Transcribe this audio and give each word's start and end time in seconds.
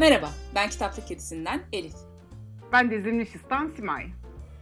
Merhaba, 0.00 0.30
ben 0.54 0.70
Kitaplık 0.70 1.08
Kedisi'nden 1.08 1.60
Elif. 1.72 1.94
Ben 2.72 2.90
de 2.90 3.02
Zimnişistan 3.02 3.72
Simay. 3.76 4.06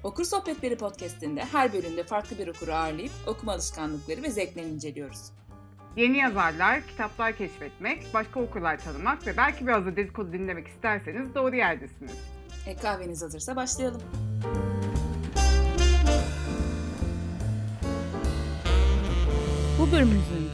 Okur 0.04 0.25
Sohbetleri 0.25 0.77
podcastinde 0.77 1.45
her 1.45 1.72
bölümde 1.72 2.03
farklı 2.03 2.38
bir 2.38 2.48
okuru 2.48 2.72
ağırlayıp 2.72 3.12
okuma 3.27 3.53
alışkanlıkları 3.53 4.22
ve 4.22 4.30
zevklerini 4.30 4.71
inceliyoruz. 4.71 5.21
Yeni 5.96 6.16
yazarlar, 6.16 6.86
kitaplar 6.86 7.36
keşfetmek, 7.36 8.14
başka 8.14 8.40
okurlar 8.40 8.79
tanımak 8.79 9.27
ve 9.27 9.36
belki 9.36 9.66
biraz 9.66 9.86
da 9.86 9.96
dedikodu 9.96 10.32
dinlemek 10.32 10.68
isterseniz 10.68 11.35
doğru 11.35 11.57
yerdesiniz. 11.57 12.18
E, 12.66 12.77
kahveniz 12.77 13.23
hazırsa 13.23 13.57
başlayalım. 13.57 14.02
Bu 19.81 19.93
bölümümüzün 19.93 20.47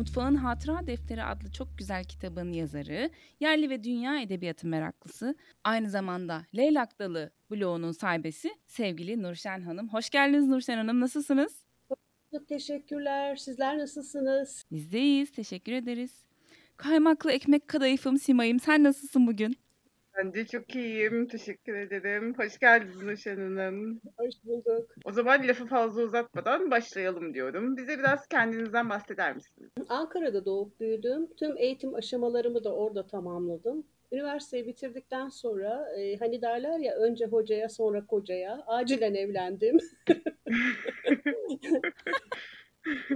Mutfağın 0.00 0.34
Hatıra 0.34 0.86
Defteri 0.86 1.24
adlı 1.24 1.52
çok 1.52 1.78
güzel 1.78 2.04
kitabın 2.04 2.52
yazarı, 2.52 3.10
yerli 3.40 3.70
ve 3.70 3.84
dünya 3.84 4.20
edebiyatı 4.20 4.66
meraklısı, 4.66 5.34
aynı 5.64 5.90
zamanda 5.90 6.46
Leylak 6.56 6.98
Dalı 6.98 7.30
bloğunun 7.50 7.92
sahibesi 7.92 8.50
sevgili 8.66 9.22
Nurşen 9.22 9.60
Hanım. 9.60 9.88
Hoş 9.88 10.10
geldiniz 10.10 10.48
Nurşen 10.48 10.76
Hanım, 10.76 11.00
nasılsınız? 11.00 11.64
Çok 12.32 12.48
teşekkürler. 12.48 13.36
Sizler 13.36 13.78
nasılsınız? 13.78 14.64
Biz 14.72 14.92
de 14.92 15.00
iyiyiz, 15.00 15.32
teşekkür 15.32 15.72
ederiz. 15.72 16.24
Kaymaklı 16.76 17.32
ekmek 17.32 17.68
kadayıfım 17.68 18.18
Simay'ım, 18.18 18.60
sen 18.60 18.84
nasılsın 18.84 19.26
bugün? 19.26 19.56
Ben 20.16 20.34
de 20.34 20.46
çok 20.46 20.74
iyiyim. 20.74 21.28
Teşekkür 21.28 21.74
ederim. 21.74 22.34
Hoş 22.38 22.58
geldiniz 22.58 23.02
Nurşen 23.02 23.36
Hanım. 23.36 24.00
Hoş 24.16 24.34
bulduk. 24.44 24.90
O 25.04 25.12
zaman 25.12 25.48
lafı 25.48 25.66
fazla 25.66 26.02
uzatmadan 26.02 26.70
başlayalım 26.70 27.34
diyorum. 27.34 27.76
Bize 27.76 27.98
biraz 27.98 28.26
kendinizden 28.26 28.90
bahseder 28.90 29.34
misiniz? 29.34 29.70
Ankara'da 29.88 30.44
doğup 30.44 30.80
büyüdüm. 30.80 31.26
Tüm 31.36 31.56
eğitim 31.56 31.94
aşamalarımı 31.94 32.64
da 32.64 32.74
orada 32.74 33.06
tamamladım. 33.06 33.84
Üniversiteyi 34.12 34.66
bitirdikten 34.66 35.28
sonra 35.28 35.86
e, 35.98 36.16
hani 36.16 36.42
derler 36.42 36.78
ya 36.78 36.94
önce 36.94 37.26
hocaya 37.26 37.68
sonra 37.68 38.06
kocaya 38.06 38.62
acilen 38.66 39.14
evlendim. 39.14 39.78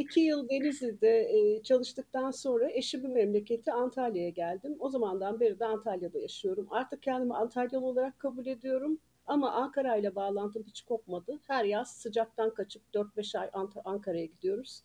İki 0.00 0.20
yıl 0.20 0.48
Denizli'de 0.48 1.30
e, 1.30 1.62
çalıştıktan 1.62 2.30
sonra 2.30 2.70
eşimin 2.70 3.10
memleketi 3.10 3.72
Antalya'ya 3.72 4.28
geldim. 4.28 4.76
O 4.78 4.90
zamandan 4.90 5.40
beri 5.40 5.58
de 5.58 5.64
Antalya'da 5.64 6.18
yaşıyorum. 6.18 6.66
Artık 6.70 7.02
kendimi 7.02 7.34
Antalyalı 7.34 7.86
olarak 7.86 8.18
kabul 8.18 8.46
ediyorum. 8.46 8.98
Ama 9.26 9.52
Ankara 9.52 9.96
ile 9.96 10.14
bağlantım 10.14 10.64
hiç 10.66 10.82
kopmadı. 10.82 11.40
Her 11.46 11.64
yaz 11.64 11.96
sıcaktan 11.96 12.54
kaçıp 12.54 12.82
4-5 12.94 13.38
ay 13.38 13.50
Ankara'ya 13.84 14.24
gidiyoruz. 14.24 14.82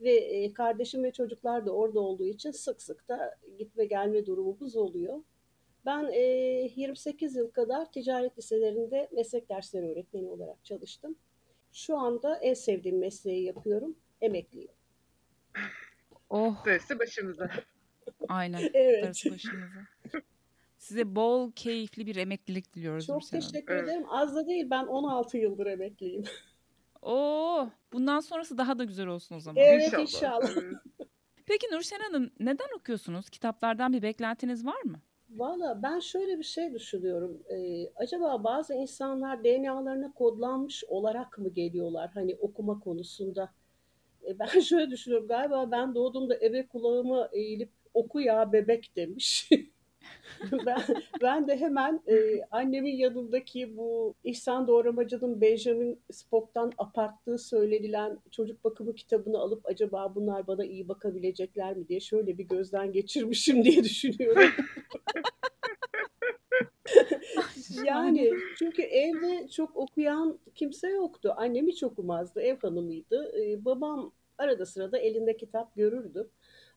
Ve 0.00 0.52
kardeşim 0.52 1.04
ve 1.04 1.12
çocuklar 1.12 1.66
da 1.66 1.72
orada 1.72 2.00
olduğu 2.00 2.24
için 2.24 2.50
sık 2.50 2.82
sık 2.82 3.08
da 3.08 3.38
gitme 3.58 3.84
gelme 3.84 4.26
durumumuz 4.26 4.76
oluyor. 4.76 5.22
Ben 5.86 6.10
e, 6.12 6.20
28 6.76 7.36
yıl 7.36 7.50
kadar 7.50 7.92
ticaret 7.92 8.38
liselerinde 8.38 9.08
meslek 9.12 9.48
dersleri 9.48 9.86
öğretmeni 9.86 10.28
olarak 10.28 10.64
çalıştım. 10.64 11.16
Şu 11.72 11.96
anda 11.96 12.36
en 12.36 12.54
sevdiğim 12.54 12.98
mesleği 12.98 13.44
yapıyorum. 13.44 13.96
Emekliyim. 14.20 14.70
Oh, 16.30 16.64
Darısı 16.66 16.98
başımıza. 16.98 17.50
aynen. 18.28 18.70
Evet. 18.74 19.04
Darısı 19.04 19.30
başınıza. 19.30 19.80
Size 20.78 21.16
bol, 21.16 21.52
keyifli 21.52 22.06
bir 22.06 22.16
emeklilik 22.16 22.74
diliyoruz 22.74 23.06
Çok 23.06 23.32
Hanım. 23.32 23.42
teşekkür 23.44 23.74
Evet. 23.74 23.84
ederim. 23.84 24.04
Az 24.10 24.34
da 24.36 24.46
değil 24.46 24.70
ben 24.70 24.84
16 24.86 25.38
yıldır 25.38 25.66
emekliyim. 25.66 26.24
Oo, 27.02 27.68
bundan 27.92 28.20
sonrası 28.20 28.58
daha 28.58 28.78
da 28.78 28.84
güzel 28.84 29.06
olsun 29.06 29.36
o 29.36 29.40
zaman. 29.40 29.62
Evet 29.64 29.92
inşallah. 29.98 30.50
Evet. 30.62 30.74
Peki 31.46 31.66
Nurşen 31.72 32.00
Hanım 32.00 32.30
neden 32.40 32.68
okuyorsunuz? 32.78 33.30
Kitaplardan 33.30 33.92
bir 33.92 34.02
beklentiniz 34.02 34.66
var 34.66 34.82
mı? 34.82 35.00
Valla 35.30 35.82
ben 35.82 36.00
şöyle 36.00 36.38
bir 36.38 36.44
şey 36.44 36.74
düşünüyorum. 36.74 37.42
Ee, 37.48 37.90
acaba 37.96 38.44
bazı 38.44 38.74
insanlar 38.74 39.44
DNA'larına 39.44 40.12
kodlanmış 40.12 40.84
olarak 40.88 41.38
mı 41.38 41.48
geliyorlar 41.48 42.10
hani 42.14 42.36
okuma 42.36 42.80
konusunda? 42.80 43.54
E, 44.28 44.38
ben 44.38 44.46
şöyle 44.60 44.90
düşünüyorum. 44.90 45.28
Galiba 45.28 45.70
ben 45.70 45.94
doğduğumda 45.94 46.36
ebe 46.42 46.66
kulağıma 46.66 47.28
eğilip 47.32 47.70
oku 47.94 48.20
ya 48.20 48.52
bebek 48.52 48.96
demiş. 48.96 49.50
ben, 50.66 50.82
ben 51.22 51.48
de 51.48 51.56
hemen 51.56 52.02
e, 52.08 52.42
annemin 52.50 52.96
yanındaki 52.96 53.76
bu 53.76 54.14
İhsan 54.24 54.66
Doğramacı'nın 54.68 55.40
Benjamin 55.40 56.00
Spock'tan 56.10 56.72
aparttığı 56.78 57.38
söylenilen 57.38 58.18
çocuk 58.30 58.64
bakımı 58.64 58.94
kitabını 58.94 59.38
alıp 59.38 59.66
acaba 59.66 60.14
bunlar 60.14 60.46
bana 60.46 60.64
iyi 60.64 60.88
bakabilecekler 60.88 61.76
mi 61.76 61.88
diye 61.88 62.00
şöyle 62.00 62.38
bir 62.38 62.44
gözden 62.44 62.92
geçirmişim 62.92 63.64
diye 63.64 63.84
düşünüyorum. 63.84 64.50
Yani 67.84 68.30
çünkü 68.58 68.82
evde 68.82 69.48
çok 69.48 69.76
okuyan 69.76 70.38
kimse 70.54 70.88
yoktu. 70.88 71.34
Annem 71.36 71.66
hiç 71.66 71.82
okumazdı. 71.82 72.40
Ev 72.40 72.56
hanımıydı. 72.56 73.32
Ee, 73.40 73.64
babam 73.64 74.12
arada 74.38 74.66
sırada 74.66 74.98
elinde 74.98 75.36
kitap 75.36 75.76
görürdü. 75.76 76.30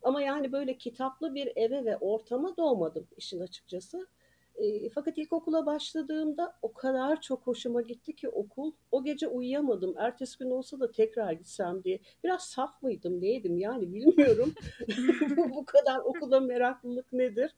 Ama 0.03 0.22
yani 0.22 0.51
böyle 0.51 0.77
kitaplı 0.77 1.35
bir 1.35 1.51
eve 1.55 1.85
ve 1.85 1.97
ortama 1.97 2.57
doğmadım 2.57 3.07
işin 3.17 3.39
açıkçası. 3.39 4.07
Ee, 4.55 4.89
fakat 4.89 5.17
ilkokula 5.17 5.66
başladığımda 5.66 6.53
o 6.61 6.73
kadar 6.73 7.22
çok 7.22 7.47
hoşuma 7.47 7.81
gitti 7.81 8.16
ki 8.16 8.29
okul. 8.29 8.72
O 8.91 9.03
gece 9.03 9.28
uyuyamadım. 9.28 9.95
Ertesi 9.97 10.38
gün 10.39 10.49
olsa 10.51 10.79
da 10.79 10.91
tekrar 10.91 11.31
gitsem 11.31 11.83
diye. 11.83 11.99
Biraz 12.23 12.41
saf 12.41 12.83
mıydım 12.83 13.22
neydim 13.22 13.57
yani 13.57 13.93
bilmiyorum. 13.93 14.53
Bu 15.55 15.66
kadar 15.66 15.99
okula 15.99 16.39
meraklılık 16.39 17.13
nedir? 17.13 17.51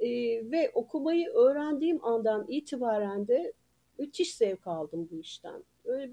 Ee, 0.00 0.06
ve 0.50 0.70
okumayı 0.74 1.28
öğrendiğim 1.28 2.04
andan 2.04 2.44
itibaren 2.48 3.28
de 3.28 3.52
müthiş 3.98 4.34
zevk 4.34 4.66
aldım 4.66 5.08
bu 5.12 5.20
işten. 5.20 5.64
Öyle 5.84 6.10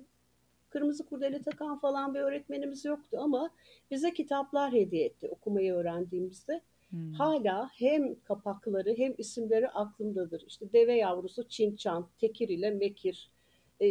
kırmızı 0.69 1.05
kurdele 1.05 1.41
takan 1.41 1.79
falan 1.79 2.13
bir 2.13 2.19
öğretmenimiz 2.19 2.85
yoktu 2.85 3.17
ama 3.21 3.49
bize 3.91 4.13
kitaplar 4.13 4.73
hediye 4.73 5.05
etti 5.05 5.29
okumayı 5.29 5.73
öğrendiğimizde. 5.73 6.61
Hmm. 6.89 7.11
Hala 7.11 7.69
hem 7.73 8.15
kapakları 8.23 8.93
hem 8.97 9.13
isimleri 9.17 9.69
aklımdadır. 9.69 10.43
İşte 10.47 10.73
deve 10.73 10.95
yavrusu 10.95 11.47
Çinçan, 11.47 12.07
Tekir 12.17 12.49
ile 12.49 12.71
Mekir, 12.71 13.31
e, 13.81 13.87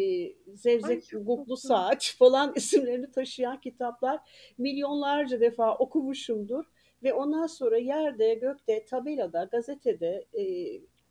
Zevzek 0.55 1.05
Guglu. 1.13 1.57
Saat 1.57 2.05
falan 2.19 2.53
isimlerini 2.57 3.11
taşıyan 3.11 3.61
kitaplar 3.61 4.21
milyonlarca 4.59 5.41
defa 5.41 5.77
okumuşumdur. 5.77 6.65
Ve 7.03 7.13
ondan 7.13 7.47
sonra 7.47 7.79
yerde, 7.79 8.35
gökte, 8.35 8.85
tabelada, 8.85 9.49
gazetede, 9.53 10.25
e, 10.39 10.43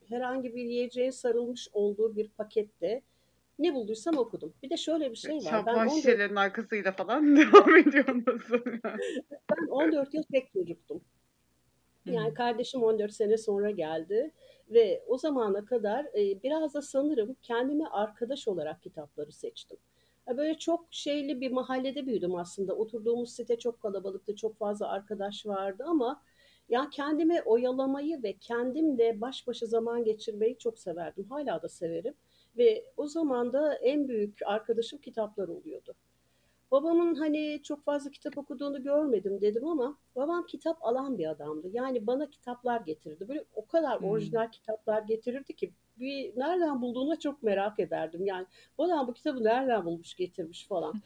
herhangi 0.10 0.56
bir 0.56 0.64
yiyeceğe 0.64 1.12
sarılmış 1.12 1.70
olduğu 1.74 2.16
bir 2.16 2.30
pakette 2.30 3.02
ne 3.60 3.74
bulduysam 3.74 4.18
okudum. 4.18 4.54
Bir 4.64 4.70
de 4.70 4.78
şöyle 4.78 5.12
bir 5.12 5.16
şey 5.16 5.36
var. 5.36 5.44
Ben 5.44 5.50
Şampuan 5.50 5.88
14, 5.88 5.94
şişelerinin 5.94 6.36
arkasıyla 6.36 6.92
falan 6.92 7.36
devam 7.38 7.78
ediyor 7.78 8.06
ben 8.08 9.68
14 9.70 10.14
yıl 10.14 10.24
tek 10.24 10.54
çocuktum. 10.54 11.02
Yani 12.06 12.34
kardeşim 12.34 12.84
14 12.84 13.14
sene 13.14 13.38
sonra 13.38 13.72
geldi 13.72 14.32
ve 14.70 15.04
o 15.08 15.18
zamana 15.18 15.66
kadar 15.66 16.06
e, 16.06 16.44
biraz 16.44 16.74
da 16.74 16.82
sanırım 16.82 17.36
kendime 17.42 17.86
arkadaş 17.86 18.48
olarak 18.48 18.82
kitapları 18.82 19.32
seçtim. 19.32 19.78
Ya 20.28 20.38
Böyle 20.38 20.58
çok 20.58 20.88
şeyli 20.92 21.42
bir 21.42 21.52
mahallede 21.52 22.06
büyüdüm 22.06 22.36
aslında. 22.36 22.76
Oturduğumuz 22.76 23.36
site 23.36 23.60
çok 23.60 23.82
kalabalıktı, 23.82 24.36
çok 24.36 24.58
fazla 24.58 24.88
arkadaş 24.88 25.46
vardı 25.46 25.84
ama 25.88 26.24
ya 26.70 26.90
kendimi 26.90 27.42
oyalamayı 27.42 28.24
ve 28.24 28.34
kendimle 28.38 29.22
baş 29.22 29.48
başa 29.48 29.66
zaman 29.66 30.04
geçirmeyi 30.04 30.58
çok 30.58 30.80
severdim. 30.80 31.26
Hala 31.30 31.62
da 31.62 31.70
severim. 31.70 32.14
Ve 32.58 32.86
o 32.98 33.08
zaman 33.08 33.54
da 33.54 33.76
en 33.76 34.08
büyük 34.08 34.40
arkadaşım 34.46 35.00
kitaplar 35.00 35.48
oluyordu. 35.48 35.96
Babamın 36.72 37.16
hani 37.16 37.62
çok 37.64 37.84
fazla 37.86 38.12
kitap 38.12 38.38
okuduğunu 38.38 38.84
görmedim 38.84 39.42
dedim 39.42 39.68
ama 39.68 39.98
babam 40.16 40.46
kitap 40.46 40.78
alan 40.86 41.18
bir 41.18 41.26
adamdı. 41.28 41.70
Yani 41.74 42.08
bana 42.08 42.30
kitaplar 42.30 42.82
getirirdi. 42.82 43.28
Böyle 43.28 43.46
o 43.56 43.66
kadar 43.66 44.00
Hmm. 44.00 44.10
orijinal 44.10 44.52
kitaplar 44.52 45.02
getirirdi 45.04 45.54
ki 45.54 45.72
bir 46.00 46.40
nereden 46.40 46.82
bulduğuna 46.82 47.20
çok 47.20 47.44
merak 47.44 47.80
ederdim. 47.80 48.26
Yani 48.26 48.46
bu 48.78 48.84
adam 48.84 49.08
bu 49.08 49.14
kitabı 49.14 49.44
nereden 49.44 49.86
bulmuş 49.86 50.16
getirmiş 50.16 50.68
falan. 50.68 51.02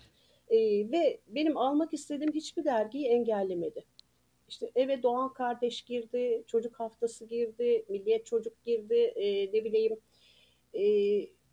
Ee, 0.50 0.58
ve 0.92 1.20
benim 1.28 1.58
almak 1.58 1.94
istediğim 1.94 2.34
hiçbir 2.34 2.66
dergiyi 2.66 3.08
engellemedi. 3.08 3.86
İşte 4.50 4.72
eve 4.76 5.04
Doğan 5.04 5.34
Kardeş 5.34 5.82
girdi, 5.82 6.44
Çocuk 6.48 6.80
Haftası 6.80 7.26
girdi, 7.26 7.86
Milliyet 7.90 8.26
Çocuk 8.26 8.64
girdi, 8.66 8.96
e, 8.96 9.46
ne 9.54 9.64
bileyim 9.66 9.98
e, 10.74 10.84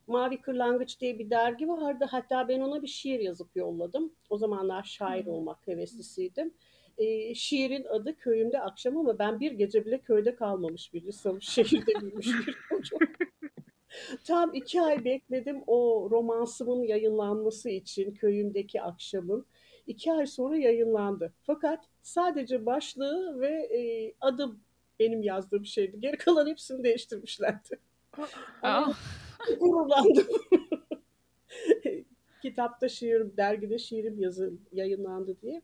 Mavi 0.06 0.40
Kırlangıç 0.40 1.00
diye 1.00 1.18
bir 1.18 1.30
dergi 1.30 1.68
vardı. 1.68 2.06
Hatta 2.10 2.48
ben 2.48 2.60
ona 2.60 2.82
bir 2.82 2.86
şiir 2.86 3.20
yazıp 3.20 3.56
yolladım. 3.56 4.12
O 4.30 4.38
zamanlar 4.38 4.82
şair 4.82 5.26
olmak 5.26 5.66
heveslisiydim. 5.66 6.54
E, 6.98 7.34
şiirin 7.34 7.84
adı 7.84 8.16
Köyümde 8.16 8.60
Akşam 8.60 8.96
ama 8.96 9.18
ben 9.18 9.40
bir 9.40 9.52
gece 9.52 9.86
bile 9.86 9.98
köyde 9.98 10.36
kalmamış 10.36 10.94
bir 10.94 11.02
insanım. 11.02 11.42
Şehirde 11.42 12.00
büyümüş 12.00 12.46
bir 12.46 12.56
çocuk. 12.68 13.02
Tam 14.24 14.54
iki 14.54 14.82
ay 14.82 15.04
bekledim 15.04 15.62
o 15.66 16.08
romansımın 16.10 16.82
yayınlanması 16.82 17.70
için 17.70 18.14
köyümdeki 18.14 18.82
akşamın. 18.82 19.46
İki 19.86 20.12
ay 20.12 20.26
sonra 20.26 20.56
yayınlandı. 20.56 21.32
Fakat 21.42 21.84
sadece 22.02 22.66
başlığı 22.66 23.40
ve 23.40 23.48
e, 23.48 24.12
adı 24.20 24.56
benim 24.98 25.22
yazdığım 25.22 25.66
şeydi. 25.66 26.00
Geri 26.00 26.16
kalan 26.16 26.46
hepsini 26.46 26.84
değiştirmişlerdi. 26.84 27.78
Ama 28.62 28.94
gururlandım. 29.60 30.26
Kitapta 32.42 32.88
şiir, 32.88 33.36
dergide 33.36 33.78
şiirim 33.78 34.20
yazı, 34.20 34.52
yayınlandı 34.72 35.36
diye. 35.42 35.62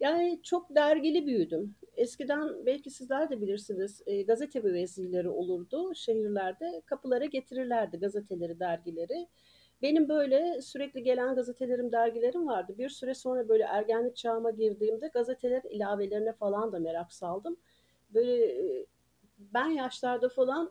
Yani 0.00 0.40
çok 0.42 0.74
dergili 0.74 1.26
büyüdüm. 1.26 1.74
Eskiden 1.96 2.66
belki 2.66 2.90
sizler 2.90 3.30
de 3.30 3.40
bilirsiniz 3.40 4.02
e, 4.06 4.22
gazete 4.22 4.60
müvezzileri 4.60 5.28
olurdu 5.28 5.94
şehirlerde. 5.94 6.82
Kapılara 6.86 7.24
getirirlerdi 7.24 7.96
gazeteleri, 7.96 8.60
dergileri. 8.60 9.28
Benim 9.82 10.08
böyle 10.08 10.62
sürekli 10.62 11.02
gelen 11.02 11.34
gazetelerim, 11.34 11.92
dergilerim 11.92 12.46
vardı. 12.46 12.74
Bir 12.78 12.88
süre 12.88 13.14
sonra 13.14 13.48
böyle 13.48 13.62
ergenlik 13.62 14.16
çağıma 14.16 14.50
girdiğimde 14.50 15.08
gazetelerin 15.08 15.68
ilavelerine 15.68 16.32
falan 16.32 16.72
da 16.72 16.78
merak 16.78 17.12
saldım. 17.12 17.56
Böyle 18.14 18.44
e, 18.44 18.86
ben 19.38 19.68
yaşlarda 19.68 20.28
falan 20.28 20.70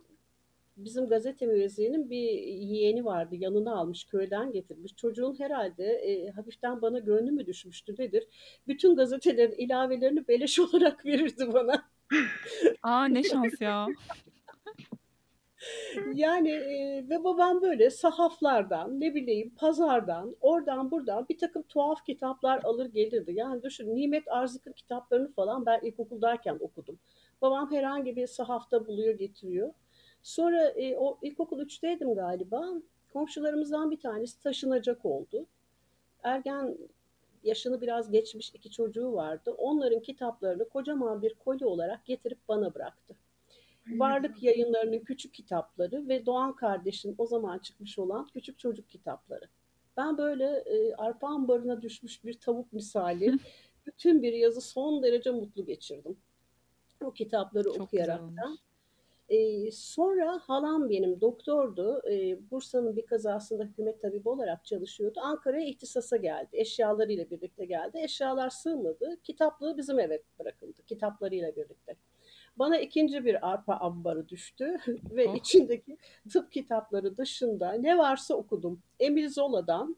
bizim 0.78 1.08
gazete 1.08 1.46
müvezziğinin 1.46 2.10
bir 2.10 2.32
yeğeni 2.48 3.06
vardı. 3.06 3.36
Yanına 3.36 3.76
almış, 3.76 4.06
köyden 4.06 4.52
getirmiş. 4.52 4.96
Çocuğun 4.96 5.40
herhalde 5.40 5.86
e, 5.86 6.30
hafiften 6.30 6.82
bana 6.82 7.00
gönlü 7.00 7.32
mü 7.32 7.46
düşmüştü 7.46 7.96
nedir? 8.00 8.28
Bütün 8.68 8.96
gazetelerin 8.96 9.56
ilavelerini 9.58 10.28
beleş 10.28 10.60
olarak 10.74 11.06
verirdi 11.06 11.54
bana. 11.54 11.86
aa 12.84 13.06
ne 13.06 13.24
şans 13.24 13.62
ya. 13.62 13.88
Yani 16.14 16.50
e, 16.50 17.06
ve 17.10 17.24
babam 17.24 17.62
böyle 17.62 17.90
sahaflardan, 17.90 19.00
ne 19.00 19.16
bileyim 19.16 19.54
pazardan, 19.56 20.36
oradan 20.42 20.92
buradan 20.92 21.26
bir 21.30 21.38
takım 21.38 21.64
tuhaf 21.64 22.06
kitaplar 22.06 22.64
alır 22.64 22.86
gelirdi. 22.86 23.32
Yani 23.36 23.64
düşün 23.64 23.96
Nimet 23.96 24.28
Arzık'ın 24.28 24.74
kitaplarını 24.74 25.32
falan 25.34 25.66
ben 25.66 25.80
ilkokuldayken 25.84 26.58
okudum. 26.60 27.00
Babam 27.42 27.72
herhangi 27.72 28.16
bir 28.16 28.28
sahafta 28.28 28.88
buluyor 28.88 29.14
getiriyor. 29.14 29.74
Sonra 30.24 30.64
e, 30.64 30.98
o 30.98 31.18
ilkokul 31.22 31.60
3'teydim 31.60 32.16
galiba. 32.16 32.70
Komşularımızdan 33.14 33.92
bir 33.92 34.00
tanesi 34.00 34.44
taşınacak 34.44 35.06
oldu. 35.06 35.46
Ergen 36.24 36.78
yaşını 37.44 37.82
biraz 37.82 38.12
geçmiş 38.12 38.52
iki 38.54 38.72
çocuğu 38.72 39.14
vardı. 39.14 39.52
Onların 39.58 40.00
kitaplarını 40.00 40.70
kocaman 40.70 41.22
bir 41.22 41.34
koli 41.34 41.66
olarak 41.66 42.06
getirip 42.06 42.38
bana 42.48 42.74
bıraktı. 42.74 43.16
Varlık 43.88 44.44
Yayınları'nın 44.44 45.00
küçük 45.00 45.34
kitapları 45.34 46.08
ve 46.08 46.26
Doğan 46.26 46.56
kardeşin 46.56 47.16
o 47.18 47.26
zaman 47.26 47.60
çıkmış 47.60 48.00
olan 48.00 48.28
küçük 48.34 48.60
çocuk 48.60 48.90
kitapları. 48.90 49.48
Ben 49.98 50.18
böyle 50.18 50.46
e, 50.46 50.96
arpa 50.96 51.28
ambarına 51.28 51.82
düşmüş 51.82 52.24
bir 52.24 52.34
tavuk 52.34 52.74
misali 52.74 53.40
bütün 53.86 54.22
bir 54.22 54.34
yazı 54.34 54.62
son 54.62 55.04
derece 55.04 55.32
mutlu 55.32 55.66
geçirdim. 55.66 56.18
O 57.04 57.12
kitapları 57.12 57.64
Çok 57.64 57.74
güzel 57.74 57.84
okuyaraktan. 57.84 58.58
Sonra 59.72 60.40
halam 60.44 60.90
benim 60.90 61.22
doktordu. 61.22 62.02
Bursa'nın 62.52 62.96
bir 62.96 63.06
kazasında 63.06 63.64
hükümet 63.64 64.02
tabibi 64.02 64.30
olarak 64.30 64.66
çalışıyordu. 64.66 65.20
Ankara'ya 65.24 65.66
ihtisasa 65.68 66.18
geldi. 66.18 66.50
Eşyalarıyla 66.54 67.30
birlikte 67.30 67.66
geldi. 67.66 68.00
Eşyalar 68.04 68.50
sığmadı. 68.50 69.18
Kitaplığı 69.24 69.78
bizim 69.78 70.00
eve 70.00 70.22
bırakıldı. 70.40 70.84
Kitaplarıyla 70.88 71.56
birlikte. 71.56 71.96
Bana 72.56 72.78
ikinci 72.80 73.26
bir 73.26 73.52
arpa 73.52 73.74
ambarı 73.74 74.30
düştü 74.30 74.78
ve 75.12 75.28
Oh. 75.30 75.36
içindeki 75.36 75.98
tıp 76.34 76.52
kitapları 76.52 77.18
dışında 77.18 77.72
ne 77.74 77.98
varsa 77.98 78.36
okudum. 78.36 78.82
Emil 79.00 79.30
Zola'dan 79.30 79.96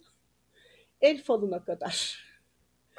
El 1.02 1.18
Falı'na 1.24 1.64
kadar. 1.66 2.25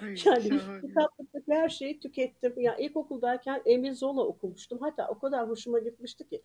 Ay, 0.03 0.09
Yani 0.27 0.61
şahane. 0.61 0.81
kitaplıktaki 0.81 1.53
her 1.53 1.69
şeyi 1.69 2.01
tükettim. 2.01 2.55
Yani 2.61 2.83
ilkokuldayken 2.85 3.63
Emil 3.67 3.95
Zola 3.95 4.27
okumuştum. 4.27 4.79
Hatta 4.81 5.09
o 5.09 5.19
kadar 5.19 5.49
hoşuma 5.49 5.79
gitmişti 5.79 6.29
ki. 6.29 6.43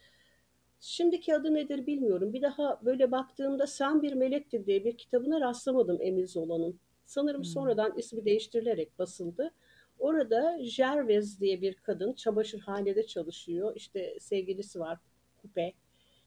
Şimdiki 0.80 1.36
adı 1.36 1.54
nedir 1.54 1.88
bilmiyorum. 1.88 2.34
Bir 2.34 2.42
daha 2.42 2.82
böyle 2.86 3.12
baktığımda 3.12 3.68
Sen 3.68 4.02
Bir 4.02 4.14
Melektir 4.14 4.66
diye 4.66 4.86
bir 4.86 4.98
kitabına 4.98 5.42
rastlamadım 5.42 5.98
Emil 6.02 6.28
Zola'nın. 6.28 6.80
Sanırım 7.06 7.42
Hmm. 7.42 7.46
sonradan 7.46 7.98
ismi 7.98 8.26
değiştirilerek 8.26 9.00
basıldı. 9.00 9.52
Orada 10.00 10.58
Gervez 10.78 11.40
diye 11.42 11.62
bir 11.62 11.74
kadın 11.76 12.14
çamaşırhanede 12.14 13.06
çalışıyor. 13.08 13.74
İşte 13.76 14.18
sevgilisi 14.20 14.80
var 14.80 15.00
Kupe. 15.42 15.74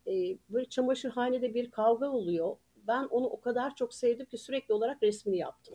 Ee, 0.06 0.38
böyle 0.48 0.64
çamaşırhanede 0.68 1.54
bir 1.54 1.70
kavga 1.70 2.10
oluyor. 2.10 2.56
Ben 2.76 3.04
onu 3.04 3.26
o 3.26 3.40
kadar 3.40 3.74
çok 3.76 3.94
sevdim 3.94 4.26
ki 4.26 4.38
sürekli 4.38 4.74
olarak 4.74 5.02
resmini 5.02 5.38
yaptım. 5.38 5.74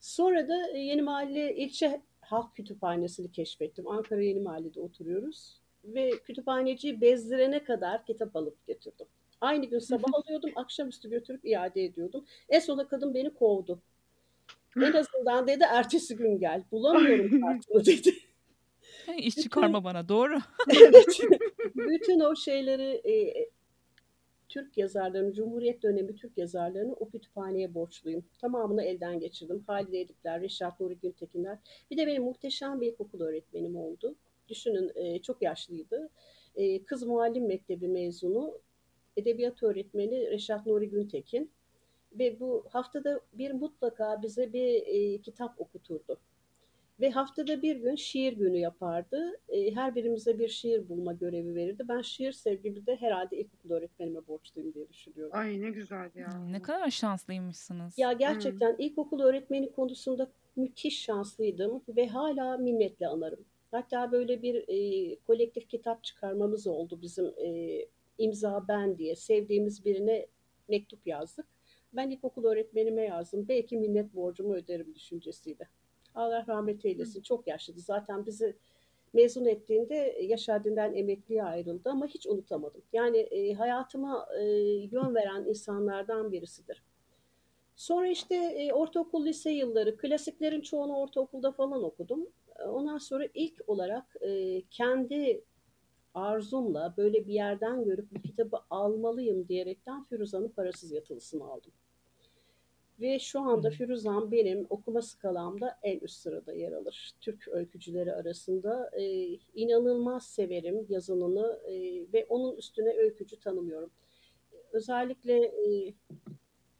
Sonra 0.00 0.48
da 0.48 0.70
e, 0.70 0.78
Yeni 0.78 1.02
Mahalle 1.02 1.56
ilçe 1.56 2.00
halk 2.20 2.56
kütüphanesini 2.56 3.32
keşfettim. 3.32 3.88
Ankara 3.88 4.22
Yeni 4.22 4.40
Mahalle'de 4.40 4.80
oturuyoruz. 4.80 5.60
Ve 5.84 6.10
kütüphaneciyi 6.10 7.00
bezdirene 7.00 7.64
kadar 7.64 8.06
kitap 8.06 8.36
alıp 8.36 8.66
götürdüm. 8.66 9.06
Aynı 9.40 9.66
gün 9.66 9.78
sabah 9.78 10.08
alıyordum, 10.14 10.50
akşamüstü 10.56 11.10
götürüp 11.10 11.44
iade 11.44 11.84
ediyordum. 11.84 12.24
En 12.48 12.58
sonunda 12.58 12.88
kadın 12.88 13.14
beni 13.14 13.34
kovdu. 13.34 13.80
En 14.76 14.92
azından 14.92 15.46
dedi 15.46 15.64
ertesi 15.70 16.16
gün 16.16 16.38
gel. 16.38 16.62
Bulamıyorum 16.72 17.40
kartını 17.40 17.86
dedi. 17.86 18.14
İş 19.18 19.34
çıkarma 19.36 19.84
bana 19.84 20.08
doğru. 20.08 20.38
evet. 20.80 21.20
Bütün 21.74 22.20
o 22.20 22.36
şeyleri 22.36 23.02
e, 23.04 23.48
Türk 24.56 24.78
yazarlarını, 24.78 25.32
Cumhuriyet 25.32 25.82
dönemi 25.82 26.14
Türk 26.14 26.38
yazarlarını 26.38 26.92
o 26.92 27.08
kütüphaneye 27.08 27.74
borçluyum. 27.74 28.24
Tamamını 28.38 28.82
elden 28.82 29.20
geçirdim. 29.20 29.64
Halide 29.66 30.00
Edipler, 30.00 30.40
Reşat 30.40 30.80
Nuri 30.80 30.98
Güntekinler. 30.98 31.58
Bir 31.90 31.96
de 31.96 32.06
benim 32.06 32.22
muhteşem 32.22 32.80
bir 32.80 32.92
ilkokul 32.92 33.20
öğretmenim 33.20 33.76
oldu. 33.76 34.16
Düşünün 34.48 34.92
e, 34.94 35.18
çok 35.22 35.42
yaşlıydı. 35.42 36.10
E, 36.54 36.84
Kız 36.84 37.02
Muallim 37.02 37.46
Mektebi 37.46 37.88
mezunu. 37.88 38.58
Edebiyat 39.16 39.62
öğretmeni 39.62 40.30
Reşat 40.30 40.66
Nuri 40.66 40.88
Güntekin. 40.88 41.50
Ve 42.12 42.40
bu 42.40 42.64
haftada 42.68 43.20
bir 43.32 43.52
mutlaka 43.52 44.22
bize 44.22 44.52
bir 44.52 44.82
e, 44.86 45.20
kitap 45.20 45.60
okuturdu. 45.60 46.18
Ve 47.06 47.10
haftada 47.10 47.62
bir 47.62 47.76
gün 47.76 47.94
şiir 47.94 48.32
günü 48.32 48.58
yapardı. 48.58 49.40
E, 49.48 49.74
her 49.74 49.94
birimize 49.94 50.38
bir 50.38 50.48
şiir 50.48 50.88
bulma 50.88 51.12
görevi 51.12 51.54
verirdi. 51.54 51.84
Ben 51.88 52.00
şiir 52.00 52.32
sevgimi 52.32 52.86
de 52.86 52.96
herhalde 52.96 53.36
ilkokul 53.36 53.70
öğretmenime 53.70 54.26
borçluyum 54.26 54.74
diye 54.74 54.88
düşünüyorum. 54.88 55.36
Ay 55.36 55.60
ne 55.60 55.70
güzel 55.70 56.10
ya. 56.14 56.44
Ne 56.50 56.62
kadar 56.62 56.90
şanslıymışsınız. 56.90 57.98
Ya 57.98 58.12
gerçekten 58.12 58.76
ilkokul 58.78 59.20
öğretmeni 59.20 59.72
konusunda 59.72 60.30
müthiş 60.56 61.02
şanslıydım 61.02 61.82
ve 61.88 62.08
hala 62.08 62.56
minnetle 62.56 63.08
anarım. 63.08 63.44
Hatta 63.70 64.12
böyle 64.12 64.42
bir 64.42 64.64
e, 64.68 65.16
kolektif 65.26 65.68
kitap 65.68 66.04
çıkarmamız 66.04 66.66
oldu 66.66 66.98
bizim 67.02 67.26
e, 67.26 67.80
imza 68.18 68.64
ben 68.68 68.98
diye 68.98 69.16
sevdiğimiz 69.16 69.84
birine 69.84 70.26
mektup 70.68 71.06
yazdık. 71.06 71.46
Ben 71.92 72.10
ilkokul 72.10 72.44
öğretmenime 72.44 73.02
yazdım. 73.02 73.48
Belki 73.48 73.76
minnet 73.76 74.14
borcumu 74.14 74.54
öderim 74.54 74.94
düşüncesiyle. 74.94 75.68
Allah 76.16 76.44
rahmet 76.48 76.84
eylesin. 76.84 77.22
Çok 77.22 77.46
yaşlıydı. 77.46 77.80
Zaten 77.80 78.26
bizi 78.26 78.56
mezun 79.12 79.44
ettiğinde 79.44 80.18
yaş 80.22 80.48
haddinden 80.48 80.94
emekliye 80.94 81.44
ayrıldı 81.44 81.90
ama 81.90 82.06
hiç 82.06 82.26
unutamadım. 82.26 82.82
Yani 82.92 83.18
e, 83.18 83.54
hayatıma 83.54 84.26
e, 84.38 84.44
yön 84.92 85.14
veren 85.14 85.44
insanlardan 85.44 86.32
birisidir. 86.32 86.82
Sonra 87.76 88.08
işte 88.08 88.34
e, 88.34 88.72
ortaokul, 88.72 89.26
lise 89.26 89.50
yılları, 89.50 89.96
klasiklerin 89.96 90.60
çoğunu 90.60 90.96
ortaokulda 90.96 91.52
falan 91.52 91.82
okudum. 91.84 92.26
E, 92.58 92.62
Ondan 92.62 92.98
sonra 92.98 93.28
ilk 93.34 93.68
olarak 93.68 94.16
e, 94.20 94.62
kendi 94.70 95.44
arzumla 96.14 96.94
böyle 96.96 97.26
bir 97.26 97.32
yerden 97.32 97.84
görüp 97.84 98.12
bu 98.12 98.22
kitabı 98.22 98.58
almalıyım 98.70 99.48
diyerekten 99.48 100.04
Firuzan'ın 100.04 100.48
parasız 100.48 100.92
yatılısını 100.92 101.44
aldım. 101.44 101.72
Ve 103.00 103.18
şu 103.18 103.40
anda. 103.40 103.70
Firuzan 103.70 104.32
benim 104.32 104.66
okuma 104.70 105.02
skalamda 105.02 105.78
en 105.82 105.98
üst 105.98 106.16
sırada 106.16 106.52
yer 106.52 106.72
alır. 106.72 107.12
Türk 107.20 107.48
öykücüleri 107.48 108.14
arasında 108.14 108.90
e, 108.92 109.04
inanılmaz 109.54 110.26
severim 110.26 110.86
yazınını 110.88 111.60
e, 111.68 111.72
ve 112.12 112.26
onun 112.28 112.56
üstüne 112.56 112.96
öykücü 112.96 113.40
tanımıyorum. 113.40 113.90
Özellikle 114.72 115.44
e, 115.44 115.94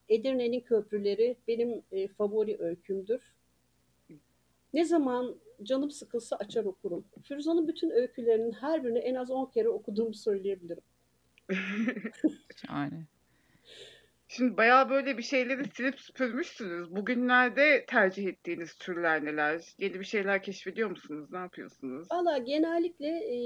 Edirne'nin 0.08 0.60
köprüleri 0.60 1.36
benim 1.48 1.82
e, 1.92 2.08
favori 2.08 2.56
öykümdür. 2.58 3.34
Ne 4.74 4.84
zaman 4.84 5.36
canım 5.62 5.90
sıkılsa 5.90 6.36
açar 6.36 6.64
okurum. 6.64 7.04
Firuzan'ın 7.22 7.68
bütün 7.68 7.90
öykülerinin 7.90 8.52
her 8.52 8.84
birini 8.84 8.98
en 8.98 9.14
az 9.14 9.30
10 9.30 9.46
kere 9.46 9.68
okuduğumu 9.68 10.14
söyleyebilirim. 10.14 10.82
Şahane. 12.56 13.06
Şimdi 14.36 14.56
bayağı 14.56 14.90
böyle 14.90 15.18
bir 15.18 15.22
şeyleri 15.22 15.64
silip 15.74 16.00
süpürmüşsünüz. 16.00 16.96
Bugünlerde 16.96 17.84
tercih 17.86 18.26
ettiğiniz 18.26 18.74
türler 18.74 19.24
neler? 19.24 19.74
Yeni 19.78 20.00
bir 20.00 20.04
şeyler 20.04 20.42
keşfediyor 20.42 20.90
musunuz? 20.90 21.28
Ne 21.32 21.38
yapıyorsunuz? 21.38 22.08
Valla 22.12 22.38
genellikle 22.38 23.06
e, 23.08 23.38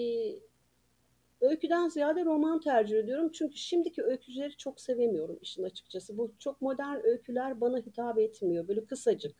öyküden 1.40 1.88
ziyade 1.88 2.24
roman 2.24 2.60
tercih 2.60 2.98
ediyorum. 2.98 3.30
Çünkü 3.32 3.56
şimdiki 3.56 4.02
öykücüleri 4.02 4.56
çok 4.56 4.80
sevemiyorum 4.80 5.38
işin 5.42 5.62
açıkçası. 5.62 6.18
Bu 6.18 6.32
çok 6.38 6.62
modern 6.62 7.06
öyküler 7.06 7.60
bana 7.60 7.78
hitap 7.78 8.18
etmiyor. 8.18 8.68
Böyle 8.68 8.84
kısacık. 8.84 9.36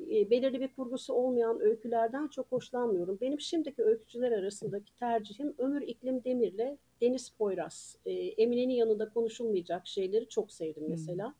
e, 0.00 0.30
belirli 0.30 0.60
bir 0.60 0.68
kurgusu 0.68 1.14
olmayan 1.14 1.60
öykülerden 1.60 2.28
çok 2.28 2.52
hoşlanmıyorum. 2.52 3.18
Benim 3.20 3.40
şimdiki 3.40 3.82
öykücüler 3.82 4.32
arasındaki 4.32 4.94
tercihim 4.96 5.54
Ömür 5.58 5.82
İklim 5.82 6.24
Demir'le 6.24 6.78
Deniz 7.00 7.28
Poyraz. 7.30 7.96
E, 8.06 8.12
Emine'nin 8.12 8.74
yanında 8.74 9.08
konuşulmayacak 9.08 9.86
şeyleri 9.86 10.28
çok 10.28 10.52
sevdim 10.52 10.82
Hmm. 10.82 10.90
mesela. 10.90 11.34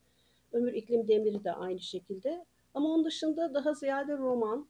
Ömür 0.53 0.73
İklim 0.73 1.09
Demir'i 1.09 1.45
de 1.45 1.53
aynı 1.53 1.81
şekilde. 1.81 2.45
Ama 2.75 2.89
onun 2.89 3.05
dışında 3.05 3.55
daha 3.55 3.75
ziyade 3.75 4.17
roman, 4.17 4.69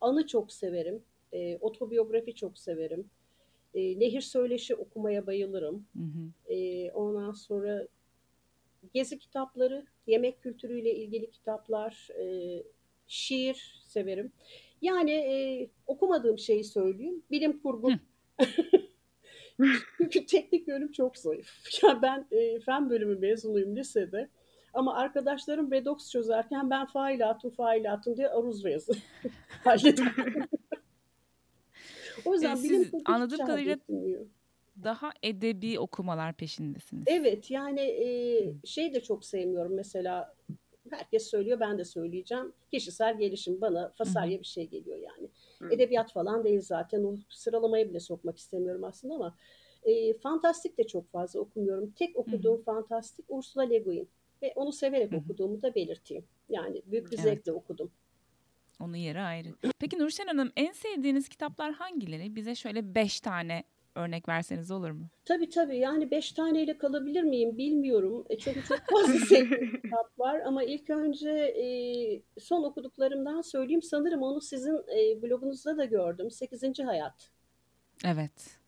anı 0.00 0.26
çok 0.26 0.52
severim. 0.52 1.02
E, 1.32 1.58
otobiyografi 1.60 2.34
çok 2.34 2.58
severim. 2.58 3.10
E, 3.74 3.98
Nehir 3.98 4.20
Söyleşi 4.20 4.74
okumaya 4.74 5.26
bayılırım. 5.26 5.86
Hı 5.96 6.02
hı. 6.02 6.52
E, 6.54 6.90
ondan 6.92 7.32
sonra 7.32 7.88
gezi 8.94 9.18
kitapları, 9.18 9.86
yemek 10.06 10.42
kültürüyle 10.42 10.94
ilgili 10.94 11.30
kitaplar, 11.30 12.08
e, 12.20 12.62
şiir 13.06 13.82
severim. 13.84 14.32
Yani 14.82 15.10
e, 15.12 15.68
okumadığım 15.86 16.38
şeyi 16.38 16.64
söyleyeyim. 16.64 17.22
Bilim 17.30 17.60
kurgu. 17.62 17.90
Çünkü 19.98 20.26
teknik 20.26 20.68
yönüm 20.68 20.92
çok 20.92 21.16
zayıf. 21.18 21.62
Ya 21.82 22.02
ben 22.02 22.26
e, 22.30 22.60
fen 22.60 22.90
bölümü 22.90 23.16
mezunuyum 23.18 23.76
lisede. 23.76 24.28
Ama 24.74 24.94
arkadaşlarım 24.94 25.70
redoks 25.72 26.10
çözerken 26.10 26.70
ben 26.70 26.86
failatun 26.86 27.50
failatun 27.50 28.16
diye 28.16 28.28
aruz 28.28 28.64
yazı 28.64 28.92
hallediyorum. 29.64 30.44
o 32.24 32.32
yüzden 32.34 32.52
E, 32.52 32.56
siz 32.56 32.90
anladığım 33.04 33.38
hiç 33.38 33.46
kadarıyla 33.46 33.72
etmiyor. 33.72 34.26
daha 34.84 35.10
edebi 35.22 35.78
okumalar 35.78 36.32
peşindesiniz. 36.32 37.04
Evet 37.06 37.50
yani 37.50 37.80
e, 37.80 38.06
şey 38.64 38.94
de 38.94 39.00
çok 39.02 39.24
sevmiyorum 39.24 39.74
mesela 39.74 40.34
herkes 40.90 41.30
söylüyor 41.30 41.60
ben 41.60 41.78
de 41.78 41.84
söyleyeceğim. 41.84 42.52
Kişisel 42.70 43.18
gelişim 43.18 43.60
bana 43.60 43.92
fasarya 43.98 44.38
bir 44.40 44.44
şey 44.46 44.68
geliyor 44.68 44.98
yani. 44.98 45.28
Hı. 45.62 45.70
Edebiyat 45.70 46.12
falan 46.12 46.44
değil 46.44 46.60
zaten 46.60 47.04
o 47.04 47.16
sıralamaya 47.28 47.88
bile 47.88 48.00
sokmak 48.00 48.38
istemiyorum 48.38 48.84
aslında 48.84 49.14
ama 49.14 49.36
e, 49.82 50.18
fantastik 50.18 50.78
de 50.78 50.86
çok 50.86 51.10
fazla 51.10 51.40
okumuyorum. 51.40 51.90
Tek 51.90 52.08
Hı 52.08 52.12
hı. 52.18 52.20
okuduğum 52.20 52.62
fantastik 52.62 53.24
Ursula 53.28 53.62
Le 53.62 53.78
Guin 53.78 54.08
ve 54.42 54.52
onu 54.56 54.72
severek 54.72 55.12
hı. 55.12 55.16
okuduğumu 55.16 55.62
da 55.62 55.74
belirteyim. 55.74 56.24
Yani 56.48 56.82
büyük 56.86 57.04
bir 57.12 57.16
Evet. 57.16 57.24
zevkle 57.24 57.52
okudum. 57.52 57.92
Onun 58.80 58.96
yeri 58.96 59.20
ayrı. 59.20 59.48
Peki 59.78 59.98
Nurşen 59.98 60.26
Hanım 60.26 60.52
en 60.56 60.72
sevdiğiniz 60.72 61.28
kitaplar 61.28 61.72
hangileri? 61.72 62.36
Bize 62.36 62.54
şöyle 62.54 62.94
beş 62.94 63.20
tane 63.20 63.64
örnek 63.94 64.28
verseniz 64.28 64.70
olur 64.70 64.90
mu? 64.90 65.06
Tabii 65.24 65.48
tabii 65.48 65.78
yani 65.78 66.10
beş 66.10 66.32
taneyle 66.32 66.78
kalabilir 66.78 67.22
miyim 67.22 67.58
bilmiyorum. 67.58 68.24
E, 68.30 68.38
çünkü 68.38 68.64
çok 68.64 68.78
fazla 68.92 69.18
sevdiğim 69.26 69.80
kitap 69.82 70.18
var 70.18 70.40
ama 70.40 70.64
ilk 70.64 70.90
önce 70.90 71.30
e, 71.30 71.66
son 72.40 72.62
okuduklarımdan 72.62 73.40
söyleyeyim. 73.40 73.82
Sanırım 73.82 74.22
onu 74.22 74.40
sizin 74.40 74.74
e, 74.74 75.22
blogunuzda 75.22 75.76
da 75.76 75.84
gördüm. 75.84 76.30
Sekizinci 76.30 76.84
Hayat. 76.84 77.30
Evet. 78.04 78.58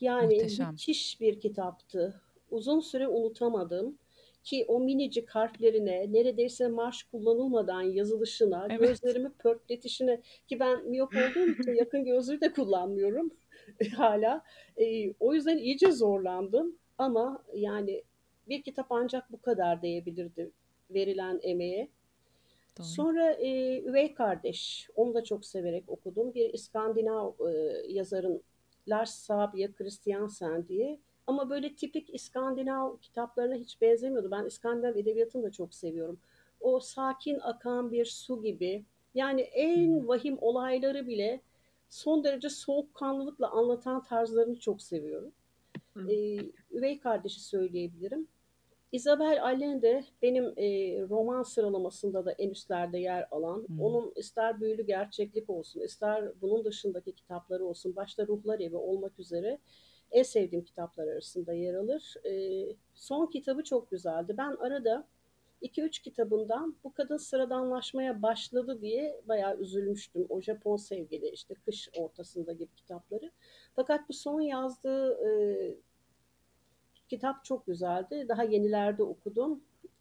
Yani 0.00 0.34
Muhteşem. 0.34 0.70
müthiş 0.70 1.20
bir 1.20 1.40
kitaptı. 1.40 2.20
Uzun 2.50 2.80
süre 2.80 3.08
unutamadım 3.08 3.98
ki 4.44 4.64
o 4.68 4.80
minicik 4.80 5.30
harflerine 5.30 6.12
neredeyse 6.12 6.68
marş 6.68 7.02
kullanılmadan 7.02 7.82
yazılışına, 7.82 8.66
Evet. 8.70 8.80
gözlerimi 8.80 9.32
pörtletişine 9.32 10.20
ki 10.48 10.60
ben 10.60 10.88
miyop 10.88 11.12
olduğum 11.16 11.50
için 11.62 11.74
yakın 11.74 12.04
gözlüğü 12.04 12.40
de 12.40 12.52
kullanmıyorum 12.52 13.30
hala. 13.96 14.44
E, 14.76 15.12
o 15.20 15.34
yüzden 15.34 15.58
iyice 15.58 15.92
zorlandım 15.92 16.76
ama 16.98 17.42
yani 17.54 18.02
bir 18.48 18.62
kitap 18.62 18.86
ancak 18.90 19.32
bu 19.32 19.40
kadar 19.40 19.82
değebilirdi 19.82 20.50
verilen 20.90 21.40
emeğe. 21.42 21.88
Doğru. 22.78 22.86
Sonra 22.86 23.32
e, 23.32 23.80
Üvey 23.82 24.14
Kardeş, 24.14 24.88
onu 24.96 25.14
da 25.14 25.24
çok 25.24 25.44
severek 25.44 25.84
okudum. 25.88 26.34
Bir 26.34 26.54
İskandinav 26.54 27.32
e, 27.48 27.52
yazarın 27.88 28.42
Lars 28.88 29.14
Saabye 29.14 29.72
Christiansen 29.72 30.68
diye. 30.68 31.00
Ama 31.26 31.50
böyle 31.50 31.74
tipik 31.74 32.14
İskandinav 32.14 32.96
kitaplarına 32.96 33.54
hiç 33.54 33.80
benzemiyordu. 33.80 34.30
Ben 34.30 34.44
İskandinav 34.44 34.96
edebiyatını 34.96 35.42
da 35.42 35.52
çok 35.52 35.74
seviyorum. 35.74 36.18
O 36.60 36.80
sakin 36.80 37.38
akan 37.40 37.92
bir 37.92 38.04
su 38.04 38.42
gibi. 38.42 38.84
Yani 39.14 39.40
en 39.40 40.00
hı. 40.00 40.08
vahim 40.08 40.38
olayları 40.40 41.06
bile 41.06 41.40
son 41.92 42.24
derece 42.24 42.48
soğukkanlılıkla 42.48 43.50
anlatan 43.50 44.02
tarzlarını 44.02 44.56
çok 44.58 44.82
seviyorum. 44.82 45.32
Hı. 45.94 46.08
Üvey 46.70 47.00
Kardeş'i 47.00 47.40
söyleyebilirim. 47.40 48.28
Isabel 48.92 49.44
Allende 49.44 50.04
benim 50.22 50.44
e, 50.44 50.66
roman 51.08 51.42
sıralamasında 51.42 52.24
da 52.24 52.32
en 52.32 52.50
üstlerde 52.50 52.98
yer 52.98 53.28
alan, 53.30 53.58
Hı. 53.58 53.82
onun 53.82 54.12
ister 54.16 54.60
büyülü 54.60 54.86
gerçeklik 54.86 55.50
olsun, 55.50 55.80
ister 55.80 56.32
bunun 56.40 56.64
dışındaki 56.64 57.12
kitapları 57.12 57.64
olsun, 57.64 57.96
başta 57.96 58.26
Ruhlar 58.26 58.60
Evi 58.60 58.76
olmak 58.76 59.18
üzere 59.18 59.58
en 60.10 60.22
sevdiğim 60.22 60.64
kitaplar 60.64 61.06
arasında 61.06 61.52
yer 61.52 61.74
alır. 61.74 62.14
E, 62.24 62.66
son 62.94 63.26
kitabı 63.26 63.64
çok 63.64 63.90
güzeldi. 63.90 64.34
Ben 64.38 64.56
arada 64.56 65.08
2-3 65.62 66.02
kitabından 66.02 66.76
bu 66.84 66.92
kadın 66.92 67.16
sıradanlaşmaya 67.16 68.22
başladı 68.22 68.80
diye 68.80 69.20
bayağı 69.28 69.56
üzülmüştüm. 69.58 70.26
O 70.28 70.40
Japon 70.40 70.76
sevgili 70.76 71.28
işte 71.28 71.54
kış 71.54 71.88
ortasında 71.96 72.52
gibi 72.52 72.74
kitapları. 72.76 73.30
Fakat 73.76 74.08
bu 74.08 74.12
son 74.12 74.40
yazdığı 74.40 75.28
e, 75.28 75.30
kitap 77.08 77.44
çok 77.44 77.66
güzeldi. 77.66 78.26
Daha 78.28 78.44
yenilerde 78.44 79.02
okudum. 79.02 79.60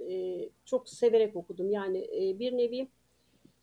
Ee, 0.10 0.50
çok 0.65 0.89
severek 0.89 1.36
okudum. 1.36 1.70
Yani 1.70 1.98
e, 1.98 2.39
bir 2.39 2.58
nevi 2.58 2.88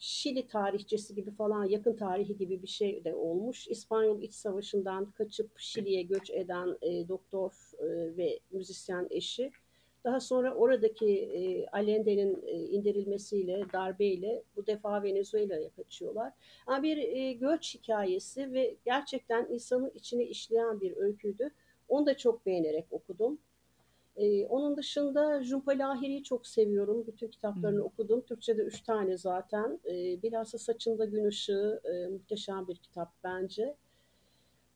Şili 0.01 0.47
tarihçesi 0.47 1.15
gibi 1.15 1.31
falan 1.31 1.65
yakın 1.65 1.97
tarihi 1.97 2.37
gibi 2.37 2.63
bir 2.63 2.67
şey 2.69 3.05
de 3.05 3.15
olmuş. 3.15 3.69
İspanyol 3.69 4.23
İç 4.23 4.35
Savaşı'ndan 4.35 5.11
kaçıp 5.11 5.59
Şili'ye 5.59 6.03
göç 6.03 6.31
eden 6.31 6.79
e, 6.83 7.09
doktor 7.09 7.53
e, 7.79 8.17
ve 8.17 8.41
müzisyen 8.51 9.07
eşi. 9.11 9.51
Daha 10.05 10.21
sonra 10.21 10.55
oradaki 10.55 11.09
e, 11.09 11.67
Allende'nin 11.67 12.43
e, 12.47 12.53
indirilmesiyle, 12.53 13.65
darbeyle 13.73 14.43
bu 14.57 14.67
defa 14.67 15.03
Venezuela'ya 15.03 15.71
kaçıyorlar. 15.71 16.33
Yani 16.69 16.83
bir 16.83 16.97
e, 16.97 17.33
göç 17.33 17.75
hikayesi 17.75 18.53
ve 18.53 18.77
gerçekten 18.85 19.47
insanın 19.51 19.91
içine 19.95 20.25
işleyen 20.25 20.81
bir 20.81 20.97
öyküydü. 20.97 21.51
Onu 21.89 22.07
da 22.07 22.17
çok 22.17 22.47
beğenerek 22.47 22.87
okudum. 22.91 23.39
Ee, 24.17 24.47
onun 24.47 24.77
dışında 24.77 25.45
Jhumpa 25.45 25.73
Lahiri'yi 25.73 26.23
çok 26.23 26.47
seviyorum. 26.47 27.05
Bütün 27.07 27.29
kitaplarını 27.29 27.83
okudum. 27.83 28.21
Türkçe'de 28.21 28.63
üç 28.63 28.81
tane 28.81 29.17
zaten. 29.17 29.81
Ee, 29.85 30.23
bilhassa 30.23 30.59
Saçında 30.59 31.05
Gün 31.05 31.29
Işığı 31.29 31.81
e, 31.85 32.09
muhteşem 32.09 32.69
bir 32.69 32.77
kitap 32.77 33.13
bence. 33.25 33.75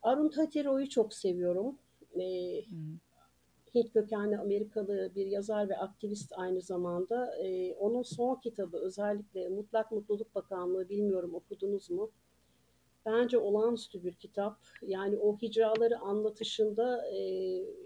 Arundhati 0.02 0.64
Roy'u 0.64 0.88
çok 0.88 1.14
seviyorum. 1.14 1.78
Ee, 2.20 2.60
Hı. 2.60 2.74
Hint 3.74 3.92
kökenli 3.92 4.38
Amerikalı 4.38 5.12
bir 5.14 5.26
yazar 5.26 5.68
ve 5.68 5.76
aktivist 5.76 6.32
aynı 6.36 6.62
zamanda. 6.62 7.36
Ee, 7.36 7.74
onun 7.74 8.02
son 8.02 8.36
kitabı 8.36 8.76
özellikle 8.76 9.48
Mutlak 9.48 9.92
Mutluluk 9.92 10.34
Bakanlığı 10.34 10.88
bilmiyorum 10.88 11.34
okudunuz 11.34 11.90
mu? 11.90 12.10
Bence 13.06 13.38
olağanüstü 13.38 14.04
bir 14.04 14.14
kitap. 14.14 14.58
Yani 14.82 15.16
o 15.16 15.36
hicraları 15.36 15.98
anlatışında 15.98 17.08
e, 17.10 17.18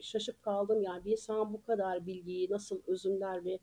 şaşıp 0.02 0.42
kaldım. 0.42 0.82
Yani 0.82 1.04
bir 1.04 1.12
insan 1.12 1.52
bu 1.52 1.62
kadar 1.62 2.06
bilgiyi 2.06 2.50
nasıl 2.50 2.80
özümler 2.86 3.44
ve 3.44 3.58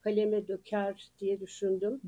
kaleme 0.00 0.48
döker 0.48 1.08
diye 1.20 1.40
düşündüm. 1.40 2.00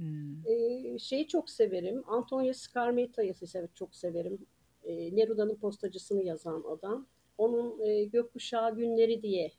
Hı. 0.44 0.50
E, 0.52 0.98
şeyi 0.98 1.28
çok 1.28 1.50
severim. 1.50 2.02
Antonio 2.06 2.52
Scarmetta'yı 2.52 3.34
evet 3.54 3.76
çok 3.76 3.94
severim. 3.94 4.38
E, 4.84 5.16
Neruda'nın 5.16 5.56
postacısını 5.56 6.22
yazan 6.22 6.64
adam. 6.70 7.06
Onun 7.38 7.86
e, 7.86 8.04
Gökkuşağı 8.04 8.76
Günleri 8.76 9.22
diye 9.22 9.52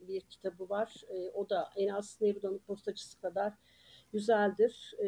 bir 0.00 0.20
kitabı 0.20 0.68
var. 0.68 1.02
E, 1.08 1.30
o 1.30 1.50
da 1.50 1.70
en 1.76 1.88
az 1.88 2.18
Neruda'nın 2.20 2.58
postacısı 2.58 3.20
kadar 3.20 3.52
güzeldir. 4.12 4.94
E, 4.98 5.06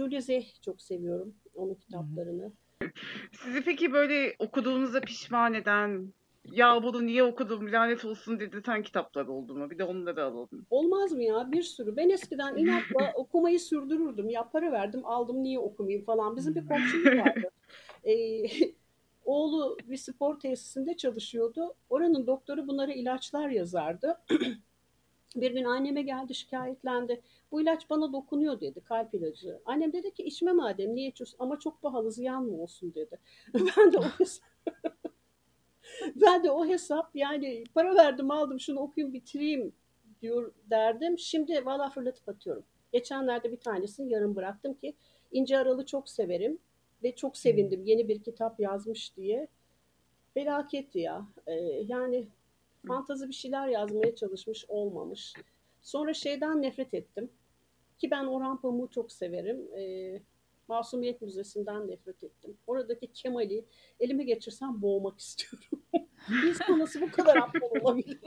Verne 0.00 0.42
çok 0.62 0.82
seviyorum 0.82 1.34
onun 1.54 1.74
kitaplarını. 1.74 2.52
Sizi 3.32 3.64
peki 3.64 3.92
böyle 3.92 4.36
okuduğunuzda 4.38 5.00
pişman 5.00 5.54
eden, 5.54 6.12
ya 6.44 6.82
bunu 6.82 7.06
niye 7.06 7.22
okudum 7.22 7.72
lanet 7.72 8.04
olsun 8.04 8.40
dedirten 8.40 8.82
kitaplar 8.82 9.26
oldu 9.26 9.54
mu? 9.54 9.70
Bir 9.70 9.78
de 9.78 9.84
onları 9.84 10.24
alalım. 10.24 10.66
Olmaz 10.70 11.12
mı 11.12 11.22
ya? 11.22 11.52
Bir 11.52 11.62
sürü. 11.62 11.96
Ben 11.96 12.08
eskiden 12.08 12.56
inatla 12.56 13.12
okumayı 13.14 13.60
sürdürürdüm. 13.60 14.30
Ya 14.30 14.48
para 14.50 14.72
verdim, 14.72 15.00
aldım 15.04 15.42
niye 15.42 15.58
okumayayım 15.58 16.04
falan. 16.04 16.36
Bizim 16.36 16.54
bir 16.54 16.66
komşumuz 16.68 17.06
vardı. 17.06 17.50
Ee, 18.04 18.42
oğlu 19.24 19.78
bir 19.84 19.96
spor 19.96 20.40
tesisinde 20.40 20.96
çalışıyordu. 20.96 21.74
Oranın 21.90 22.26
doktoru 22.26 22.66
bunlara 22.68 22.92
ilaçlar 22.92 23.48
yazardı. 23.48 24.18
Bir 25.36 25.50
gün 25.50 25.64
anneme 25.64 26.02
geldi 26.02 26.34
şikayetlendi. 26.34 27.22
Bu 27.52 27.60
ilaç 27.60 27.90
bana 27.90 28.12
dokunuyor 28.12 28.60
dedi 28.60 28.80
kalp 28.80 29.14
ilacı. 29.14 29.60
Annem 29.64 29.92
dedi 29.92 30.14
ki 30.14 30.22
içme 30.22 30.52
madem 30.52 30.94
niye 30.94 31.08
içiyorsun 31.08 31.36
ama 31.38 31.58
çok 31.58 31.82
pahalı 31.82 32.12
ziyan 32.12 32.44
mı 32.44 32.62
olsun 32.62 32.94
dedi. 32.94 33.18
Ben 33.54 33.92
de 33.92 33.98
o 33.98 34.04
ben 36.16 36.44
de 36.44 36.50
o 36.50 36.66
hesap 36.66 37.16
yani 37.16 37.64
para 37.74 37.94
verdim 37.94 38.30
aldım 38.30 38.60
şunu 38.60 38.80
okuyayım 38.80 39.14
bitireyim 39.14 39.72
diyor 40.22 40.52
derdim. 40.70 41.18
Şimdi 41.18 41.66
valla 41.66 41.90
fırlatıp 41.90 42.28
atıyorum. 42.28 42.64
Geçenlerde 42.92 43.52
bir 43.52 43.60
tanesini 43.60 44.12
yarım 44.12 44.36
bıraktım 44.36 44.74
ki 44.74 44.94
İnce 45.32 45.58
Aral'ı 45.58 45.86
çok 45.86 46.08
severim 46.08 46.58
ve 47.04 47.14
çok 47.14 47.36
sevindim 47.36 47.82
yeni 47.84 48.08
bir 48.08 48.22
kitap 48.22 48.60
yazmış 48.60 49.16
diye. 49.16 49.48
Felaketti 50.34 50.98
ya. 50.98 51.26
Ee, 51.46 51.52
yani 51.86 52.26
fantazi 52.88 53.28
bir 53.28 53.32
şeyler 53.34 53.68
yazmaya 53.68 54.14
çalışmış 54.14 54.64
olmamış. 54.68 55.32
Sonra 55.82 56.14
şeyden 56.14 56.62
nefret 56.62 56.94
ettim. 56.94 57.30
Ki 57.98 58.10
ben 58.10 58.24
Orhan 58.24 58.60
Pamuk'u 58.60 58.90
çok 58.90 59.12
severim. 59.12 59.60
Ee, 59.78 60.20
Masumiyet 60.68 61.22
Müzesi'nden 61.22 61.88
nefret 61.88 62.24
ettim. 62.24 62.56
Oradaki 62.66 63.06
Kemal'i 63.12 63.64
elime 64.00 64.24
geçirsem 64.24 64.82
boğmak 64.82 65.18
istiyorum. 65.20 65.82
insan 66.48 66.78
nasıl 66.78 67.00
bu 67.00 67.10
kadar 67.10 67.36
aptal 67.36 67.80
olabilir? 67.80 68.18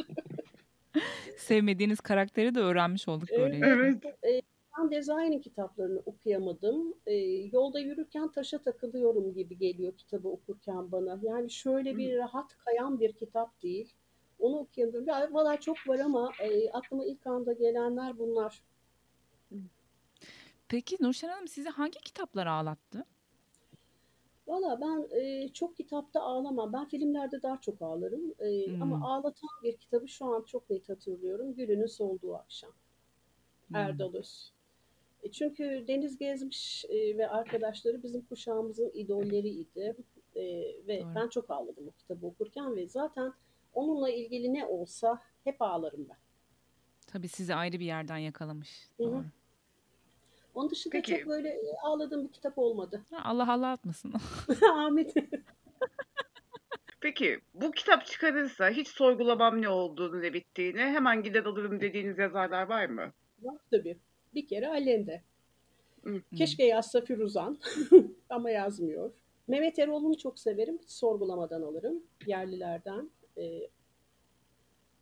Sevmediğiniz 1.38 2.00
karakteri 2.00 2.56
de 2.56 2.60
öğrenmiş 2.60 3.08
olduk 3.08 3.30
Evet. 3.32 3.40
böylelikle. 3.62 4.16
Evet. 4.24 4.46
Ben 4.78 4.92
Design 4.92 5.40
kitaplarını 5.40 6.00
okuyamadım. 6.06 6.94
Ee, 7.06 7.14
yolda 7.52 7.80
yürürken 7.80 8.32
taşa 8.32 8.58
takılıyorum 8.58 9.34
gibi 9.34 9.58
geliyor 9.58 9.98
kitabı 9.98 10.28
okurken 10.30 10.92
bana. 10.92 11.20
Yani 11.22 11.52
şöyle 11.52 11.98
bir 11.98 12.18
rahat 12.18 12.58
kayan 12.58 13.00
bir 13.00 13.14
kitap 13.14 13.62
değil. 13.64 13.94
Onu 14.40 14.58
okuyamadım. 14.58 15.08
Ya, 15.08 15.30
valla 15.32 15.60
çok 15.60 15.78
var 15.88 16.00
ama 16.00 16.32
e, 16.40 16.72
aklıma 16.72 17.06
ilk 17.06 17.28
anda 17.28 17.54
gelenler 17.54 18.20
bunlar. 18.20 18.62
Peki 20.68 20.98
Nurşen 21.02 21.30
Hanım 21.30 21.48
sizi 21.48 21.70
hangi 21.70 22.00
kitaplar 22.00 22.48
ağlattı? 22.48 23.06
Valla 24.48 24.82
ben 24.82 25.20
e, 25.20 25.50
çok 25.54 25.78
kitapta 25.78 26.22
ağlamam. 26.22 26.74
Ben 26.74 26.86
filmlerde 26.86 27.42
daha 27.42 27.62
çok 27.62 27.82
ağlarım. 27.82 28.34
E, 28.40 28.66
Hmm. 28.68 28.82
Ama 28.82 29.10
ağlatan 29.10 29.50
bir 29.64 29.78
kitabı 29.78 30.08
şu 30.08 30.26
an 30.26 30.42
çok 30.44 30.70
net 30.70 30.90
hatırlıyorum. 30.90 31.54
Gülünün 31.56 31.86
Solduğu 31.86 32.36
Akşam. 32.36 32.72
Hmm. 33.68 33.76
Erdal 33.76 34.14
Öz. 34.14 34.55
E, 35.26 35.32
Çünkü 35.32 35.86
Deniz 35.88 36.18
Gezmiş 36.18 36.86
e, 36.90 37.18
ve 37.18 37.30
arkadaşları 37.30 38.04
bizim 38.04 38.22
kuşağımızın 38.22 38.92
idolleriydi. 38.94 39.96
E, 40.36 40.44
ve 40.88 41.02
Doğru. 41.02 41.16
ben 41.16 41.30
çok 41.30 41.52
ağladım 41.52 41.88
o 41.88 41.92
kitabı 41.92 42.26
okurken 42.26 42.76
ve 42.76 42.88
zaten 42.88 43.34
onunla 43.74 44.10
ilgili 44.10 44.54
ne 44.54 44.66
olsa 44.66 45.22
hep 45.44 45.62
ağlarım 45.62 46.10
ben. 46.10 46.18
Tabii 47.08 47.28
sizi 47.28 47.56
ayrı 47.56 47.80
bir 47.80 47.86
yerden 47.86 48.18
yakalamış. 48.18 48.90
Hı 48.98 49.04
hı. 49.04 49.08
Doğru. 49.12 49.24
Onun 50.56 50.70
dışında 50.70 50.92
Peki. 50.92 51.18
çok 51.18 51.28
böyle 51.28 51.58
ağladığım 51.84 52.28
bir 52.28 52.32
kitap 52.34 52.58
olmadı. 52.58 53.06
Allah 53.24 53.54
Allah 53.54 53.72
atmasın. 53.72 54.14
Ahmet. 54.74 55.14
Peki 57.02 57.40
bu 57.54 57.72
kitap 57.72 58.06
çıkarırsa 58.06 58.70
hiç 58.70 58.88
sorgulamam 58.88 59.62
ne 59.62 59.70
olduğunu 59.70 60.22
ne 60.22 60.34
bittiğini 60.34 60.80
hemen 60.80 61.24
gider 61.24 61.46
alırım 61.46 61.82
dediğiniz 61.82 62.18
yazarlar 62.18 62.68
var 62.70 62.86
mı? 62.86 63.12
Var 63.42 63.58
tabii. 63.72 63.98
Bir 64.36 64.48
kere 64.48 64.68
Allende. 64.68 65.22
Hı. 66.04 66.22
Keşke 66.38 66.66
yazsa 66.66 67.02
Firuzan 67.02 67.58
ama 68.30 68.50
yazmıyor. 68.50 69.12
Mehmet 69.48 69.80
Eroğlu'nu 69.80 70.18
çok 70.18 70.40
severim. 70.40 70.80
Hiç 70.82 70.92
sorgulamadan 70.92 71.62
alırım. 71.62 72.04
Yerlilerden. 72.28 73.10
Ee, 73.38 73.70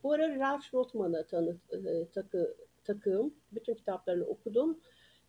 bu 0.03 0.11
ara 0.11 0.39
Ralph 0.39 0.73
Rothman'ı 0.73 1.27
tanı, 1.27 1.57
e, 1.71 2.05
takı, 2.05 2.55
takığım. 2.83 3.33
Bütün 3.51 3.73
kitaplarını 3.73 4.25
okudum. 4.25 4.79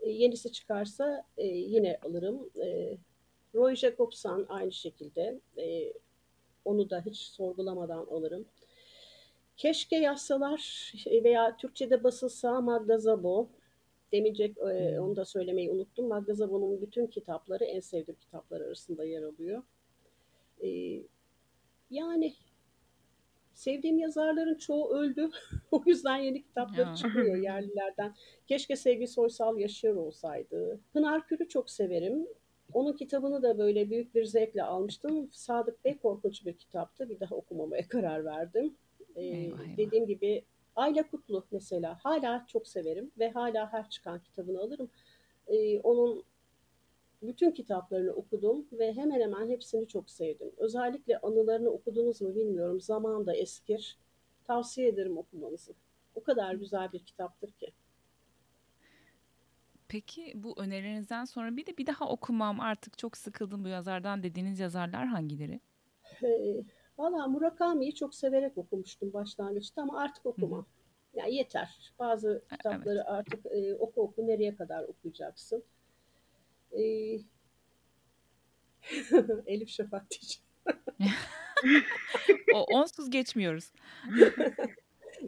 E, 0.01 0.11
yenisi 0.11 0.53
çıkarsa 0.53 1.25
e, 1.39 1.47
yine 1.47 1.99
alırım. 2.03 2.51
E, 2.63 2.97
Roy 3.55 3.77
Jacobson 3.77 4.47
aynı 4.49 4.73
şekilde. 4.73 5.41
E, 5.59 5.93
onu 6.65 6.91
da 6.91 7.03
hiç 7.07 7.17
sorgulamadan 7.19 8.07
alırım. 8.07 8.47
Keşke 9.57 9.97
yazsalar 9.97 10.93
veya 11.07 11.57
Türkçe'de 11.57 12.05
basılsa 12.05 12.61
Magda 12.61 12.99
Zabo. 12.99 13.49
Demeyecek 14.15 14.59
e, 14.59 14.63
Hmm. 14.97 15.05
onu 15.05 15.17
da 15.17 15.25
söylemeyi 15.25 15.71
unuttum. 15.71 16.09
Magda 16.09 16.35
Zabo'nun 16.35 16.81
bütün 16.83 17.07
kitapları 17.07 17.65
en 17.65 17.81
sevdiğim 17.81 18.19
kitaplar 18.21 18.61
arasında 18.61 19.05
yer 19.05 19.23
alıyor. 19.23 19.63
E, 20.63 20.69
yani 21.91 22.35
sevdiğim 23.55 23.99
yazarların 23.99 24.55
çoğu 24.55 24.89
öldü. 24.95 25.31
o 25.73 25.83
yüzden 25.87 26.17
yeni 26.17 26.43
kitapları 26.43 26.89
Ya. 26.89 26.95
çıkmıyor 26.95 27.37
yerlilerden. 27.37 28.15
Keşke 28.47 28.77
Sevgi 28.77 29.07
Soysal 29.07 29.59
yaşıyor 29.59 29.97
olsaydı. 29.97 30.81
Pınar 30.93 31.27
Kür'ü 31.27 31.49
çok 31.49 31.71
severim. 31.71 32.27
Onun 32.73 32.93
kitabını 32.93 33.43
da 33.43 33.59
böyle 33.59 33.91
büyük 33.91 34.15
bir 34.15 34.25
zevkle 34.25 34.63
almıştım. 34.63 35.29
Sadık 35.33 35.85
Bey 35.85 35.99
korkunç 35.99 36.47
bir 36.47 36.53
kitaptı. 36.53 37.09
Bir 37.09 37.21
daha 37.21 37.35
okumamaya 37.35 37.89
karar 37.89 38.25
verdim. 38.25 38.75
Ee, 39.17 39.23
Eyvah, 39.23 39.61
eyvah. 39.61 39.77
Dediğim 39.77 40.07
gibi 40.07 40.45
Ayla 40.77 41.11
Kutlu 41.11 41.47
mesela 41.51 41.99
hala 42.03 42.45
çok 42.47 42.69
severim 42.69 43.11
ve 43.19 43.31
hala 43.31 43.73
her 43.73 43.91
çıkan 43.91 44.19
kitabını 44.23 44.61
alırım. 44.61 44.91
Ee, 45.47 45.81
onun 45.81 46.25
bütün 47.23 47.51
kitaplarını 47.51 48.13
okudum 48.13 48.67
ve 48.73 48.93
hemen 48.93 49.21
hemen 49.21 49.49
hepsini 49.49 49.89
çok 49.89 50.11
sevdim. 50.11 50.51
Özellikle 50.57 51.19
anılarını 51.19 51.71
okudunuz 51.71 52.23
mu 52.23 52.35
bilmiyorum. 52.35 52.81
Zaman 52.81 53.27
da 53.27 53.37
eskir. 53.37 53.99
Tavsiye 54.45 54.89
ederim 54.89 55.19
okumanızı. 55.19 55.73
O 56.15 56.23
kadar 56.23 56.55
güzel 56.55 56.93
bir 56.93 56.99
kitaptır 56.99 57.53
ki. 57.53 57.73
Peki 59.89 60.33
bu 60.35 60.55
önerilerinizden 60.61 61.25
sonra 61.25 61.57
bir 61.57 61.67
de 61.67 61.79
bir 61.79 61.87
daha 61.87 62.09
okumam 62.09 62.61
artık 62.61 62.99
çok 62.99 63.17
sıkıldım 63.17 63.65
bu 63.65 63.69
yazardan 63.69 64.23
dediğiniz 64.23 64.61
yazarlar 64.61 65.07
hangileri? 65.07 65.61
Ee, 66.23 66.65
Valla 66.99 67.27
Murakami'yi 67.27 67.95
çok 67.95 68.15
severek 68.15 68.59
okumuştum 68.59 69.13
başlangıçta 69.13 69.83
ama 69.83 70.01
artık 70.01 70.27
okumam. 70.27 70.67
Ya 71.15 71.27
yeter. 71.27 71.93
Bazı 71.99 72.43
kitapları 72.51 73.05
artık 73.07 73.47
e, 73.47 73.75
oku 73.75 74.03
oku 74.03 74.27
nereye 74.27 74.57
kadar 74.57 74.85
okuyacaksın? 74.85 75.65
Ee, 76.73 76.81
Elif 79.47 79.69
Şafak 79.69 80.07
diyeceğim. 80.11 80.45
O 82.55 82.65
onsuz 82.65 83.11
geçmiyoruz. 83.11 83.73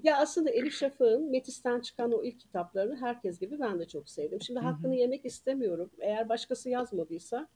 Ya 0.03 0.17
aslında 0.17 0.51
Elif 0.51 0.75
Şafak'ın 0.75 1.31
Metis'ten 1.31 1.81
çıkan 1.81 2.13
o 2.13 2.25
ilk 2.25 2.41
kitaplarını 2.41 2.97
herkes 2.97 3.39
gibi 3.39 3.61
ben 3.61 3.79
de 3.79 3.89
çok 3.89 4.09
sevdim. 4.09 4.43
Şimdi 4.43 4.61
Hı 4.61 4.65
hı. 4.65 4.69
hakkını 4.69 4.95
yemek 4.95 5.25
istemiyorum. 5.25 5.91
Eğer 6.01 6.29
başkası 6.29 6.71
yazmadıysa 6.71 7.49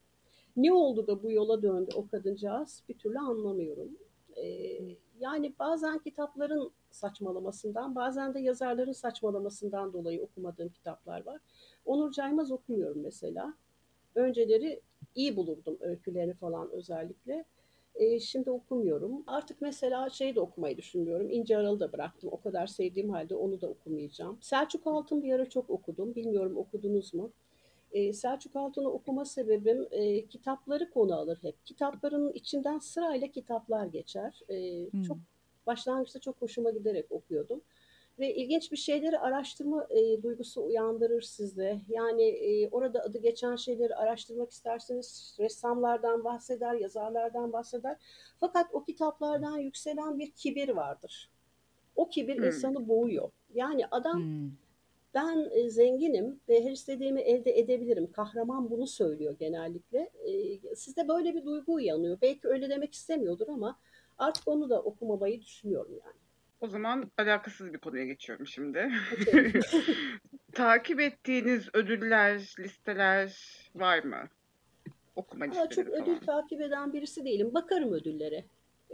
ne 0.57 0.73
oldu 0.73 1.07
da 1.07 1.23
bu 1.23 1.31
yola 1.31 1.61
döndü 1.61 1.91
o 1.95 2.07
kadıncağız 2.07 2.83
bir 2.89 2.97
türlü 2.97 3.19
anlamıyorum. 3.19 3.97
Ee, 4.37 4.79
yani 5.19 5.53
bazen 5.59 5.99
kitapların 5.99 6.71
saçmalamasından 6.91 7.95
bazen 7.95 8.33
de 8.33 8.39
yazarların 8.39 8.91
saçmalamasından 8.91 9.93
dolayı 9.93 10.23
okumadığım 10.23 10.69
kitaplar 10.69 11.25
var. 11.25 11.41
Onur 11.85 12.11
Caymaz 12.11 12.51
okumuyorum 12.51 13.01
mesela. 13.01 13.53
Önceleri 14.15 14.81
iyi 15.15 15.35
bulurdum 15.35 15.77
öykülerini 15.79 16.33
falan 16.33 16.71
özellikle. 16.71 17.45
E, 17.95 18.19
şimdi 18.19 18.51
okumuyorum. 18.51 19.23
Artık 19.27 19.61
mesela 19.61 20.09
şey 20.09 20.35
de 20.35 20.39
okumayı 20.39 20.77
düşünmüyorum. 20.77 21.29
İnce 21.29 21.57
Aral'ı 21.57 21.79
da 21.79 21.93
bıraktım. 21.93 22.29
O 22.33 22.41
kadar 22.41 22.67
sevdiğim 22.67 23.09
halde 23.09 23.35
onu 23.35 23.61
da 23.61 23.67
okumayacağım. 23.67 24.37
Selçuk 24.41 24.87
Altın 24.87 25.23
bir 25.23 25.33
ara 25.33 25.49
çok 25.49 25.69
okudum. 25.69 26.15
Bilmiyorum 26.15 26.57
okudunuz 26.57 27.13
mu? 27.13 27.31
E, 27.91 28.13
Selçuk 28.13 28.55
Altun'u 28.55 28.89
okuma 28.89 29.25
sebebim 29.25 29.87
e, 29.91 30.25
kitapları 30.27 30.89
konu 30.91 31.15
alır 31.15 31.39
hep. 31.41 31.65
Kitapların 31.65 32.33
içinden 32.33 32.79
sırayla 32.79 33.27
kitaplar 33.27 33.85
geçer. 33.85 34.41
E, 34.49 34.85
Hmm. 34.91 35.01
Çok 35.01 35.17
başlangıçta 35.67 36.19
çok 36.19 36.41
hoşuma 36.41 36.71
giderek 36.71 37.11
okuyordum. 37.11 37.61
Ve 38.19 38.35
ilginç 38.35 38.71
bir 38.71 38.77
şeyleri 38.77 39.19
araştırma 39.19 39.87
e, 39.89 40.23
duygusu 40.23 40.65
uyandırır 40.65 41.21
sizde. 41.21 41.81
Yani 41.89 42.23
e, 42.23 42.69
orada 42.69 43.01
adı 43.03 43.17
geçen 43.17 43.55
şeyleri 43.55 43.95
araştırmak 43.95 44.51
isterseniz 44.51 45.35
ressamlardan 45.39 46.23
bahseder, 46.23 46.73
yazarlardan 46.73 47.53
bahseder. 47.53 47.97
Fakat 48.39 48.67
o 48.73 48.83
kitaplardan 48.83 49.57
yükselen 49.57 50.19
bir 50.19 50.31
kibir 50.31 50.69
vardır. 50.69 51.29
O 51.95 52.09
kibir 52.09 52.37
Hmm. 52.37 52.43
insanı 52.43 52.87
boğuyor. 52.87 53.29
Yani 53.53 53.87
adam 53.91 54.19
Hmm. 54.19 54.51
Ben 55.13 55.49
e, 55.51 55.69
zenginim 55.69 56.39
ve 56.49 56.65
her 56.65 56.71
istediğimi 56.71 57.21
elde 57.21 57.59
edebilirim. 57.59 58.11
Kahraman 58.11 58.69
bunu 58.69 58.87
söylüyor 58.87 59.35
genellikle. 59.39 59.99
E, 59.99 60.75
sizde 60.75 61.07
böyle 61.07 61.35
bir 61.35 61.45
duygu 61.45 61.73
uyanıyor. 61.73 62.17
Belki 62.21 62.47
öyle 62.47 62.69
demek 62.69 62.93
istemiyordur 62.93 63.47
ama 63.47 63.79
artık 64.17 64.47
onu 64.47 64.69
da 64.69 64.81
okumamayı 64.81 65.41
düşünüyorum 65.41 65.91
yani. 66.05 66.15
O 66.61 66.67
zaman 66.67 67.11
alakasız 67.17 67.73
bir 67.73 67.77
konuya 67.77 68.05
geçiyorum 68.05 68.47
şimdi. 68.47 68.91
Takip 70.53 70.99
ettiğiniz 70.99 71.69
ödüller, 71.73 72.55
listeler 72.59 73.37
var 73.75 74.03
mı? 74.03 74.23
Okuma 75.15 75.45
Ama 75.45 75.53
çok 75.53 75.69
listeleri 75.69 75.89
ödül 75.89 76.19
falan. 76.19 76.41
takip 76.41 76.61
eden 76.61 76.93
birisi 76.93 77.25
değilim. 77.25 77.53
Bakarım 77.53 77.93
ödüllere. 77.93 78.45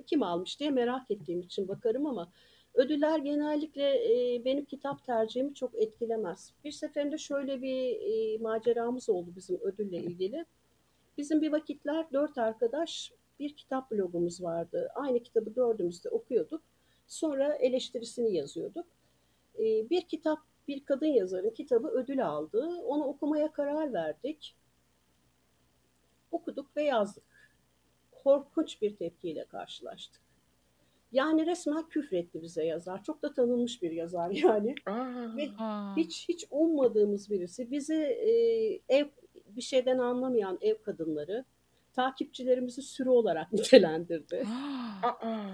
Kim 0.06 0.24
almış 0.24 0.60
diye 0.60 0.72
merak 0.72 1.12
ettiğim 1.12 1.42
için 1.42 1.68
bakarım 1.68 2.06
ama 2.06 2.32
ödüller 2.78 3.20
genellikle 3.20 3.84
e, 3.84 4.46
benim 4.46 4.66
kitap 4.66 5.04
tercihimi 5.06 5.54
çok 5.54 5.76
etkilemez. 5.76 6.54
Bir 6.63 6.72
seferinde 6.72 7.18
şöyle 7.18 7.62
bir 7.62 8.02
e, 8.02 8.38
maceramız 8.38 9.10
oldu 9.10 9.30
bizim 9.36 9.60
ödülle 9.62 9.98
ilgili. 9.98 10.46
Bizim 11.18 11.42
bir 11.42 11.52
vakitler 11.52 12.06
dört 12.13 12.38
arkadaş 12.38 13.12
bir 13.40 13.56
kitap 13.56 13.92
blogumuz 13.92 14.44
vardı. 14.44 14.90
Aynı 14.96 15.24
kitabı 15.24 15.56
dördümüz 15.56 16.04
de 16.04 16.10
okuyorduk. 16.10 16.62
Sonra 17.08 17.54
eleştirisini 17.54 18.36
yazıyorduk. 18.36 18.86
E, 19.60 19.90
bir 19.90 20.02
kitap 20.02 20.40
bir 20.68 20.86
kadın 20.86 21.08
yazarın 21.08 21.50
kitabı 21.50 21.88
ödül 21.88 22.28
aldı. 22.28 22.82
Onu 22.86 23.04
okumaya 23.04 23.52
karar 23.52 23.94
verdik. 23.94 24.56
Okuduk 26.32 26.78
ve 26.78 26.84
yazdık. 26.84 27.24
Korkunç 28.24 28.82
bir 28.82 28.96
tepkiyle 28.96 29.46
karşılaştık. 29.46 30.27
Yani 31.12 31.46
resmen 31.46 31.88
küfretti 31.89 32.41
bize 32.41 32.65
yazar. 32.65 33.04
Çok 33.04 33.22
da 33.22 33.34
tanınmış 33.34 33.82
bir 33.82 33.91
yazar 33.91 34.30
yani. 34.43 34.76
Aa, 34.86 35.38
Ve 35.38 35.50
Aa, 35.60 35.96
hiç 35.96 36.30
hiç 36.30 36.46
ummadığımız 36.52 37.30
birisi 37.30 37.72
bizi 37.72 37.93
e, 37.96 38.32
ev 38.89 39.06
bir 39.50 39.62
şeyden 39.62 39.98
anlamayan 39.98 40.58
ev 40.62 40.76
kadınları 40.84 41.46
takipçilerimizi 41.93 42.82
sürü 42.82 43.10
olarak 43.10 43.54
nitelendirdi. 43.54 44.43
aa. 45.04 45.48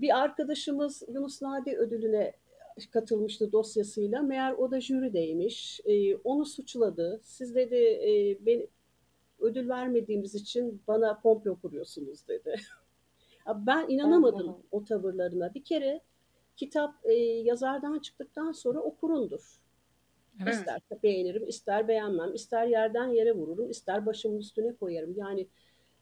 Bir 0.00 0.18
arkadaşımız 0.18 1.02
Yunus 1.08 1.42
Nadi 1.42 1.76
ödülüne 1.76 2.32
katılmıştı 2.90 3.52
dosyasıyla. 3.52 4.22
Meğer 4.22 4.52
o 4.52 4.70
da 4.70 4.80
jürideymiş. 4.80 5.80
E, 5.84 6.16
onu 6.16 6.44
suçladı. 6.44 7.20
Siz 7.22 7.54
dedi 7.54 7.76
e, 7.76 8.38
beni 8.46 8.66
ödül 9.38 9.68
vermediğimiz 9.68 10.34
için 10.34 10.82
bana 10.88 11.20
komplo 11.20 11.60
kuruyorsunuz 11.60 12.28
dedi. 12.28 12.54
Ben 13.66 13.88
inanamadım 13.88 14.48
Allah. 14.48 14.58
o 14.70 14.84
tavırlarına. 14.84 15.54
Bir 15.54 15.64
kere 15.64 16.00
kitap 16.56 16.94
e, 17.04 17.12
yazardan 17.22 17.98
çıktıktan 17.98 18.52
sonra 18.52 18.80
okurundur. 18.80 19.60
evet. 20.42 20.54
İster 20.54 20.80
beğenirim, 21.02 21.48
ister 21.48 21.88
beğenmem, 21.88 22.34
ister 22.34 22.66
yerden 22.66 23.08
yere 23.08 23.32
vururum, 23.32 23.70
ister 23.70 24.06
başımın 24.06 24.38
üstüne 24.38 24.74
koyarım. 24.74 25.14
Yani 25.16 25.46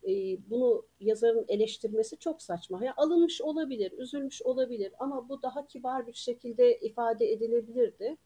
e, 0.07 0.11
bunu 0.51 0.83
yazarın 1.01 1.45
eleştirmesi 1.49 2.19
çok 2.19 2.43
saçma. 2.43 2.85
Ya 2.85 2.95
alınmış 2.97 3.41
olabilir, 3.41 3.93
üzülmüş 3.99 4.43
olabilir 4.43 4.93
ama 4.99 5.29
bu 5.29 5.43
daha 5.43 5.67
kibar 5.67 6.07
bir 6.07 6.13
şekilde 6.13 6.79
ifade 6.79 7.33
edilebilirdi. 7.33 8.17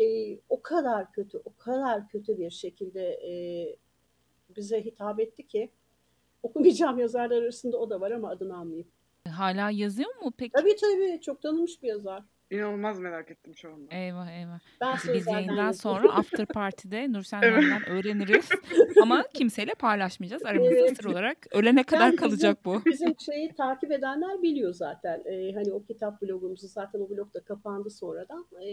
E, 0.00 0.36
o 0.48 0.62
kadar 0.62 1.12
kötü, 1.12 1.42
o 1.44 1.52
kadar 1.58 2.08
kötü 2.08 2.38
bir 2.38 2.50
şekilde 2.50 3.02
e, 3.08 3.32
bize 4.56 4.84
hitap 4.84 5.20
etti 5.20 5.46
ki 5.46 5.70
okumayacağım 6.44 6.98
yazarlar 6.98 7.42
arasında 7.42 7.76
o 7.78 7.90
da 7.90 8.00
var 8.00 8.10
ama 8.10 8.30
adını 8.30 8.58
almayayım. 8.58 8.88
Hala 9.28 9.70
yazıyor 9.70 10.16
mu 10.22 10.32
peki? 10.38 10.52
Tabii 10.52 10.76
tabii 10.76 11.20
çok 11.20 11.42
tanınmış 11.42 11.82
bir 11.82 11.88
yazar. 11.88 12.22
İnanılmaz 12.50 13.00
merak 13.00 13.30
ettim 13.30 13.56
şu 13.56 13.68
anda. 13.72 13.94
Eyvah 13.94 14.30
eyvah. 14.30 14.58
Ben 14.80 14.96
Biz 15.14 15.26
yayından 15.26 15.72
sonra 15.72 16.12
after 16.12 16.46
party'de 16.46 17.12
Nursel 17.12 17.40
Evet. 17.42 17.64
Öğreniriz. 17.88 18.48
Ama 19.02 19.24
kimseyle 19.34 19.74
paylaşmayacağız. 19.74 20.44
Aramızda 20.44 20.74
Evet. 20.74 20.96
sır 20.96 21.04
olarak. 21.04 21.38
Ölene 21.50 21.82
kadar 21.82 22.00
Yani 22.00 22.12
bizim- 22.12 22.28
kalacak 22.28 22.58
bu. 22.64 22.82
Bizim 22.86 23.14
şeyi 23.20 23.54
takip 23.54 23.92
edenler 23.92 24.42
biliyor 24.42 24.72
zaten. 24.72 25.22
Ee, 25.26 25.52
hani 25.54 25.72
o 25.72 25.82
kitap 25.84 26.22
blogumuzu 26.22 26.66
zaten 26.66 27.00
o 27.00 27.10
blog 27.10 27.34
da 27.34 27.40
kapandı 27.40 27.90
sonradan. 27.90 28.46
Ee, 28.56 28.66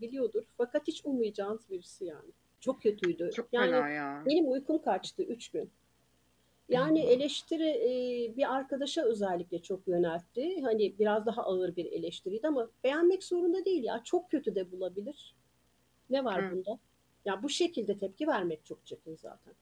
biliyordur. 0.00 0.42
Fakat 0.58 0.82
hiç 0.88 1.02
ummayacağınız 1.04 1.70
birisi 1.70 2.04
yani. 2.04 2.30
Çok 2.60 2.82
kötüydü. 2.82 3.30
Çok 3.36 3.48
yani 3.52 3.94
ya. 3.94 4.22
benim 4.26 4.50
uykum 4.52 4.82
kaçtı 4.82 5.22
üç 5.22 5.48
gün. 5.50 5.70
Yani 6.68 7.00
eleştiri 7.00 7.68
e, 7.68 8.36
bir 8.36 8.54
arkadaşa 8.54 9.02
özellikle 9.02 9.62
çok 9.62 9.88
yöneltti. 9.88 10.62
Hani 10.62 10.98
biraz 10.98 11.26
daha 11.26 11.42
ağır 11.42 11.76
bir 11.76 11.92
eleştiriydi 11.92 12.48
ama 12.48 12.70
beğenmek 12.84 13.24
zorunda 13.24 13.64
değil 13.64 13.84
ya. 13.84 14.00
Çok 14.04 14.30
kötü 14.30 14.54
de 14.54 14.72
bulabilir. 14.72 15.34
Ne 16.10 16.24
var 16.24 16.50
Hı. 16.50 16.56
bunda? 16.56 16.78
Ya 17.24 17.42
bu 17.42 17.48
şekilde 17.48 17.98
tepki 17.98 18.26
vermek 18.26 18.64
çok 18.64 18.86
çirkin 18.86 19.16
zaten. 19.16 19.54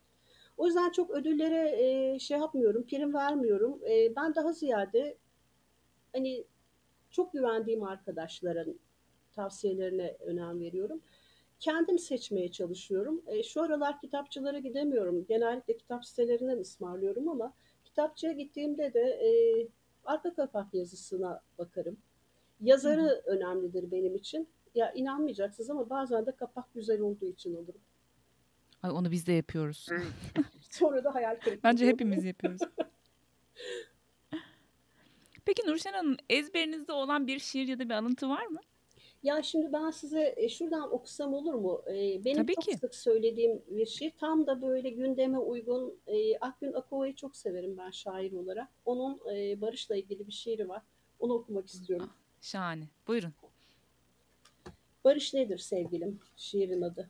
O 0.57 0.67
yüzden 0.67 0.89
çok 0.89 1.11
ödüllere 1.11 1.75
e, 1.83 2.19
şey 2.19 2.37
yapmıyorum, 2.37 2.83
prim 2.83 3.13
vermiyorum. 3.13 3.79
E, 3.89 4.15
ben 4.15 4.35
daha 4.35 4.53
ziyade 4.53 5.17
hani 6.13 6.43
çok 7.11 7.33
güvendiğim 7.33 7.83
arkadaşların 7.83 8.79
tavsiyelerine 9.33 10.17
önem 10.19 10.59
veriyorum. 10.59 11.01
Kendim 11.59 11.99
seçmeye 11.99 12.51
çalışıyorum. 12.51 13.21
E, 13.27 13.43
şu 13.43 13.61
aralar 13.61 14.01
kitapçılara 14.01 14.59
gidemiyorum. 14.59 15.25
Genellikle 15.27 15.77
kitap 15.77 16.05
sitelerinden 16.05 16.57
ısmarlıyorum 16.57 17.29
ama 17.29 17.53
kitapçıya 17.83 18.31
gittiğimde 18.31 18.93
de 18.93 19.01
e, 19.01 19.29
arka 20.05 20.33
kapak 20.33 20.73
yazısına 20.73 21.41
bakarım. 21.57 21.97
Yazarı 22.61 23.21
önemlidir 23.25 23.91
benim 23.91 24.15
için. 24.15 24.47
Ya 24.75 24.91
inanmayacaksınız 24.93 25.69
ama 25.69 25.89
bazen 25.89 26.25
de 26.25 26.31
kapak 26.31 26.73
güzel 26.73 27.01
olduğu 27.01 27.25
için 27.25 27.55
alırım. 27.55 27.81
Ay 28.83 28.91
onu 28.91 29.11
biz 29.11 29.27
de 29.27 29.33
yapıyoruz. 29.33 29.87
Hı. 29.89 30.01
Sonra 30.69 31.03
da 31.03 31.15
hayal 31.15 31.35
kırıklığı. 31.35 31.63
Bence 31.63 31.87
hepimiz 31.87 32.25
yapıyoruz. 32.25 32.61
Peki 35.45 35.67
Nursel 35.67 35.93
Hanım 35.93 36.17
ezberinizde 36.29 36.91
olan 36.91 37.27
bir 37.27 37.39
şiir 37.39 37.67
ya 37.67 37.79
da 37.79 37.89
bir 37.89 37.93
alıntı 37.93 38.29
var 38.29 38.45
mı? 38.45 38.59
Ya 39.25 39.43
şimdi 39.43 39.73
ben 39.73 39.91
size 39.91 40.33
e, 40.37 40.49
şuradan 40.49 40.93
okusam 40.93 41.33
olur 41.33 41.53
mu? 41.53 41.81
E, 41.87 42.25
Benim 42.25 42.37
Tabii 42.37 42.55
çok 42.55 42.63
ki. 42.63 42.77
sık 42.77 42.95
söylediğim 42.95 43.61
bir 43.67 43.85
şiir. 43.85 44.11
Tam 44.19 44.47
da 44.47 44.61
böyle 44.61 44.89
gündeme 44.89 45.37
uygun. 45.37 45.99
E, 46.07 46.37
Akgün 46.37 46.73
Akova'yı 46.73 47.15
çok 47.15 47.35
severim 47.35 47.77
ben 47.77 47.89
şair 47.89 48.33
olarak. 48.33 48.67
Onun 48.85 49.19
Barış'la 49.61 49.95
ilgili 49.95 50.27
bir 50.27 50.31
şiiri 50.31 50.69
var. 50.69 50.81
Onu 51.19 51.33
okumak 51.33 51.67
istiyorum. 51.67 52.09
Şahane. 52.41 52.83
Buyurun. 53.07 53.33
Barış 55.03 55.33
nedir 55.33 55.57
sevgilim? 55.57 56.19
Şiirin 56.37 56.81
adı. 56.81 57.09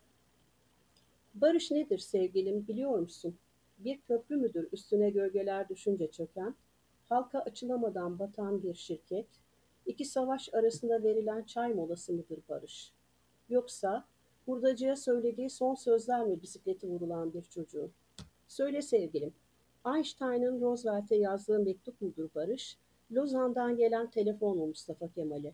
Barış 1.34 1.71
nedir 1.71 1.97
sevgilim 1.97 2.67
biliyor 2.67 2.99
musun? 2.99 3.38
Bir 3.80 4.01
köprü 4.01 4.36
müdür 4.36 4.67
üstüne 4.71 5.10
gölgeler 5.10 5.69
düşünce 5.69 6.12
çöken, 6.12 6.56
halka 7.10 7.39
açılamadan 7.39 8.19
batan 8.19 8.63
bir 8.63 8.73
şirket, 8.73 9.28
iki 9.86 10.06
savaş 10.06 10.54
arasında 10.54 11.04
verilen 11.04 11.43
çay 11.43 11.74
molası 11.74 12.13
mıdır 12.13 12.39
barış? 12.50 12.91
Yoksa 13.50 14.06
hurdacıya 14.45 14.95
söylediği 14.95 15.50
son 15.50 15.76
sözler 15.76 16.26
mi 16.26 16.41
bisikleti 16.41 16.88
vurulan 16.88 17.34
bir 17.34 17.41
çocuğun? 17.41 17.91
Söyle 18.48 18.82
sevgilim, 18.82 19.34
Einstein'ın 19.95 20.62
Roosevelt'e 20.62 21.15
yazdığı 21.15 21.60
mektup 21.60 22.02
mudur 22.02 22.30
barış? 22.36 22.78
Lozan'dan 23.12 23.78
gelen 23.78 24.10
telefon 24.10 24.58
mu 24.58 24.67
Mustafa 24.67 25.08
Kemal'e? 25.08 25.54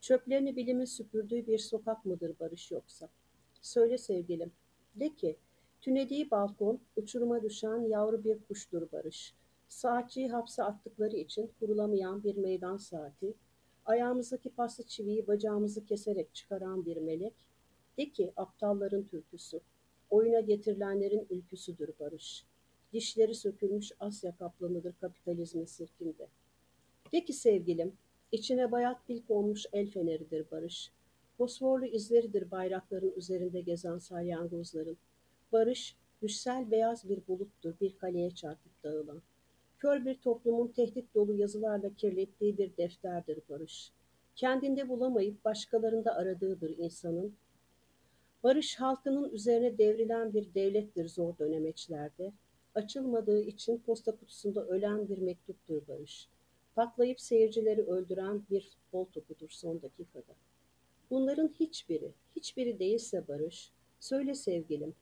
Çöplerini 0.00 0.56
bilimin 0.56 0.84
süpürdüğü 0.84 1.46
bir 1.46 1.58
sokak 1.58 2.04
mıdır 2.04 2.34
barış 2.40 2.70
yoksa? 2.70 3.08
Söyle 3.62 3.98
sevgilim, 3.98 4.52
de 4.94 5.14
ki, 5.14 5.36
tünediği 5.80 6.30
balkon 6.30 6.80
uçuruma 6.96 7.42
düşen 7.42 7.78
yavru 7.78 8.24
bir 8.24 8.38
kuştur 8.48 8.92
barış. 8.92 9.34
Saatçiyi 9.68 10.28
hapse 10.28 10.62
attıkları 10.62 11.16
için 11.16 11.50
kurulamayan 11.60 12.24
bir 12.24 12.36
meydan 12.36 12.76
saati, 12.76 13.34
ayağımızdaki 13.86 14.50
paslı 14.50 14.84
çiviyi 14.84 15.26
bacağımızı 15.26 15.84
keserek 15.84 16.34
çıkaran 16.34 16.86
bir 16.86 16.96
melek, 16.96 17.34
de 17.98 18.10
ki 18.10 18.32
aptalların 18.36 19.04
türküsü, 19.04 19.60
oyuna 20.10 20.40
getirilenlerin 20.40 21.26
ülküsüdür 21.30 21.90
barış. 22.00 22.44
Dişleri 22.92 23.34
sökülmüş 23.34 23.92
Asya 24.00 24.36
kaplanıdır 24.36 24.94
kapitalizmin 25.00 25.64
sirkinde. 25.64 26.28
De 27.12 27.24
ki 27.24 27.32
sevgilim, 27.32 27.92
içine 28.32 28.72
bayat 28.72 29.08
bil 29.08 29.22
konmuş 29.28 29.66
el 29.72 29.90
feneridir 29.90 30.50
barış. 30.50 30.90
Fosforlu 31.36 31.86
izleridir 31.86 32.50
bayrakların 32.50 33.12
üzerinde 33.16 33.60
gezen 33.60 33.98
salyangozların. 33.98 34.96
Barış, 35.52 35.96
düşsel 36.22 36.70
beyaz 36.70 37.08
bir 37.08 37.26
buluttur 37.28 37.74
bir 37.80 37.98
kaleye 37.98 38.30
çarpıp 38.30 38.84
dağılan. 38.84 39.22
Kör 39.78 40.04
bir 40.04 40.14
toplumun 40.14 40.68
tehdit 40.68 41.14
dolu 41.14 41.34
yazılarla 41.34 41.94
kirlettiği 41.94 42.58
bir 42.58 42.76
defterdir 42.76 43.38
barış. 43.48 43.92
Kendinde 44.36 44.88
bulamayıp 44.88 45.44
başkalarında 45.44 46.14
aradığıdır 46.14 46.78
insanın. 46.78 47.34
Barış 48.42 48.80
halkının 48.80 49.30
üzerine 49.30 49.78
devrilen 49.78 50.34
bir 50.34 50.54
devlettir 50.54 51.08
zor 51.08 51.38
dönemeçlerde. 51.38 52.32
Açılmadığı 52.74 53.40
için 53.42 53.78
posta 53.78 54.12
kutusunda 54.12 54.66
ölen 54.66 55.08
bir 55.08 55.18
mektuptur 55.18 55.82
barış. 55.88 56.28
Patlayıp 56.74 57.20
seyircileri 57.20 57.82
öldüren 57.82 58.42
bir 58.50 58.60
futbol 58.60 59.04
topudur 59.04 59.50
son 59.50 59.82
dakikada. 59.82 60.34
Bunların 61.10 61.48
hiçbiri, 61.60 62.12
hiçbiri 62.36 62.78
değilse 62.78 63.28
barış, 63.28 63.70
söyle 64.00 64.34
sevgilim, 64.34 64.94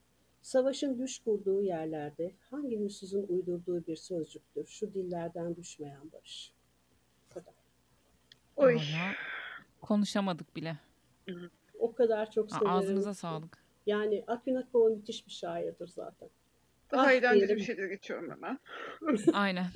savaşın 0.45 0.99
düş 0.99 1.19
kurduğu 1.19 1.63
yerlerde 1.63 2.35
hangi 2.51 2.77
yüzsüzün 2.77 3.27
uydurduğu 3.29 3.87
bir 3.87 3.97
sözcüktür 3.97 4.67
şu 4.67 4.95
dillerden 4.95 5.57
düşmeyen 5.57 6.13
barış. 6.13 6.53
Bu 7.31 7.35
kadar. 7.35 7.55
Oy. 8.57 8.75
Vallahi 8.75 9.17
konuşamadık 9.81 10.57
bile. 10.57 10.77
O 11.79 11.95
kadar 11.95 12.31
çok 12.31 12.51
severim. 12.51 12.69
Ağzınıza 12.69 13.15
sağlık. 13.15 13.65
Yani 13.87 14.25
Akın 14.27 14.55
Akol 14.55 14.91
müthiş 14.91 15.27
bir 15.27 15.33
şairdir 15.33 15.87
zaten. 15.87 16.29
Daha 16.93 17.03
Ah 17.03 17.11
eğlenceli 17.11 17.57
bir 17.57 17.61
şeylere 17.61 17.89
geçiyorum 17.89 18.31
hemen. 18.31 18.59
Aynen. 19.33 19.67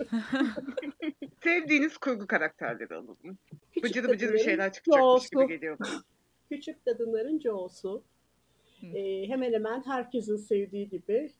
Sevdiğiniz 1.42 1.98
kurgu 1.98 2.26
karakterleri 2.26 2.94
alalım. 2.94 3.38
Küçük 3.72 3.84
Bıcırı 3.84 4.08
bıcırı 4.08 4.32
bir 4.32 4.38
şeyler 4.38 4.72
çıkacakmış 4.72 5.30
gibi 5.30 5.40
Joe'su. 5.40 5.48
geliyor 5.48 5.78
bana. 5.78 6.02
Küçük 6.48 6.84
kadınların 6.84 7.40
Joe'su. 7.40 8.02
Hı. 8.80 8.86
Ee, 8.86 9.28
hemen 9.28 9.52
hemen 9.52 9.82
herkesin 9.86 10.36
sevdiği 10.36 10.88
gibi. 10.88 11.32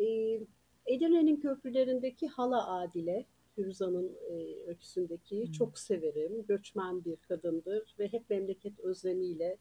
Ee, 0.00 0.40
Edirne'nin 0.86 1.36
köprülerindeki 1.36 2.28
Hala 2.28 2.80
Adile, 2.80 3.24
Firuza'nın 3.54 4.12
e, 4.30 4.56
öyküsündeki 4.66 5.48
Hı. 5.48 5.52
çok 5.52 5.78
severim. 5.78 6.44
Göçmen 6.48 7.04
bir 7.04 7.16
kadındır 7.16 7.94
ve 7.98 8.12
hep 8.12 8.30
memleket 8.30 8.80
özlemiyle 8.80 9.56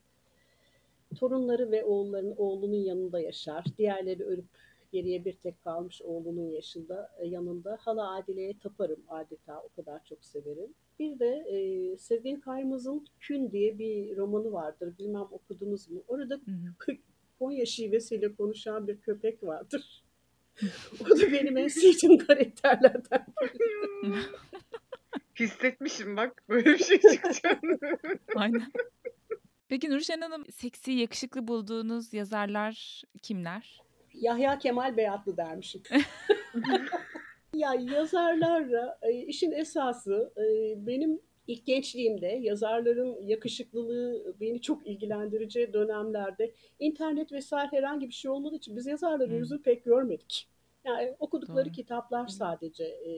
torunları 1.13 1.71
ve 1.71 1.84
oğulların 1.84 2.34
oğlunun 2.38 2.84
yanında 2.84 3.19
yaşar. 3.19 3.65
Diğerleri 3.78 4.23
ölüp 4.23 4.45
geriye 4.94 5.26
bir 5.26 5.34
tek 5.34 5.64
kalmış 5.64 6.02
oğlunun 6.02 6.52
yaşında 6.52 7.12
e, 7.20 7.28
yanında. 7.28 7.78
Hala 7.82 8.16
Adile'ye 8.16 8.60
taparım 8.60 9.00
adeta 9.08 9.62
o 9.62 9.70
kadar 9.70 10.04
çok 10.04 10.26
severim. 10.26 10.74
Bir 11.00 11.20
de 11.20 11.28
e, 11.28 11.98
Sevgin 11.98 12.40
Kaymaz'ın 12.40 13.08
Kün 13.20 13.52
diye 13.52 13.80
bir 13.80 14.18
romanı 14.18 14.52
vardır. 14.52 14.98
Bilmem 15.00 15.28
okudunuz 15.32 15.90
mu? 15.90 16.04
Orada 16.08 16.36
Hı 16.36 16.52
hı. 16.52 16.98
Konya 17.40 17.66
şivesiyle 17.66 18.36
konuşan 18.36 18.88
bir 18.88 19.02
köpek 19.02 19.44
vardır. 19.44 20.04
O 21.02 21.20
da 21.20 21.32
benim 21.32 21.58
en 21.58 21.68
sevdiğim 21.68 22.18
karakterlerden. 22.18 23.26
Hissetmişim 25.40 26.18
bak 26.18 26.44
böyle 26.50 26.66
bir 26.66 26.78
şey 26.78 27.00
çıkacağını. 27.00 27.80
Aynen. 28.36 28.72
Peki 29.68 29.90
Nurşen 29.90 30.22
Hanım 30.22 30.46
seksi, 30.52 30.92
yakışıklı 30.92 31.48
bulduğunuz 31.48 32.14
yazarlar 32.14 33.04
kimler? 33.22 33.83
Yahya 34.13 34.60
Kemal 34.60 34.97
Beyatlı 34.97 35.38
dermişim. 35.38 35.82
Ya 37.56 37.73
yazarlarla 37.73 38.99
e, 39.02 39.12
işin 39.13 39.52
esası 39.52 40.34
e, 40.38 40.76
benim 40.88 41.19
ilk 41.47 41.65
gençliğimde 41.65 42.28
yazarların 42.28 43.21
yakışıklılığı 43.21 44.36
beni 44.39 44.62
çok 44.62 44.88
ilgilendireceği 44.88 45.73
dönemlerde 45.73 46.52
internet 46.80 47.32
vesaire 47.32 47.69
herhangi 47.71 48.08
bir 48.08 48.13
şey 48.13 48.32
olmadığı 48.32 48.56
için 48.56 48.76
biz 48.76 48.86
yazarların 48.88 49.30
Hmm. 49.30 49.38
yüzünü 49.38 49.62
pek 49.62 49.86
görmedik. 49.86 50.47
Yani 50.86 51.15
okudukları 51.19 51.65
Doğru. 51.65 51.73
kitaplar 51.73 52.28
sadece 52.28 52.84
e, 52.84 53.12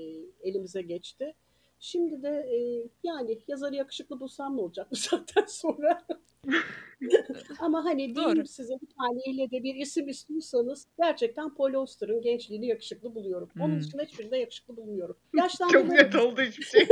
elimize 0.49 0.81
geçti. 0.81 1.34
Şimdi 1.80 2.24
de 2.24 2.30
e, 2.30 2.58
yani 3.04 3.40
yazarı 3.48 3.76
yakışıklı 3.76 4.20
bulsam 4.20 4.58
ne 4.58 4.62
olacak 4.62 4.88
bu 4.92 4.96
saatten 4.96 5.46
sonra? 5.46 6.08
Ama 7.60 7.86
hani 7.86 8.16
diyeyim 8.16 8.46
size 8.46 8.74
bir 8.82 8.88
taneyle 9.00 9.52
de 9.52 9.64
bir 9.64 9.76
isim 9.76 10.10
istiyorsanız 10.10 10.88
gerçekten 11.02 11.56
Paul 11.56 11.74
Auster'ın 11.74 12.22
gençliğini 12.22 12.68
yakışıklı 12.68 13.16
buluyorum. 13.16 13.50
Onun 13.60 13.74
Hmm. 13.74 13.80
dışında 13.82 14.04
hiçbirini 14.04 14.32
de 14.32 14.38
yakışıklı 14.38 14.78
bulmuyorum. 14.78 15.18
Çok 15.32 15.42
Yaşlandırma 15.42 15.94
net 15.94 16.16
oldu 16.16 16.42
hiçbir 16.42 16.64
şey. 16.64 16.88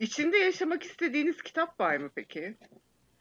İçinde 0.00 0.36
yaşamak 0.38 0.82
istediğiniz 0.82 1.42
kitap 1.42 1.80
var 1.80 1.96
mı 1.96 2.10
peki? 2.14 2.56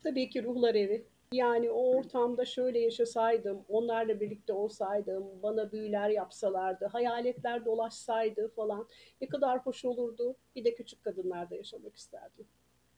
tabii 0.03 0.29
ki 0.29 0.43
Ruhlar 0.43 0.75
Evi. 0.75 1.05
Yani 1.33 1.71
o 1.71 1.97
ortamda 1.97 2.45
şöyle 2.45 2.79
yaşasaydım, 2.79 3.65
onlarla 3.67 4.19
birlikte 4.19 4.53
olsaydım, 4.53 5.41
bana 5.43 5.71
büyüler 5.71 6.09
yapsalardı, 6.09 6.85
hayaletler 6.85 7.65
dolaşsaydı 7.65 8.51
falan 8.55 8.87
ne 9.21 9.27
kadar 9.27 9.59
hoş 9.59 9.85
olurdu. 9.85 10.35
Bir 10.55 10.65
de 10.65 10.75
küçük 10.75 11.03
kadınlarda 11.03 11.55
yaşamak 11.55 11.95
isterdim. 11.95 12.47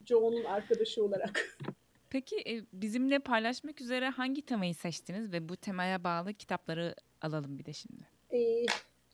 Joe'nun 0.06 0.44
arkadaşı 0.44 1.04
olarak. 1.04 1.58
Peki 2.10 2.36
e, 2.36 2.66
bizimle 2.74 3.20
paylaşmak 3.20 3.82
üzere 3.82 4.10
hangi 4.10 4.42
temayı 4.42 4.76
seçtiniz 4.76 5.32
ve 5.32 5.50
bu 5.50 5.58
temaya 5.58 6.04
bağlı 6.04 6.34
kitapları 6.34 6.96
alalım 7.22 7.60
bir 7.60 7.66
de 7.66 7.74
şimdi. 7.74 8.04
Ee, 8.32 8.66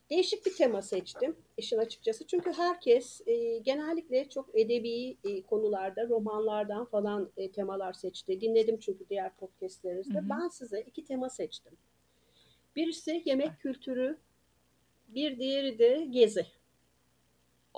değişik 0.10 0.46
bir 0.46 0.56
tema 0.56 0.82
seçtim 0.82 1.36
işin 1.58 1.78
açıkçası. 1.78 2.28
Çünkü 2.28 2.54
herkes 2.54 3.22
e, 3.28 3.58
genellikle 3.58 4.30
çok 4.30 4.60
edebi 4.60 5.17
e, 5.24 5.41
konularda, 5.41 6.10
romanlardan 6.10 6.86
falan 6.86 7.30
e, 7.38 7.52
temalar 7.52 7.93
seçti. 7.93 8.41
Dinledim 8.41 8.80
çünkü 8.80 9.06
diğer 9.10 9.36
podcastlerinizde. 9.36 10.20
Hı 10.20 10.22
hı. 10.22 10.30
Ben 10.30 10.48
size 10.48 10.82
iki 10.82 11.04
tema 11.04 11.30
seçtim. 11.30 11.74
Birisi 12.76 13.22
yemek 13.26 13.60
kültürü, 13.60 14.17
bir 15.08 15.39
diğeri 15.39 15.80
de 15.80 16.08
gezi. 16.10 16.46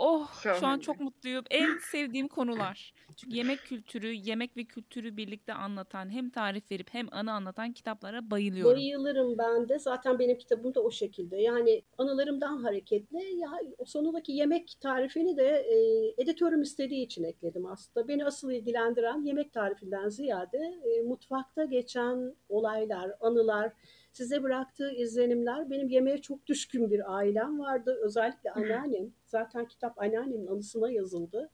Oh 0.02 0.28
şu 0.44 0.50
an 0.50 0.60
Şahane. 0.60 0.82
çok 0.82 1.00
mutluyum. 1.00 1.44
En 1.50 1.78
sevdiğim 1.92 2.28
konular. 2.28 2.94
Çünkü 3.18 3.38
yemek 3.38 3.60
kültürü, 3.60 4.14
yemek 4.14 4.58
ve 4.58 4.64
kültürü 4.64 5.18
birlikte 5.18 5.54
anlatan, 5.54 6.10
hem 6.10 6.30
tarif 6.30 6.72
verip 6.72 6.94
hem 6.94 7.08
anı 7.12 7.32
anlatan 7.34 7.72
kitaplara 7.72 8.32
bayılıyorum. 8.32 8.76
Bayılırım 8.76 9.38
ben 9.38 9.70
de. 9.70 9.80
Zaten 9.80 10.20
benim 10.20 10.38
kitabım 10.38 10.76
da 10.76 10.82
o 10.82 10.92
şekilde. 10.92 11.38
Yani 11.38 11.82
anılarımdan 11.98 12.58
hareketle 12.58 13.24
ya 13.24 13.50
o 13.78 13.86
sonundaki 13.86 14.32
yemek 14.32 14.76
tarifini 14.82 15.38
de 15.38 15.48
e, 15.48 15.76
editörüm 16.24 16.62
istediği 16.62 17.06
için 17.06 17.24
ekledim 17.24 17.66
aslında. 17.66 18.08
Beni 18.08 18.26
asıl 18.26 18.52
ilgilendiren 18.52 19.22
yemek 19.22 19.54
tarifinden 19.54 20.10
ziyade 20.10 20.58
e, 20.58 21.02
mutfakta 21.02 21.66
geçen 21.66 22.36
olaylar, 22.50 23.12
anılar, 23.22 23.74
size 24.20 24.44
bıraktığı 24.44 24.92
izlenimler. 24.92 25.70
Benim 25.70 25.90
yemeğe 25.90 26.22
çok 26.22 26.48
düşkün 26.48 26.92
bir 26.92 27.16
ailem 27.16 27.60
vardı. 27.60 28.00
Özellikle 28.02 28.52
anneannem. 28.52 29.12
Zaten 29.26 29.68
kitap 29.68 30.02
anneannemin 30.02 30.48
anısına 30.48 30.92
yazıldı. 30.92 31.50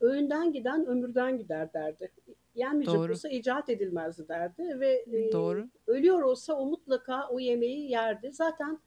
Öğünden 0.00 0.52
giden 0.52 0.86
ömürden 0.86 1.38
gider 1.38 1.72
derdi. 1.72 2.12
Yenmeyecek 2.54 2.94
Doğru. 2.94 3.12
olsa 3.12 3.28
icat 3.28 3.68
edilmezdi 3.68 4.28
derdi 4.28 4.80
ve 4.80 5.04
e, 5.12 5.32
Doğru. 5.32 5.68
ölüyor 5.86 6.22
olsa 6.22 6.54
o 6.54 6.66
mutlaka 6.66 7.28
o 7.28 7.38
yemeği 7.38 7.90
yerdi. 7.90 8.32
Zaten 8.32 8.78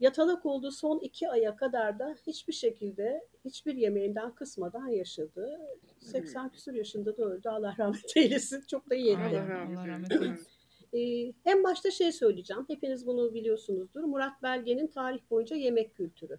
yatalak 0.00 0.46
olduğu 0.46 0.70
son 0.70 0.98
iki 0.98 1.28
aya 1.28 1.56
kadar 1.56 1.98
da 1.98 2.16
hiçbir 2.26 2.52
şekilde 2.52 3.26
hiçbir 3.44 3.74
yemeğinden 3.74 4.34
kısmadan 4.34 4.88
yaşadı. 4.88 5.60
80 6.00 6.48
küsur 6.48 6.74
yaşında 6.74 7.16
da 7.16 7.24
öldü. 7.24 7.48
Allah 7.48 7.74
rahmet 7.78 8.16
eylesin. 8.16 8.64
Çok 8.70 8.90
da 8.90 8.94
iyi 8.94 9.12
etti. 9.12 9.22
Allah 9.22 9.88
rahmet 9.88 10.12
eylesin. 10.12 10.57
Eylesin. 10.92 11.34
Ee, 11.44 11.50
en 11.50 11.64
başta 11.64 11.90
şey 11.90 12.12
söyleyeceğim. 12.12 12.64
Hepiniz 12.68 13.06
bunu 13.06 13.34
biliyorsunuzdur. 13.34 14.04
Murat 14.04 14.42
Belge'nin 14.42 14.86
tarih 14.86 15.20
boyunca 15.30 15.56
yemek 15.56 15.94
kültürü. 15.94 16.38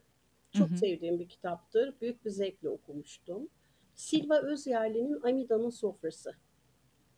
Çok 0.52 0.70
Hı 0.70 0.74
hı. 0.74 0.78
sevdiğim 0.78 1.20
bir 1.20 1.30
kitaptır. 1.30 1.94
Büyük 2.02 2.26
bir 2.26 2.30
zevkle 2.30 2.70
okumuştum. 2.70 3.50
Silva 3.96 4.42
Özyerli'nin 4.42 5.22
Amida'nın 5.22 5.70
Sofrası. 5.70 6.36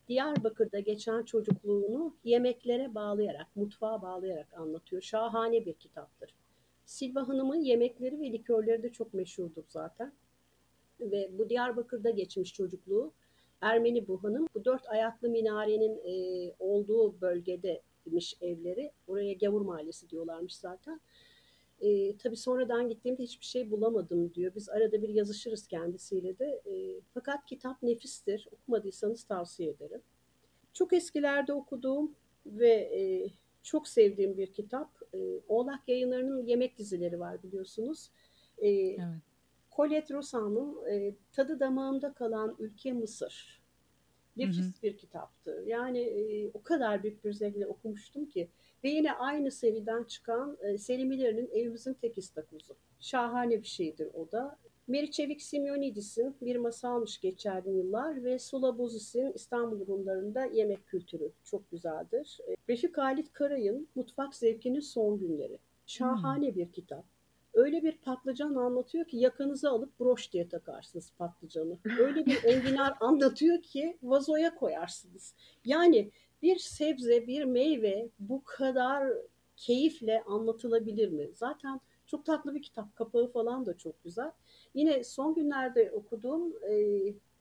Diyarbakır'da 0.08 0.80
geçen 0.80 1.24
çocukluğunu 1.24 2.16
yemeklere 2.24 2.96
bağlayarak, 2.96 3.56
mutfağa 3.56 4.02
bağlayarak 4.02 4.54
anlatıyor. 4.54 5.02
Şahane 5.02 5.66
bir 5.66 5.74
kitaptır. 5.74 6.36
Silva 6.86 7.28
Hanım'ın 7.28 7.62
yemekleri 7.62 8.20
ve 8.20 8.32
likörleri 8.32 8.84
de 8.84 8.92
çok 8.92 9.14
meşhurdur 9.14 9.64
zaten. 9.68 10.14
Ve 11.00 11.30
bu 11.38 11.50
Diyarbakır'da 11.50 12.10
geçmiş 12.10 12.54
çocukluğu. 12.54 13.14
Ermeni 13.62 14.08
bu 14.08 14.24
hanım. 14.24 14.48
Bu 14.56 14.66
dört 14.66 14.90
ayaklı 14.90 15.30
minarenin 15.30 16.00
e, 16.06 16.54
olduğu 16.60 17.22
bölgede 17.22 17.82
imiş 18.06 18.38
evleri. 18.42 18.92
Oraya 19.08 19.34
Gavur 19.34 19.62
Mahallesi 19.62 20.10
diyorlarmış 20.10 20.56
zaten. 20.56 21.02
E, 21.82 22.18
tabii 22.18 22.36
sonradan 22.38 22.90
gittiğimde 22.90 23.24
hiçbir 23.24 23.46
şey 23.46 23.72
bulamadım 23.72 24.34
diyor. 24.34 24.52
Biz 24.56 24.70
arada 24.70 25.02
bir 25.02 25.10
yazışırız 25.10 25.68
kendisiyle 25.68 26.40
de. 26.40 26.62
E, 26.66 27.02
fakat 27.14 27.46
kitap 27.46 27.84
nefistir. 27.84 28.48
Okumadıysanız 28.52 29.24
tavsiye 29.24 29.70
ederim. 29.70 30.02
Çok 30.74 30.94
eskilerde 30.94 31.54
okuduğum 31.54 32.16
ve 32.46 32.72
e, 32.74 33.32
çok 33.64 33.88
sevdiğim 33.88 34.38
bir 34.38 34.48
kitap. 34.54 34.90
E, 35.14 35.18
Oğlak 35.48 35.88
yayınlarının 35.88 36.46
yemek 36.46 36.78
dizileri 36.78 37.20
var 37.20 37.44
biliyorsunuz. 37.44 38.10
E, 38.58 38.70
Evet. 38.70 39.31
Colette 39.76 40.14
Rosan'ın 40.14 40.90
e, 40.90 41.16
tadı 41.32 41.60
damağımda 41.60 42.14
kalan 42.14 42.56
ülke 42.60 42.94
Mısır. 42.94 43.62
Nefis 44.38 44.58
Hı 44.58 44.70
hı. 44.70 44.84
bir 44.84 44.98
kitaptı. 44.98 45.64
Yani 45.68 46.00
e, 46.00 46.52
o 46.54 46.62
kadar 46.62 47.04
büyük 47.04 47.24
bir 47.24 47.34
zevkle 47.34 47.68
okumuştum 47.68 48.26
ki. 48.26 48.50
Ve 48.84 48.90
yine 48.90 49.14
aynı 49.14 49.52
seriden 49.52 50.04
çıkan 50.04 50.58
e, 50.62 50.78
Selim 50.78 51.12
İleri'nin 51.12 51.50
Evimizin 51.54 51.94
Tek 51.94 52.18
İstakozu. 52.18 52.76
Şahane 53.00 53.62
bir 53.62 53.68
şeydir 53.68 54.10
o 54.14 54.32
da. 54.32 54.58
Meri 54.88 55.12
Çevik 55.12 55.42
Simyonidis'in 55.42 56.36
bir 56.42 56.56
masalmış 56.56 57.20
geçerli 57.20 57.70
yıllar 57.70 58.24
ve 58.24 58.40
Sula 58.40 58.78
Bozis'in 58.78 59.32
İstanbul 59.34 59.88
Rumlarında 59.88 60.46
yemek 60.46 60.88
kültürü 60.88 61.32
çok 61.44 61.72
güzeldir. 61.72 62.40
E, 62.48 62.56
Refik 62.70 62.98
Halit 62.98 63.34
Karay'ın 63.34 63.88
Mutfak 63.96 64.36
Zevkinin 64.36 64.80
Son 64.80 65.20
Günleri. 65.20 65.60
Şahane 65.86 66.56
bir 66.56 66.72
kitap. 66.72 67.06
Öyle 67.62 67.84
bir 67.84 67.98
patlıcan 67.98 68.56
anlatıyor 68.56 69.06
ki 69.06 69.18
yakanıza 69.18 69.72
alıp 69.72 70.00
broş 70.00 70.34
diye 70.34 70.50
takarsınız 70.50 71.12
patlıcanı. 71.18 71.78
Öyle 72.00 72.26
bir 72.26 72.44
enginar 72.44 72.94
anlatıyor 73.00 73.62
ki 73.62 73.98
vazoya 74.04 74.56
koyarsınız. 74.56 75.36
Yani 75.66 76.12
bir 76.42 76.58
sebze, 76.58 77.28
bir 77.28 77.44
meyve 77.44 78.10
bu 78.20 78.44
kadar 78.44 79.08
keyifle 79.58 80.24
anlatılabilir 80.24 81.10
mi? 81.10 81.30
Zaten 81.34 81.82
çok 82.08 82.26
tatlı 82.26 82.56
bir 82.56 82.62
kitap. 82.62 82.96
Kapağı 82.96 83.32
falan 83.32 83.66
da 83.66 83.78
çok 83.78 84.04
güzel. 84.04 84.32
Yine 84.74 85.04
son 85.04 85.36
günlerde 85.36 85.92
okuduğum 85.92 86.54
e, 86.70 86.74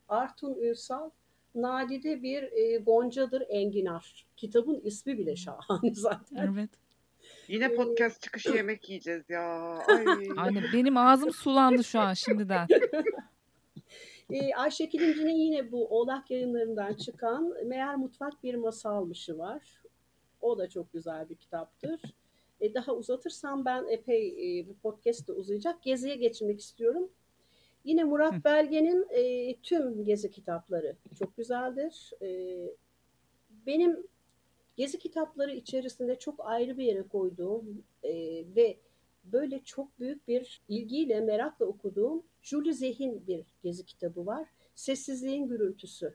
Artun 0.09 0.54
Ünsal 0.54 1.11
Nadide 1.54 2.22
bir 2.22 2.42
e, 2.42 2.76
Goncadır 2.76 3.42
Enginar. 3.48 4.26
Kitabın 4.37 4.80
ismi 4.85 5.18
bile 5.18 5.37
şahane 5.37 5.94
zaten. 5.94 6.52
Evet. 6.52 6.70
Yine 7.51 7.75
podcast 7.75 8.23
çıkışı 8.23 8.51
yemek 8.51 8.89
yiyeceğiz 8.89 9.31
ya. 9.31 9.43
Ay. 9.89 10.05
Aynen. 10.37 10.65
Benim 10.73 10.97
ağzım 10.97 11.33
sulandı 11.33 11.85
şu 11.85 12.01
an 12.01 12.15
şimdiden. 12.15 12.67
E, 14.31 14.55
Ayşekil 14.55 15.01
İnci'nin 15.01 15.37
yine 15.37 15.73
bu 15.73 15.89
Oğlak 15.89 16.31
yayınlarından 16.31 16.95
çıkan 16.95 17.55
Meğer 17.67 17.97
Mutfak 17.97 18.43
Bir 18.43 18.55
Masalmışı 18.55 19.39
var. 19.39 19.83
O 20.41 20.59
da 20.59 20.69
çok 20.69 20.93
güzel 20.93 21.29
bir 21.29 21.35
kitaptır. 21.35 22.01
E, 22.61 22.75
daha 22.75 22.93
uzatırsam 22.93 23.65
ben 23.65 23.87
epey 23.89 24.29
e, 24.29 24.69
bu 24.69 24.75
podcast 24.75 25.29
da 25.29 25.33
uzayacak. 25.33 25.83
Geziye 25.83 26.17
geçmek 26.17 26.61
istiyorum. 26.61 27.11
Yine 27.85 28.05
Murat 28.05 28.35
Hı. 28.35 28.45
Belge'nin 28.45 29.07
e, 29.11 29.55
tüm 29.63 30.05
gezi 30.05 30.31
kitapları 30.31 30.97
çok 31.19 31.37
güzeldir. 31.37 32.11
E, 32.23 32.29
benim 33.67 34.07
gezi 34.81 34.99
kitapları 34.99 35.53
içerisinde 35.53 36.19
çok 36.19 36.40
ayrı 36.40 36.79
bir 36.79 36.85
yere 36.85 37.03
koyduğum 37.03 37.85
e, 38.03 38.12
ve 38.57 38.79
böyle 39.25 39.61
çok 39.64 40.01
büyük 40.01 40.29
bir 40.29 40.62
ilgiyle, 40.69 41.21
merakla 41.21 41.66
okuduğum 41.66 42.23
Jules 42.43 42.79
Zeh'in 42.79 43.27
bir 43.27 43.47
gezi 43.62 43.85
kitabı 43.85 44.27
var. 44.27 44.49
Sessizliğin 44.75 45.49
Gürültüsü. 45.49 46.14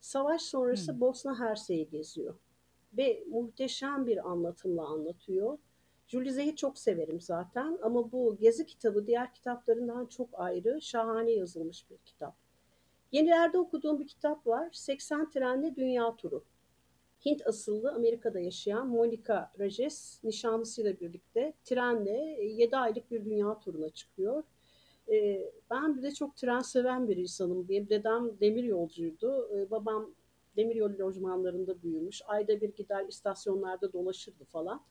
Savaş 0.00 0.42
sonrası 0.42 0.92
Hmm. 0.92 1.00
Bosna 1.00 1.38
Hersek'i 1.38 1.90
geziyor 1.90 2.34
ve 2.96 3.24
muhteşem 3.30 4.06
bir 4.06 4.30
anlatımla 4.30 4.86
anlatıyor. 4.86 5.58
Jules 6.06 6.34
Zeh'i 6.34 6.56
çok 6.56 6.78
severim 6.78 7.20
zaten 7.20 7.78
ama 7.82 8.12
bu 8.12 8.36
gezi 8.40 8.66
kitabı 8.66 9.06
diğer 9.06 9.34
kitaplarından 9.34 10.06
çok 10.06 10.28
ayrı, 10.32 10.80
şahane 10.82 11.30
yazılmış 11.30 11.90
bir 11.90 11.98
kitap. 12.04 12.36
Yenilerde 13.12 13.58
okuduğum 13.58 13.98
bir 13.98 14.06
kitap 14.06 14.46
var. 14.46 14.68
80 14.72 15.30
Trenle 15.30 15.76
Dünya 15.76 16.16
Turu. 16.16 16.44
Hint 17.26 17.46
asıllı 17.46 17.92
Amerika'da 17.92 18.40
yaşayan 18.40 18.88
Monica 18.88 19.52
Rajes 19.58 20.24
nişanlısıyla 20.24 21.00
birlikte 21.00 21.54
trenle 21.64 22.44
7 22.44 22.76
aylık 22.76 23.10
bir 23.10 23.24
dünya 23.24 23.60
turuna 23.60 23.88
çıkıyor. 23.90 24.42
Ee, 25.08 25.52
ben 25.70 25.96
bir 25.96 26.02
de 26.02 26.10
çok 26.10 26.36
tren 26.36 26.60
seven 26.60 27.08
bir 27.08 27.16
insanım. 27.16 27.68
Benim 27.68 27.88
dedem 27.88 28.40
demir 28.40 28.64
yolcuydu. 28.64 29.50
Ee, 29.54 29.70
babam 29.70 30.14
demir 30.56 30.76
yolu 30.76 30.98
lojmanlarında 30.98 31.82
büyümüş. 31.82 32.22
Ayda 32.26 32.60
bir 32.60 32.74
gider 32.74 33.06
istasyonlarda 33.08 33.92
dolaşırdı 33.92 34.44
falan. 34.44 34.82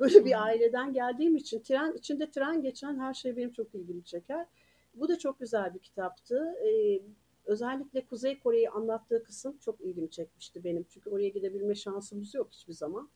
Böyle 0.00 0.24
bir 0.24 0.32
Hmm. 0.32 0.42
aileden 0.42 0.92
geldiğim 0.92 1.36
için 1.36 1.60
tren 1.60 1.92
içinde 1.92 2.30
tren 2.30 2.62
geçen 2.62 2.98
her 2.98 3.14
şey 3.14 3.36
benim 3.36 3.52
çok 3.52 3.74
ilgimi 3.74 4.04
çeker. 4.04 4.46
Bu 4.94 5.08
da 5.08 5.18
çok 5.18 5.40
güzel 5.40 5.74
bir 5.74 5.78
kitaptı. 5.78 6.54
Ee, 6.66 7.00
özellikle 7.48 8.06
Kuzey 8.06 8.38
Kore'yi 8.38 8.70
anlattığı 8.70 9.24
kısım 9.24 9.58
çok 9.58 9.80
ilgimi 9.80 10.10
çekmişti 10.10 10.64
benim. 10.64 10.86
Çünkü 10.88 11.10
oraya 11.10 11.28
gidebilme 11.28 11.74
şansımız 11.74 12.34
yok 12.34 12.48
hiçbir 12.52 12.72
zaman. 12.72 13.08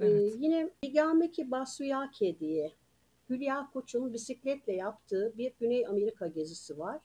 Ee, 0.00 0.06
Evet. 0.06 0.34
yine 0.38 0.70
Higameki 0.86 1.50
Basuyake 1.50 2.38
diye 2.38 2.72
Hülya 3.30 3.70
Koç'un 3.72 4.12
bisikletle 4.12 4.72
yaptığı 4.72 5.32
bir 5.38 5.52
Güney 5.60 5.86
Amerika 5.86 6.26
gezisi 6.26 6.78
var. 6.78 7.00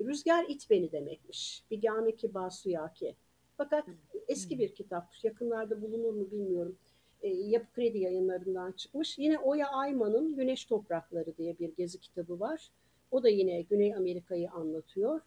Rüzgar 0.00 0.44
it 0.48 0.70
beni 0.70 0.92
demekmiş. 0.92 1.64
Higameki 1.70 2.34
Basuyake. 2.34 3.14
Fakat 3.56 3.86
eski 4.28 4.58
bir 4.58 4.74
kitap. 4.74 5.12
Yakınlarda 5.22 5.82
bulunur 5.82 6.12
mu 6.12 6.30
bilmiyorum. 6.30 6.76
E, 7.22 7.28
Yapı 7.28 7.72
Kredi 7.72 7.98
yayınlarından 7.98 8.72
çıkmış. 8.72 9.18
Yine 9.18 9.38
Oya 9.38 9.68
Ayman'ın 9.68 10.36
Güneş 10.36 10.64
Toprakları 10.64 11.36
diye 11.36 11.58
bir 11.58 11.76
gezi 11.76 12.00
kitabı 12.00 12.40
var. 12.40 12.70
O 13.10 13.22
da 13.22 13.28
yine 13.28 13.62
Güney 13.62 13.94
Amerika'yı 13.94 14.50
anlatıyor. 14.50 15.20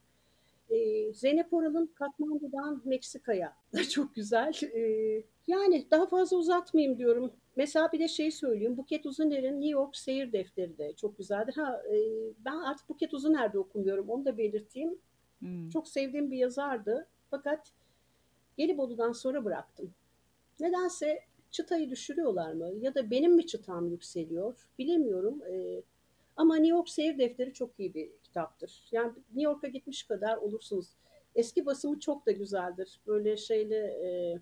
E, 0.70 1.14
Zeynep 1.14 1.54
Oral'ın 1.54 1.86
Katmandu'dan 1.96 2.82
Meksika'ya 2.86 3.54
da 3.74 3.84
çok 3.90 4.16
güzel. 4.16 4.54
E, 4.64 5.24
yani 5.48 5.88
daha 5.92 6.06
fazla 6.06 6.38
uzatmayayım 6.38 6.98
diyorum. 6.98 7.32
Mesela 7.56 7.92
bir 7.92 8.00
de 8.00 8.08
şey 8.08 8.32
söyleyeyim. 8.32 8.78
Buket 8.78 9.06
Uzuner'in 9.06 9.54
New 9.54 9.70
York 9.70 9.98
Seyir 9.98 10.32
Defteri 10.32 10.78
de 10.78 10.94
çok 10.94 11.18
güzeldir. 11.18 11.54
Ha, 11.54 11.82
e, 11.92 11.98
ben 12.46 12.56
artık 12.56 12.90
Buket 12.90 13.14
Uzuner'de 13.14 13.60
okumuyorum. 13.60 14.10
Onu 14.10 14.26
da 14.26 14.38
belirteyim. 14.38 14.98
Hmm. 15.40 15.70
Çok 15.70 15.88
sevdiğim 15.88 16.32
bir 16.32 16.38
yazardı. 16.38 17.08
Fakat 17.30 17.72
Gelibolu'dan 18.58 19.12
sonra 19.12 19.46
bıraktım. 19.46 19.94
Nedense 20.60 21.20
çıtayı 21.52 21.90
düşürüyorlar 21.90 22.54
mı? 22.54 22.72
Ya 22.82 22.96
da 22.96 23.12
benim 23.12 23.36
mi 23.36 23.48
çıtam 23.48 23.90
yükseliyor? 23.90 24.68
Bilemiyorum. 24.80 25.42
Ee, 25.50 25.82
ama 26.36 26.56
New 26.56 26.76
York 26.76 26.90
Seyir 26.90 27.18
Defteri 27.18 27.54
çok 27.54 27.80
iyi 27.80 27.94
bir 27.94 28.12
kitaptır. 28.24 28.84
Yani 28.92 29.10
New 29.10 29.42
York'a 29.42 29.68
gitmiş 29.68 30.04
kadar 30.04 30.38
olursunuz. 30.38 30.88
Eski 31.36 31.66
basımı 31.66 32.00
çok 32.00 32.26
da 32.26 32.32
güzeldir. 32.32 33.02
Böyle 33.08 33.38
şeyle 33.38 33.78
e, 33.78 34.40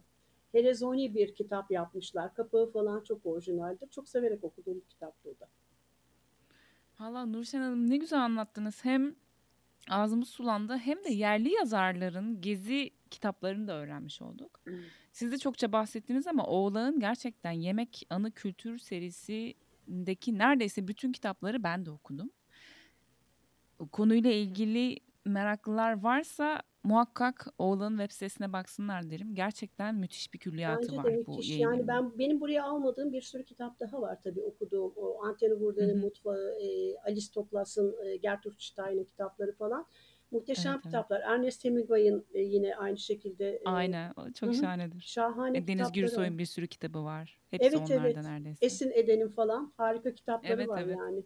helezoni 0.51 1.15
bir 1.15 1.35
kitap 1.35 1.71
yapmışlar. 1.71 2.33
Kapağı 2.33 2.71
falan 2.71 3.03
çok 3.03 3.25
orijinaldir. 3.25 3.89
Çok 3.89 4.09
severek 4.09 4.43
okuduğum 4.43 4.75
bir 4.75 4.89
kitaptı 4.89 5.29
o 5.29 5.39
da. 5.39 5.49
Valla 6.99 7.25
Nurşen 7.25 7.61
Hanım 7.61 7.89
ne 7.89 7.97
güzel 7.97 8.19
anlattınız. 8.19 8.85
Hem 8.85 9.15
ağzımız 9.89 10.29
sulandı 10.29 10.77
hem 10.77 11.03
de 11.03 11.13
yerli 11.13 11.53
yazarların 11.53 12.41
gezi 12.41 12.91
kitaplarını 13.11 13.67
da 13.67 13.73
öğrenmiş 13.73 14.21
olduk. 14.21 14.61
Siz 15.11 15.31
de 15.31 15.37
çokça 15.37 15.71
bahsettiniz 15.71 16.27
ama 16.27 16.45
Oğlak'ın 16.45 16.99
gerçekten 16.99 17.51
Yemek 17.51 18.07
Anı 18.09 18.31
Kültür 18.31 18.77
serisindeki 19.87 20.37
neredeyse 20.37 20.87
bütün 20.87 21.11
kitapları 21.11 21.63
ben 21.63 21.85
de 21.85 21.91
okudum. 21.91 22.29
Konuyla 23.91 24.31
ilgili 24.31 24.99
meraklılar 25.25 26.03
varsa 26.03 26.61
muhakkak 26.83 27.47
Oğlak'ın 27.57 27.97
web 27.97 28.11
sitesine 28.11 28.53
baksınlar 28.53 29.09
derim. 29.09 29.35
Gerçekten 29.35 29.95
müthiş 29.95 30.33
bir 30.33 30.39
külliyatı 30.39 30.87
Bence 30.87 30.97
var 30.97 31.05
de 31.05 31.27
bu 31.27 31.31
müthiş. 31.31 31.49
yayın 31.49 31.61
Yani 31.61 31.75
evinin. 31.75 31.87
ben 31.87 32.19
benim 32.19 32.41
buraya 32.41 32.63
almadığım 32.63 33.13
bir 33.13 33.21
sürü 33.21 33.45
kitap 33.45 33.79
daha 33.79 34.01
var 34.01 34.21
tabii 34.23 34.41
okuduğum. 34.41 34.93
O 34.95 35.23
Antony 35.25 35.51
hı. 35.51 35.95
Mutfağı, 35.97 36.51
e, 36.61 36.97
Alice 36.97 37.31
Toklas'ın, 37.33 37.95
e, 38.05 38.15
Gertrude 38.17 38.55
Stein'in 38.59 39.03
kitapları 39.03 39.51
falan. 39.55 39.85
Muhteşem 40.33 40.71
Evet 40.73 40.75
evet. 40.75 40.83
kitaplar. 40.83 41.21
Ernest 41.21 41.65
Hemingway'in 41.65 42.25
e, 42.33 42.39
yine 42.41 42.75
aynı 42.75 42.97
şekilde 42.97 43.49
e, 43.49 43.61
Aynen. 43.65 44.13
o 44.17 44.25
hı 44.25 44.33
Çok 44.33 44.49
hı, 44.49 44.53
şahanedir. 44.53 45.01
şahane 45.01 45.57
E, 45.57 45.67
Deniz 45.67 45.67
kitapları 45.67 45.87
var. 45.87 45.93
Gürsoy'un 45.93 46.37
bir 46.37 46.45
sürü 46.45 46.67
kitabı 46.67 47.03
var. 47.03 47.37
Hepsi 47.51 47.67
Evet 47.67 47.79
onlardan 47.79 48.05
evet. 48.05 48.23
neredeyse. 48.23 48.65
Esin 48.65 48.91
Eden'in 48.91 49.29
falan 49.29 49.73
harika 49.77 50.13
kitapları 50.13 50.53
Evet 50.53 50.67
var 50.69 50.81
evet. 50.81 50.97
yani. 50.99 51.23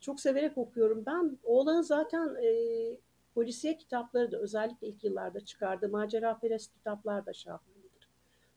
Çok 0.00 0.20
severek 0.20 0.58
okuyorum. 0.58 1.02
Ben 1.06 1.38
oğlanın 1.44 1.82
zaten 1.82 2.34
e, 2.44 2.50
polisiye 3.34 3.76
kitapları 3.76 4.32
da 4.32 4.38
özellikle 4.38 4.86
ilk 4.86 5.04
yıllarda 5.04 5.40
çıkardığı 5.40 5.88
maceraperest 5.88 6.72
kitaplar 6.72 7.26
da 7.26 7.32
şahanedir. 7.32 7.76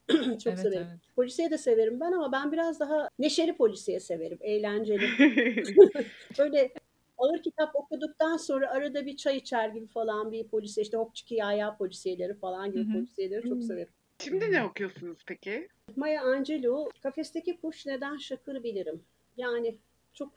Çok 0.43 0.53
Evet 0.53 0.60
severim. 0.60 0.88
evet. 0.89 0.99
Polisiye 1.15 1.51
de 1.51 1.58
severim 1.58 1.99
ben 1.99 2.12
ama 2.12 2.32
ben 2.32 2.51
biraz 2.51 2.79
daha 2.79 3.10
neşeli 3.19 3.58
polisiye 3.58 3.99
severim. 3.99 4.38
Eğlenceli. 4.41 5.08
Böyle 6.39 6.73
ağır 7.19 7.43
kitap 7.43 7.75
okuduktan 7.75 8.38
sonra 8.38 8.69
arada 8.69 9.05
bir 9.05 9.17
çay 9.17 9.38
içer 9.38 9.69
gibi 9.69 9.88
falan 9.88 10.32
bir 10.32 10.47
polisiye 10.47 10.82
işte 10.84 10.97
Hopçiki 10.97 11.36
Yaya 11.36 11.77
polisiyeleri 11.77 12.34
falan 12.34 12.67
Hı 12.67 12.71
gibi 12.71 12.89
hı. 12.89 12.93
polisiyeleri 12.93 13.49
çok 13.49 13.63
severim. 13.63 13.93
Şimdi 14.19 14.51
ne 14.51 14.63
okuyorsunuz 14.63 15.23
peki? 15.27 15.67
Maya 15.95 16.23
Angelou, 16.23 16.89
Kafesteki 17.03 17.62
Kuş 17.62 17.86
Neden 17.86 18.17
Şakır 18.17 18.63
Bilirim. 18.63 19.03
Yani 19.38 19.75
çok 20.13 20.34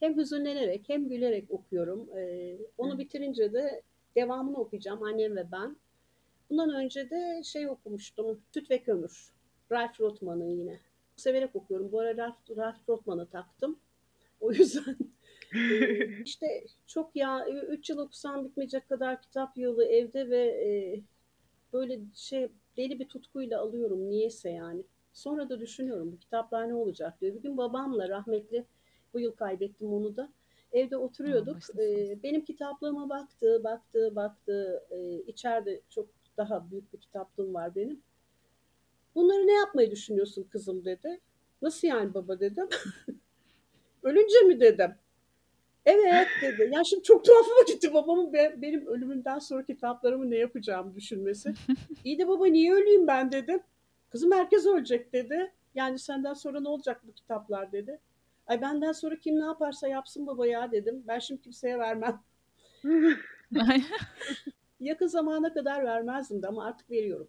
hem 0.00 0.16
hüzünlenerek 0.16 0.88
hem 0.88 1.08
gülerek 1.08 1.50
okuyorum. 1.50 2.08
Ee, 2.16 2.56
onu 2.78 2.98
bitirince 2.98 3.52
de 3.52 3.82
devamını 4.16 4.56
okuyacağım 4.56 5.02
annem 5.02 5.36
ve 5.36 5.52
ben. 5.52 5.76
Bundan 6.50 6.74
önce 6.74 7.10
de 7.10 7.42
şey 7.44 7.68
okumuştum. 7.68 8.40
Süt 8.54 8.70
ve 8.70 8.82
Kömür. 8.82 9.32
Ralph 9.72 10.00
Rothman'ın 10.00 10.50
yine. 10.50 10.80
Severek 11.16 11.56
okuyorum. 11.56 11.92
Bu 11.92 12.00
ara 12.00 12.16
Ralph, 12.16 12.56
Ralph 12.56 12.88
Rothman'ı 12.88 13.26
taktım. 13.26 13.78
O 14.40 14.52
yüzden 14.52 14.96
işte 16.24 16.64
çok 16.86 17.16
ya 17.16 17.46
3 17.46 17.90
yıl 17.90 17.98
okusam 17.98 18.44
bitmeyecek 18.44 18.88
kadar 18.88 19.22
kitap 19.22 19.58
yığılı 19.58 19.84
evde 19.84 20.30
ve 20.30 20.42
e, 20.46 21.00
böyle 21.72 22.00
şey 22.14 22.48
deli 22.76 22.98
bir 22.98 23.08
tutkuyla 23.08 23.60
alıyorum 23.60 24.10
niyeyse 24.10 24.50
yani. 24.50 24.82
Sonra 25.12 25.48
da 25.48 25.60
düşünüyorum 25.60 26.12
bu 26.12 26.18
kitaplar 26.18 26.68
ne 26.68 26.74
olacak 26.74 27.20
diyor. 27.20 27.34
Bir 27.34 27.42
gün 27.42 27.56
babamla 27.56 28.08
rahmetli 28.08 28.64
bu 29.14 29.20
yıl 29.20 29.32
kaybettim 29.32 29.92
onu 29.92 30.16
da. 30.16 30.32
Evde 30.72 30.96
oturuyorduk. 30.96 31.56
olsun. 31.56 31.78
Ee, 31.78 32.22
benim 32.22 32.44
kitaplığıma 32.44 33.08
baktı, 33.08 33.60
baktı, 33.64 34.16
baktı. 34.16 34.82
Ee, 34.90 35.22
içeride 35.26 35.80
çok 35.90 36.08
daha 36.36 36.70
büyük 36.70 36.92
bir 36.92 36.98
kitaplığım 36.98 37.54
var 37.54 37.74
benim. 37.74 38.02
Bunları 39.14 39.46
ne 39.46 39.52
yapmayı 39.52 39.90
düşünüyorsun 39.90 40.44
kızım 40.50 40.84
dedi. 40.84 41.20
Nasıl 41.62 41.88
yani 41.88 42.14
baba 42.14 42.40
dedim. 42.40 42.68
Ölünce 44.02 44.40
mi 44.40 44.60
dedim. 44.60 44.90
Evet 45.86 46.28
dedi. 46.42 46.70
Ya 46.72 46.84
şimdi 46.84 47.02
çok 47.02 47.24
tuhafıma 47.24 47.62
gitti 47.66 47.94
babamın 47.94 48.32
be- 48.32 48.54
benim 48.56 48.86
ölümümden 48.86 49.38
sonra 49.38 49.64
kitaplarımı 49.64 50.30
ne 50.30 50.36
yapacağımı 50.36 50.94
düşünmesi. 50.94 51.54
İyi 52.04 52.18
de 52.18 52.28
baba 52.28 52.46
niye 52.46 52.72
öleyim 52.74 53.06
ben 53.06 53.32
dedim. 53.32 53.60
Kızım 54.10 54.32
herkes 54.32 54.66
ölecek 54.66 55.12
dedi. 55.12 55.52
Yani 55.74 55.98
senden 55.98 56.34
sonra 56.34 56.60
ne 56.60 56.68
olacak 56.68 57.00
bu 57.08 57.12
kitaplar 57.12 57.72
dedi. 57.72 58.00
Ay 58.46 58.60
benden 58.60 58.92
sonra 58.92 59.16
kim 59.16 59.40
ne 59.40 59.44
yaparsa 59.44 59.88
yapsın 59.88 60.26
baba 60.26 60.46
ya 60.46 60.72
dedim. 60.72 61.04
Ben 61.08 61.18
şimdi 61.18 61.40
kimseye 61.40 61.78
vermem. 61.78 62.20
Yakın 64.80 65.06
zamana 65.06 65.54
kadar 65.54 65.84
vermezdim 65.84 66.42
de 66.42 66.46
ama 66.48 66.64
artık 66.64 66.90
veriyorum. 66.90 67.28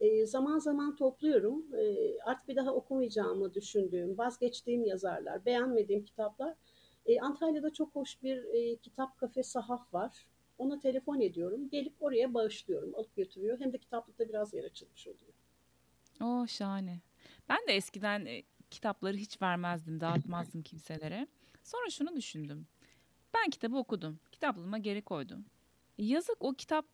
E, 0.00 0.26
zaman 0.26 0.58
zaman 0.58 0.96
topluyorum. 0.96 1.64
E, 1.76 2.14
artık 2.24 2.48
bir 2.48 2.56
daha 2.56 2.74
okumayacağımı 2.74 3.54
düşündüğüm, 3.54 4.18
vazgeçtiğim 4.18 4.84
yazarlar, 4.84 5.44
beğenmediğim 5.44 6.04
kitaplar. 6.04 6.54
E, 7.06 7.20
Antalya'da 7.20 7.72
çok 7.72 7.94
hoş 7.94 8.22
bir 8.22 8.44
e, 8.44 8.76
kitap 8.76 9.18
kafe 9.18 9.42
sahaf 9.42 9.94
var. 9.94 10.26
Ona 10.58 10.78
telefon 10.78 11.20
ediyorum. 11.20 11.68
Gelip 11.68 11.94
oraya 12.00 12.34
bağışlıyorum. 12.34 12.94
Alıp 12.94 13.16
götürüyor. 13.16 13.60
Hem 13.60 13.72
de 13.72 13.78
kitaplıkta 13.78 14.28
biraz 14.28 14.54
yer 14.54 14.64
açılmış 14.64 15.06
oluyor. 15.06 15.32
Oo 16.22 16.46
şahane. 16.46 17.00
Ben 17.48 17.58
de 17.68 17.72
eskiden 17.72 18.26
e, 18.26 18.42
kitapları 18.70 19.16
hiç 19.16 19.42
vermezdim, 19.42 20.00
dağıtmazdım 20.00 20.62
kimselere. 20.62 21.26
Sonra 21.62 21.90
şunu 21.90 22.16
düşündüm. 22.16 22.66
Ben 23.34 23.50
kitabı 23.50 23.76
okudum. 23.76 24.20
Kitaplığıma 24.32 24.78
geri 24.78 25.02
koydum. 25.02 25.44
Yazık 25.98 26.36
o 26.44 26.54
kitap 26.54 26.86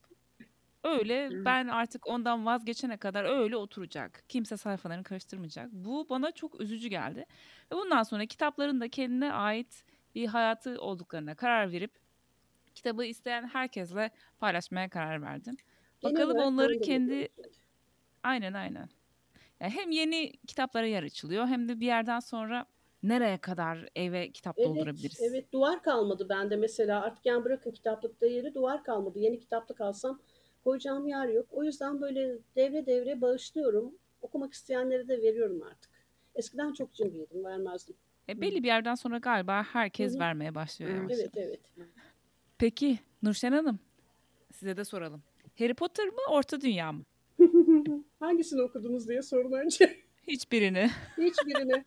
Öyle 0.87 1.45
ben 1.45 1.69
artık 1.69 2.07
ondan 2.07 2.47
vazgeçene 2.47 2.97
kadar 2.97 3.25
öyle 3.25 3.57
oturacak. 3.57 4.23
Kimse 4.29 4.57
sayfalarını 4.57 5.03
karıştırmayacak. 5.05 5.73
Bu 5.73 6.07
bana 6.11 6.33
çok 6.33 6.61
üzücü 6.61 6.89
geldi. 6.89 7.27
Ve 7.73 7.77
bundan 7.77 8.03
sonra 8.03 8.27
kitapların 8.27 8.81
da 8.81 8.89
kendine 8.89 9.33
ait 9.33 9.85
bir 10.17 10.27
hayatı 10.27 10.81
olduklarına 10.81 11.37
karar 11.37 11.73
verip 11.73 11.93
kitabı 12.75 13.05
isteyen 13.05 13.49
herkesle 13.49 14.11
paylaşmaya 14.41 14.91
karar 14.91 15.23
verdim. 15.23 15.57
Bakalım 16.05 16.39
onları 16.39 16.81
kendi 16.81 17.15
yapıyorum. 17.15 17.53
aynen 18.23 18.53
aynen. 18.53 18.89
Ya 19.61 19.71
hem 19.71 19.91
yeni 19.91 20.33
kitaplara 20.47 20.87
yer 20.87 21.03
açılıyor 21.03 21.47
hem 21.47 21.69
de 21.69 21.81
bir 21.81 21.87
yerden 21.87 22.21
sonra 22.21 22.67
nereye 23.03 23.39
kadar 23.39 23.89
eve 23.97 24.33
kitap 24.33 24.57
Evet, 24.59 24.67
doldurabiliriz? 24.67 25.21
evet 25.21 25.53
duvar 25.53 25.83
kalmadı 25.83 26.29
bende 26.29 26.57
mesela. 26.57 27.03
Artık 27.03 27.27
yani 27.27 27.45
bırakın 27.45 27.71
kitaplıkta 27.71 28.27
yeri 28.27 28.55
duvar 28.55 28.85
kalmadı. 28.85 29.19
Yeni 29.19 29.39
kitaplık 29.41 29.81
alsam 29.81 30.21
koyacağım 30.65 31.09
yer 31.09 31.29
yok. 31.29 31.47
O 31.53 31.65
yüzden 31.65 32.01
böyle 32.01 32.39
devre 32.57 32.87
devre 32.87 33.21
bağışlıyorum. 33.21 33.99
Okumak 34.23 34.53
isteyenlere 34.53 35.09
de 35.09 35.23
veriyorum 35.23 35.63
artık. 35.63 35.91
Eskiden 36.35 36.73
çok 36.73 36.95
cimriydim, 36.95 37.45
vermezdim. 37.45 37.97
E 38.29 38.41
belli 38.41 38.63
bir 38.63 38.69
yerden 38.69 38.95
sonra 38.95 39.19
galiba 39.19 39.63
herkes 39.63 40.15
hı. 40.15 40.19
vermeye 40.19 40.55
başlıyor 40.55 40.91
Evet. 40.91 41.01
yavaş 41.01 41.19
Evet, 41.19 41.31
evet. 41.37 41.61
Peki 42.59 42.99
Nurşen 43.23 43.53
Hanım 43.53 43.79
size 44.53 44.77
de 44.77 44.85
soralım. 44.85 45.23
Harry 45.59 45.75
Potter 45.75 46.07
mı 46.07 46.19
Orta 46.31 46.61
Dünya 46.61 46.93
mı? 46.93 47.05
Hangisini 48.21 48.63
okudunuz 48.63 49.09
diye 49.09 49.23
sorun 49.23 49.53
önce. 49.53 49.97
Hiçbirini. 50.27 50.91
Hiçbirini. 51.19 51.85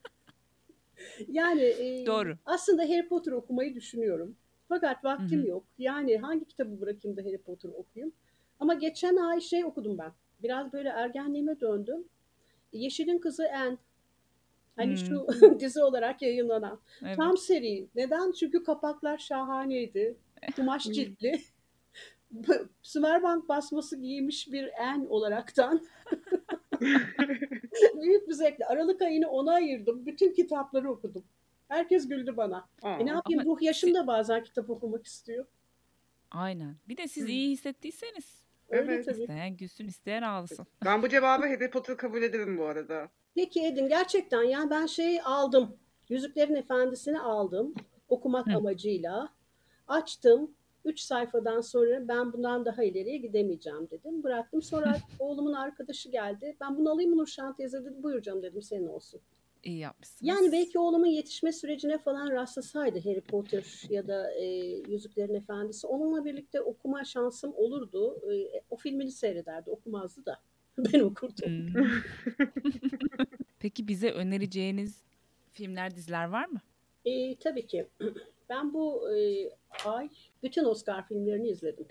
Yani 1.27 1.61
e, 1.61 2.05
Doğru. 2.05 2.37
aslında 2.45 2.83
Harry 2.83 3.07
Potter 3.07 3.31
okumayı 3.31 3.75
düşünüyorum. 3.75 4.35
Fakat 4.69 5.03
vaktim 5.03 5.43
hı. 5.43 5.47
yok. 5.47 5.63
Yani 5.77 6.17
hangi 6.17 6.45
kitabı 6.45 6.81
bırakayım 6.81 7.17
da 7.17 7.21
Harry 7.21 7.37
Potter 7.37 7.69
okuyayım? 7.69 8.13
Ama 8.59 8.73
geçen 8.73 9.15
ay 9.15 9.41
şey 9.41 9.65
okudum 9.65 9.97
ben. 9.97 10.11
Biraz 10.43 10.73
böyle 10.73 10.89
ergenliğime 10.89 11.59
döndüm. 11.59 12.05
Yeşilin 12.73 13.19
Kızı 13.19 13.51
Anne. 13.51 13.77
Hani 14.80 14.91
Hmm, 14.91 14.97
şu 14.97 15.27
dizi 15.59 15.84
olarak 15.84 16.21
yayınlanan. 16.21 16.80
evet. 17.05 17.17
Tam 17.17 17.38
seri. 17.38 17.88
Neden? 17.95 18.32
Çünkü 18.32 18.63
kapaklar 18.63 19.17
şahaneydi. 19.17 20.15
Kumaş 20.55 20.86
Hı. 20.88 20.91
ciltli. 20.93 21.41
Sümerbank 22.82 23.49
basması 23.49 23.97
giymiş 24.01 24.51
bir 24.51 24.69
en 24.80 25.05
olaraktan 25.05 25.88
büyük 28.01 28.27
bir 28.27 28.34
zevkle. 28.34 28.65
Aralık 28.65 29.01
ayını 29.01 29.30
ona 29.30 29.53
ayırdım. 29.53 30.05
Bütün 30.05 30.34
kitapları 30.34 30.91
okudum. 30.91 31.23
Herkes 31.67 32.07
güldü 32.07 32.38
bana. 32.38 32.67
E 32.84 33.05
ne 33.05 33.09
yapayım? 33.09 33.45
Ruh 33.45 33.61
yaşım 33.61 33.89
si- 33.89 33.95
da 33.95 34.07
bazen 34.07 34.43
kitap 34.43 34.69
okumak 34.69 35.05
istiyor. 35.05 35.45
aynen. 36.32 36.75
Bir 36.88 36.97
de 36.97 37.07
siz 37.07 37.30
iyi 37.30 37.51
hissettiyseniz 37.51 38.39
Öyle 38.69 38.93
Evet. 38.93 39.05
tabii. 39.05 39.19
isteyen 39.21 39.57
gülsün 39.57 39.88
isteyen 39.88 40.21
ağlasın. 40.21 40.67
Ben 40.86 41.01
bu 41.03 41.09
cevabı 41.09 41.47
Harry 41.47 41.69
Potter 41.69 41.97
kabul 41.97 42.21
ederim 42.21 42.57
bu 42.57 42.65
arada. 42.65 43.09
Peki 43.39 43.65
Edin 43.65 43.87
gerçekten 43.87 44.43
yani 44.43 44.69
ben 44.69 44.85
şeyi 44.85 45.23
aldım. 45.23 45.77
Yüzüklerin 46.09 46.55
Efendisi'ni 46.55 47.19
aldım. 47.19 47.73
Okumak 48.09 48.47
Hı. 48.47 48.57
amacıyla. 48.57 49.29
Açtım. 49.87 50.51
Üç 50.85 50.99
sayfadan 50.99 51.61
sonra 51.61 52.07
ben 52.07 52.33
bundan 52.33 52.65
daha 52.65 52.83
ileriye 52.83 53.17
gidemeyeceğim 53.17 53.89
dedim. 53.89 54.23
Bıraktım. 54.23 54.61
Sonra 54.61 54.97
oğlumun 55.19 55.53
arkadaşı 55.53 56.09
geldi. 56.09 56.57
Ben 56.61 56.77
bunu 56.77 56.91
alayım 56.91 57.11
mı 57.11 57.17
Nurşan 57.17 57.55
teyze 57.55 57.85
dedi. 57.85 58.03
Buyur 58.03 58.21
canım 58.21 58.43
dedim 58.43 58.61
senin 58.61 58.87
olsun. 58.87 59.21
İyi 59.63 59.71
Yani 59.71 59.81
yapmışsınız. 59.81 60.51
belki 60.51 60.79
oğlumun 60.79 61.05
yetişme 61.07 61.51
sürecine 61.51 61.97
falan 61.97 62.31
rastlasaydı 62.31 62.99
Harry 62.99 63.21
Potter 63.21 63.83
ya 63.89 64.07
da 64.07 64.31
e, 64.31 64.45
Yüzüklerin 64.89 65.33
Efendisi 65.33 65.87
onunla 65.87 66.25
birlikte 66.25 66.61
okuma 66.61 67.03
şansım 67.03 67.53
olurdu. 67.55 68.21
E, 68.31 68.61
o 68.69 68.75
filmini 68.75 69.11
seyrederdi, 69.11 69.69
okumazdı 69.69 70.25
da. 70.25 70.39
Ben 70.93 70.99
okurdum. 70.99 71.73
Hmm. 71.73 72.01
Peki 73.59 73.88
bize 73.88 74.11
önereceğiniz 74.11 75.03
filmler, 75.51 75.95
diziler 75.95 76.30
var 76.30 76.45
mı? 76.45 76.61
E, 77.05 77.36
tabii 77.36 77.67
ki. 77.67 77.88
Ben 78.49 78.73
bu 78.73 79.15
e, 79.15 79.49
ay 79.86 80.09
bütün 80.43 80.65
Oscar 80.65 81.07
filmlerini 81.07 81.49
izledim. 81.49 81.86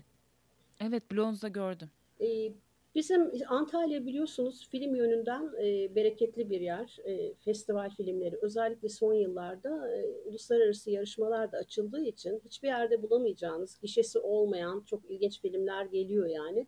Evet, 0.80 1.11
Blonde'da 1.12 1.49
gördüm. 1.49 1.91
E, 2.20 2.53
bizim 2.95 3.30
Antalya 3.49 4.07
biliyorsunuz 4.07 4.68
film 4.70 4.95
yönünden 4.95 5.51
e, 5.64 5.95
bereketli 5.95 6.51
bir 6.51 6.61
yer. 6.61 6.99
E, 7.05 7.34
festival 7.34 7.91
filmleri 7.91 8.39
özellikle 8.43 8.89
son 8.89 9.14
yıllarda 9.14 9.93
e, 9.97 10.07
uluslararası 10.24 10.91
yarışmalar 10.91 11.53
da 11.53 11.57
açıldığı 11.57 12.05
için 12.05 12.43
hiçbir 12.45 12.68
yerde 12.68 13.03
bulamayacağınız, 13.03 13.78
gişesi 13.82 14.18
olmayan 14.18 14.80
çok 14.86 15.11
ilginç 15.11 15.41
filmler 15.41 15.84
geliyor 15.86 16.26
yani. 16.26 16.66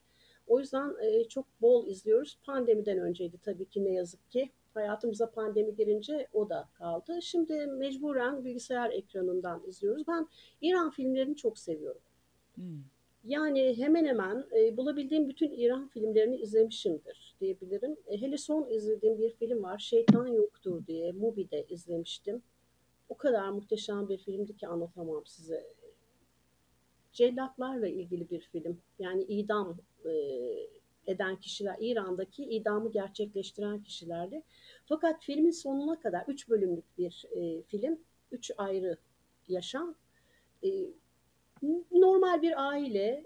O 0.51 0.59
yüzden 0.59 0.95
e, 1.03 1.25
çok 1.25 1.47
bol 1.61 1.87
izliyoruz. 1.87 2.39
Pandemiden 2.45 2.99
önceydi 2.99 3.39
tabii 3.43 3.65
ki 3.65 3.85
ne 3.85 3.93
yazık 3.93 4.31
ki. 4.31 4.51
Hayatımıza 4.75 5.31
pandemi 5.31 5.77
girince 5.77 6.29
o 6.33 6.49
da 6.49 6.69
kaldı. 6.75 7.19
Şimdi 7.23 7.67
mecburen 7.67 8.45
bilgisayar 8.45 8.91
ekranından 8.91 9.63
izliyoruz. 9.67 10.09
Ben 10.09 10.29
İran 10.61 10.91
filmlerini 10.91 11.37
çok 11.37 11.59
seviyorum. 11.59 12.01
Hmm. 12.55 12.83
Yani 13.25 13.79
hemen 13.79 14.05
hemen 14.05 14.47
e, 14.57 14.77
bulabildiğim 14.77 15.29
bütün 15.29 15.53
İran 15.53 15.89
filmlerini 15.89 16.37
izlemişimdir 16.37 17.37
diyebilirim. 17.41 17.97
E, 18.07 18.21
hele 18.21 18.39
son 18.39 18.69
izlediğim 18.71 19.19
bir 19.19 19.31
film 19.31 19.63
var. 19.63 19.79
Şeytan 19.79 20.27
Yoktur 20.27 20.87
diye 20.87 21.13
Mubi'de 21.13 21.67
izlemiştim. 21.69 22.43
O 23.09 23.17
kadar 23.17 23.51
muhteşem 23.51 24.09
bir 24.09 24.19
filmdi 24.19 24.57
ki 24.57 24.69
anlatamam 24.69 25.27
size. 25.27 25.67
Cellatlarla 27.13 27.89
ilgili 27.89 28.31
bir 28.31 28.41
film. 28.41 28.79
Yani 28.99 29.23
idam 29.23 29.79
e, 30.05 30.11
eden 31.07 31.37
kişiler, 31.37 31.77
İran'daki 31.81 32.45
idamı 32.45 32.93
gerçekleştiren 32.93 33.83
kişilerdi. 33.83 34.43
Fakat 34.87 35.23
filmin 35.23 35.51
sonuna 35.51 36.01
kadar 36.01 36.25
3 36.29 36.49
bölümlük 36.49 36.99
bir 36.99 37.25
e, 37.37 37.63
film, 37.63 37.99
3 38.33 38.51
ayrı 38.57 38.99
yaşam. 39.49 39.95
E, 40.65 40.69
normal 41.93 42.43
bir 42.43 42.69
aile 42.69 43.25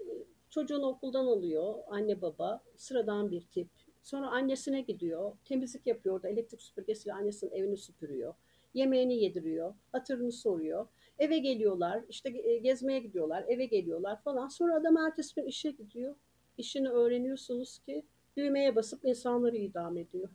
çocuğunu 0.49 0.85
okuldan 0.85 1.25
alıyor 1.25 1.75
anne 1.87 2.21
baba 2.21 2.63
sıradan 2.75 3.31
bir 3.31 3.41
tip 3.41 3.67
sonra 4.03 4.27
annesine 4.29 4.81
gidiyor 4.81 5.37
temizlik 5.45 5.87
yapıyor 5.87 6.23
da 6.23 6.29
elektrik 6.29 6.61
süpürgesiyle 6.61 7.13
annesinin 7.13 7.51
evini 7.51 7.77
süpürüyor 7.77 8.33
yemeğini 8.73 9.23
yediriyor 9.23 9.73
hatırını 9.91 10.31
soruyor 10.31 10.87
eve 11.19 11.37
geliyorlar 11.37 12.01
işte 12.09 12.29
e, 12.43 12.57
gezmeye 12.57 12.99
gidiyorlar 12.99 13.45
eve 13.47 13.65
geliyorlar 13.65 14.21
falan. 14.21 14.47
Sonra 14.47 14.75
adam 14.75 14.97
ertesi 14.97 15.35
gün 15.35 15.45
işe 15.45 15.71
gidiyor. 15.71 16.15
İşini 16.57 16.89
öğreniyorsunuz 16.89 17.79
ki 17.79 18.03
düğmeye 18.37 18.75
basıp 18.75 19.05
insanları 19.05 19.55
idam 19.57 19.97
ediyor. 19.97 20.29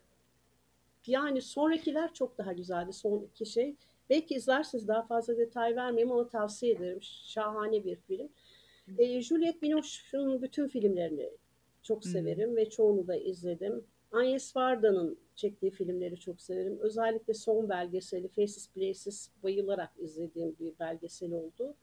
Yani 1.06 1.42
sonrakiler 1.42 2.14
çok 2.14 2.38
daha 2.38 2.52
güzeldi 2.52 2.92
son 2.92 3.28
iki 3.34 3.46
şey. 3.46 3.74
Belki 4.10 4.34
izlersiniz 4.34 4.88
daha 4.88 5.02
fazla 5.02 5.36
detay 5.38 5.76
vermeyeyim 5.76 6.12
ama 6.12 6.28
tavsiye 6.28 6.72
ederim. 6.72 6.98
Şahane 7.02 7.84
bir 7.84 7.96
film. 7.96 8.28
E, 8.98 9.20
Juliette 9.20 9.62
Binoche'un 9.62 10.42
bütün 10.42 10.68
filmlerini 10.68 11.30
çok 11.82 12.04
Hmm. 12.04 12.12
severim 12.12 12.56
ve 12.56 12.70
çoğunu 12.70 13.06
da 13.06 13.16
izledim. 13.16 13.84
Agnes 14.12 14.56
Varda'nın 14.56 15.18
çektiği 15.40 15.70
filmleri 15.70 16.20
çok 16.20 16.40
severim. 16.40 16.78
Özellikle 16.80 17.34
son 17.34 17.68
belgeseli 17.68 18.28
Faces 18.28 18.68
Places 18.68 19.30
bayılarak 19.42 19.90
izlediğim 19.98 20.56
bir 20.60 20.78
belgesel 20.78 21.32
oldu. 21.32 21.74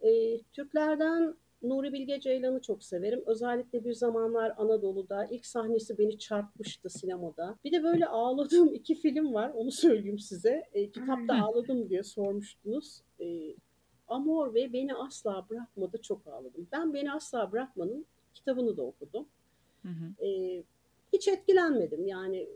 E, 0.00 0.38
Türklerden 0.52 1.34
Nuri 1.62 1.92
Bilge 1.92 2.20
Ceylan'ı 2.20 2.60
çok 2.60 2.84
severim. 2.84 3.22
Özellikle 3.26 3.84
bir 3.84 3.92
zamanlar 3.92 4.54
Anadolu'da 4.56 5.24
ilk 5.24 5.46
sahnesi 5.46 5.98
beni 5.98 6.18
çarpmıştı 6.18 6.90
sinemada. 6.90 7.56
Bir 7.64 7.72
de 7.72 7.82
böyle 7.82 8.06
ağladığım 8.06 8.74
iki 8.74 8.94
film 8.94 9.34
var. 9.34 9.50
Onu 9.54 9.70
söyleyeyim 9.70 10.18
size. 10.18 10.64
E, 10.72 10.90
kitapta 10.90 11.34
ağladım 11.44 11.88
diye 11.88 12.02
sormuştunuz. 12.02 13.02
E, 13.20 13.54
Amor 14.08 14.54
ve 14.54 14.72
Beni 14.72 14.94
Asla 14.94 15.46
Bırakmadı 15.50 15.98
çok 16.02 16.26
ağladım. 16.26 16.68
Ben 16.72 16.94
Beni 16.94 17.12
Asla 17.12 17.52
Bırakmanın 17.52 18.06
kitabını 18.34 18.76
da 18.76 18.82
okudum. 18.82 19.26
Hı 19.82 19.88
hı. 19.88 20.26
Ee, 20.26 20.62
hiç 21.12 21.28
etkilenmedim. 21.28 22.06
Yani 22.06 22.48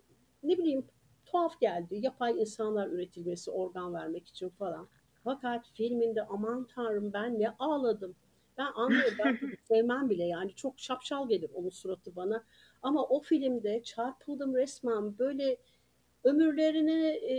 ne 0.42 0.58
bileyim 0.58 0.86
tuhaf 1.26 1.60
geldi. 1.60 1.98
Yapay 2.02 2.40
insanlar 2.40 2.88
üretilmesi 2.88 3.50
organ 3.50 3.94
vermek 3.94 4.28
için 4.28 4.48
falan. 4.48 4.88
Fakat 5.24 5.66
filminde 5.74 6.22
aman 6.22 6.66
tanrım 6.74 7.12
ben 7.12 7.40
ne 7.40 7.50
ağladım. 7.50 8.14
Ben 8.58 8.72
anlıyorum 8.74 9.14
ben 9.18 9.38
sevmem 9.68 10.10
bile 10.10 10.24
yani 10.24 10.54
çok 10.54 10.80
şapşal 10.80 11.28
gelir 11.28 11.50
onun 11.54 11.68
suratı 11.70 12.16
bana. 12.16 12.44
Ama 12.82 13.06
o 13.06 13.20
filmde 13.20 13.82
çarpıldım 13.82 14.54
resmen 14.56 15.18
böyle 15.18 15.56
ömürlerini 16.24 17.06
e, 17.06 17.36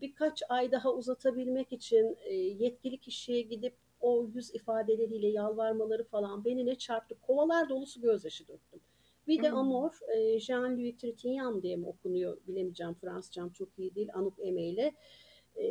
birkaç 0.00 0.42
ay 0.48 0.72
daha 0.72 0.92
uzatabilmek 0.92 1.72
için 1.72 2.16
e, 2.24 2.34
yetkili 2.34 2.98
kişiye 2.98 3.40
gidip 3.40 3.74
o 4.00 4.26
yüz 4.34 4.54
ifadeleriyle 4.54 5.28
yalvarmaları 5.28 6.04
falan 6.04 6.44
beni 6.44 6.66
ne 6.66 6.74
çarptı. 6.74 7.14
Kovalar 7.22 7.68
dolusu 7.68 8.00
gözyaşı 8.00 8.48
döktüm. 8.48 8.80
Bir 9.38 9.42
de. 9.42 9.50
Amor, 9.50 9.90
e, 10.16 10.40
Jean-Louis 10.40 10.96
Trintignant 10.96 11.62
diye 11.62 11.76
mi 11.76 11.86
okunuyor 11.86 12.36
bilemeyeceğim 12.46 12.94
Fransızcam 12.94 13.50
çok 13.50 13.68
iyi 13.78 13.94
değil. 13.94 14.08
Anouk 14.14 14.38
Aimée 14.38 14.72
ile. 14.72 14.92
E, 15.56 15.66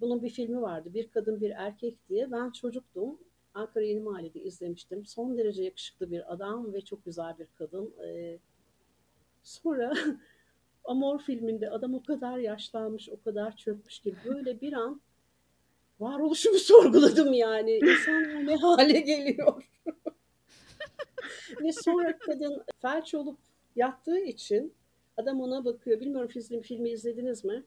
bunun 0.00 0.22
bir 0.22 0.30
filmi 0.30 0.62
vardı. 0.62 0.94
Bir 0.94 1.08
kadın 1.08 1.40
bir 1.40 1.50
erkek 1.50 2.08
diye. 2.08 2.32
Ben 2.32 2.50
çocuktum. 2.50 3.18
Ankara 3.54 3.84
Yeni 3.84 4.00
Mahalle'de 4.00 4.40
izlemiştim. 4.40 5.06
Son 5.06 5.38
derece 5.38 5.62
yakışıklı 5.62 6.10
bir 6.10 6.32
adam 6.32 6.72
ve 6.72 6.80
çok 6.80 7.04
güzel 7.04 7.38
bir 7.38 7.46
kadın. 7.58 7.94
Ee, 8.04 8.38
sonra 9.42 9.94
Amor 10.84 11.18
filminde 11.18 11.70
adam 11.70 11.94
o 11.94 12.02
kadar 12.02 12.38
yaşlanmış, 12.38 13.08
o 13.08 13.20
kadar 13.20 13.56
çökmüş 13.56 13.98
ki 13.98 14.14
böyle 14.24 14.60
bir 14.60 14.72
an 14.72 15.00
varoluşumu 16.00 16.58
sorguladım 16.58 17.32
yani. 17.32 17.72
İnsan 17.72 18.46
ne 18.46 18.56
hale 18.56 19.00
geliyor. 19.00 19.64
Ve 21.60 21.72
sonra 21.72 22.18
kadın 22.18 22.64
felç 22.78 23.14
olup 23.14 23.38
yattığı 23.76 24.18
için 24.18 24.72
adam 25.16 25.40
ona 25.40 25.64
bakıyor. 25.64 26.00
Bilmiyorum 26.00 26.28
film, 26.28 26.62
filmi 26.62 26.90
izlediniz 26.90 27.44
mi? 27.44 27.64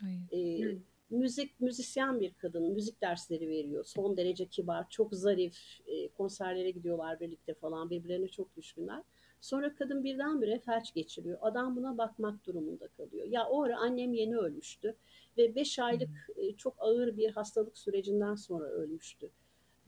Hayır. 0.00 0.20
Ee, 0.32 0.78
müzik 1.10 1.60
müzisyen 1.60 2.20
bir 2.20 2.34
kadın. 2.34 2.72
Müzik 2.72 3.02
dersleri 3.02 3.48
veriyor. 3.48 3.84
Son 3.84 4.16
derece 4.16 4.46
kibar, 4.46 4.90
çok 4.90 5.14
zarif. 5.14 5.80
e, 5.86 6.08
konserlere 6.08 6.70
gidiyorlar 6.70 7.20
birlikte 7.20 7.54
falan. 7.54 7.90
Birbirlerine 7.90 8.28
çok 8.28 8.56
düşkünler. 8.56 9.02
Sonra 9.40 9.74
kadın 9.74 10.04
birdenbire 10.04 10.58
felç 10.58 10.94
geçiriyor. 10.94 11.38
Adam 11.40 11.76
buna 11.76 11.98
bakmak 11.98 12.46
durumunda 12.46 12.88
kalıyor. 12.88 13.26
Ya 13.26 13.48
o 13.48 13.62
ara 13.62 13.78
annem 13.78 14.12
yeni 14.12 14.36
ölmüştü 14.36 14.96
ve 15.38 15.54
5 15.54 15.78
aylık 15.78 16.30
e, 16.36 16.52
çok 16.52 16.74
ağır 16.78 17.16
bir 17.16 17.30
hastalık 17.30 17.78
sürecinden 17.78 18.34
sonra 18.34 18.64
ölmüştü. 18.64 19.30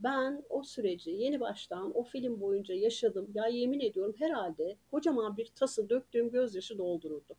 Ben 0.02 0.44
o 0.48 0.62
süreci 0.62 1.10
yeni 1.10 1.40
baştan 1.40 1.96
o 1.96 2.02
film 2.02 2.40
boyunca 2.40 2.74
yaşadım. 2.74 3.30
Ya 3.34 3.46
yemin 3.46 3.80
ediyorum 3.80 4.14
herhalde 4.18 4.76
kocaman 4.90 5.36
bir 5.36 5.46
tası 5.46 5.90
döktüğüm 5.90 6.30
gözyaşı 6.30 6.78
doldururdu. 6.78 7.36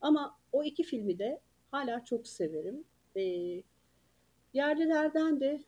Ama 0.00 0.38
o 0.52 0.64
iki 0.64 0.82
filmi 0.82 1.18
de 1.18 1.40
hala 1.70 2.04
çok 2.04 2.26
severim. 2.26 2.84
Ee, 3.16 3.62
yerlilerden 4.52 5.40
de 5.40 5.64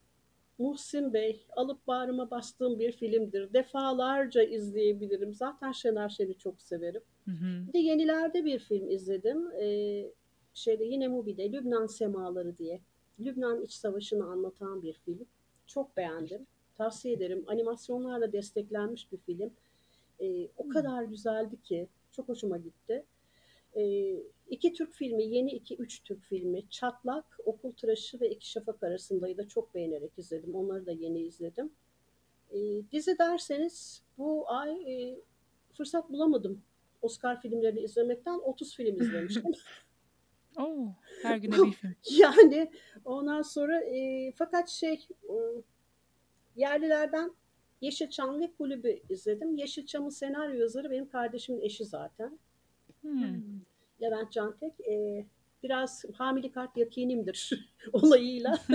Muhsin 0.59 1.13
Bey 1.13 1.47
alıp 1.57 1.87
bağrıma 1.87 2.31
bastığım 2.31 2.79
bir 2.79 2.93
filmdir. 2.93 3.53
Defalarca 3.53 4.43
izleyebilirim. 4.43 5.35
Zaten 5.35 5.73
Şener 5.73 6.09
Şen'i 6.09 6.39
çok 6.39 6.63
severim. 6.63 7.03
Hı 7.25 7.31
hı. 7.31 7.67
Bir 7.69 7.73
de 7.73 7.79
yenilerde 7.79 8.45
bir 8.45 8.59
film 8.59 8.91
izledim. 8.91 9.53
Ee, 9.53 10.07
şeyde 10.55 10.85
yine 10.85 11.09
Mubi'de 11.09 11.53
Lübnan 11.53 11.87
Semaları 11.87 12.59
diye. 12.59 12.81
Lübnan 13.21 13.63
İç 13.63 13.73
Savaşı'nı 13.73 14.25
anlatan 14.25 14.83
bir 14.83 14.93
film. 14.93 15.27
Çok 15.67 15.97
beğendim. 15.97 16.47
Tavsiye 16.75 17.15
ederim. 17.15 17.45
Animasyonlarla 17.47 18.33
desteklenmiş 18.33 19.13
bir 19.13 19.19
film. 19.19 19.51
Ee, 20.21 20.49
o 20.57 20.69
kadar 20.69 21.03
güzeldi 21.03 21.63
ki 21.63 21.89
çok 22.11 22.29
hoşuma 22.29 22.59
gitti. 22.59 23.05
Ee, 23.77 24.17
iki 24.51 24.73
Türk 24.73 24.95
filmi, 24.95 25.25
yeni 25.25 25.51
iki 25.51 25.77
üç 25.77 26.03
Türk 26.03 26.23
filmi. 26.23 26.69
Çatlak, 26.71 27.25
Okul 27.45 27.73
Tıraşı 27.73 28.21
ve 28.21 28.31
İki 28.31 28.51
Şafak 28.51 28.83
arasındayı 28.83 29.37
da 29.37 29.49
çok 29.49 29.75
beğenerek 29.75 30.11
izledim. 30.19 30.55
Onları 30.55 30.87
da 30.87 30.93
yeni 30.93 31.21
izledim. 31.21 31.73
Ee, 32.53 32.59
dizi 32.93 33.19
derseniz 33.19 34.03
bu 34.19 34.51
ay 34.51 34.71
e, 34.71 35.17
fırsat 35.73 36.11
bulamadım. 36.11 36.63
Oscar 37.03 37.41
filmlerini 37.41 37.81
izlemekten 37.81 38.39
30 38.39 38.77
film 38.77 38.97
izlemiştim. 39.03 39.53
Oo, 40.57 40.89
her 41.23 41.37
güne 41.37 41.57
bir 41.57 41.73
film. 41.73 41.95
yani 42.11 42.71
ondan 43.05 43.43
sonra 43.43 43.81
e, 43.81 44.33
fakat 44.33 44.69
şey 44.69 45.09
e, 45.29 45.35
yerlilerden 46.57 47.33
Yeşilçam 47.81 48.41
ve 48.41 48.53
Kulübü 48.59 49.01
izledim. 49.09 49.57
Yeşilçam'ın 49.57 50.09
senaryo 50.09 50.61
yazarı 50.61 50.91
benim 50.91 51.09
kardeşimin 51.09 51.61
eşi 51.61 51.85
zaten. 51.85 52.39
Hmm. 53.01 53.43
Levent 54.03 54.33
Cantek. 54.33 54.81
E, 54.81 55.27
biraz 55.63 56.05
hamile 56.15 56.51
kart 56.51 56.77
yakinimdir 56.77 57.71
olayıyla 57.93 58.59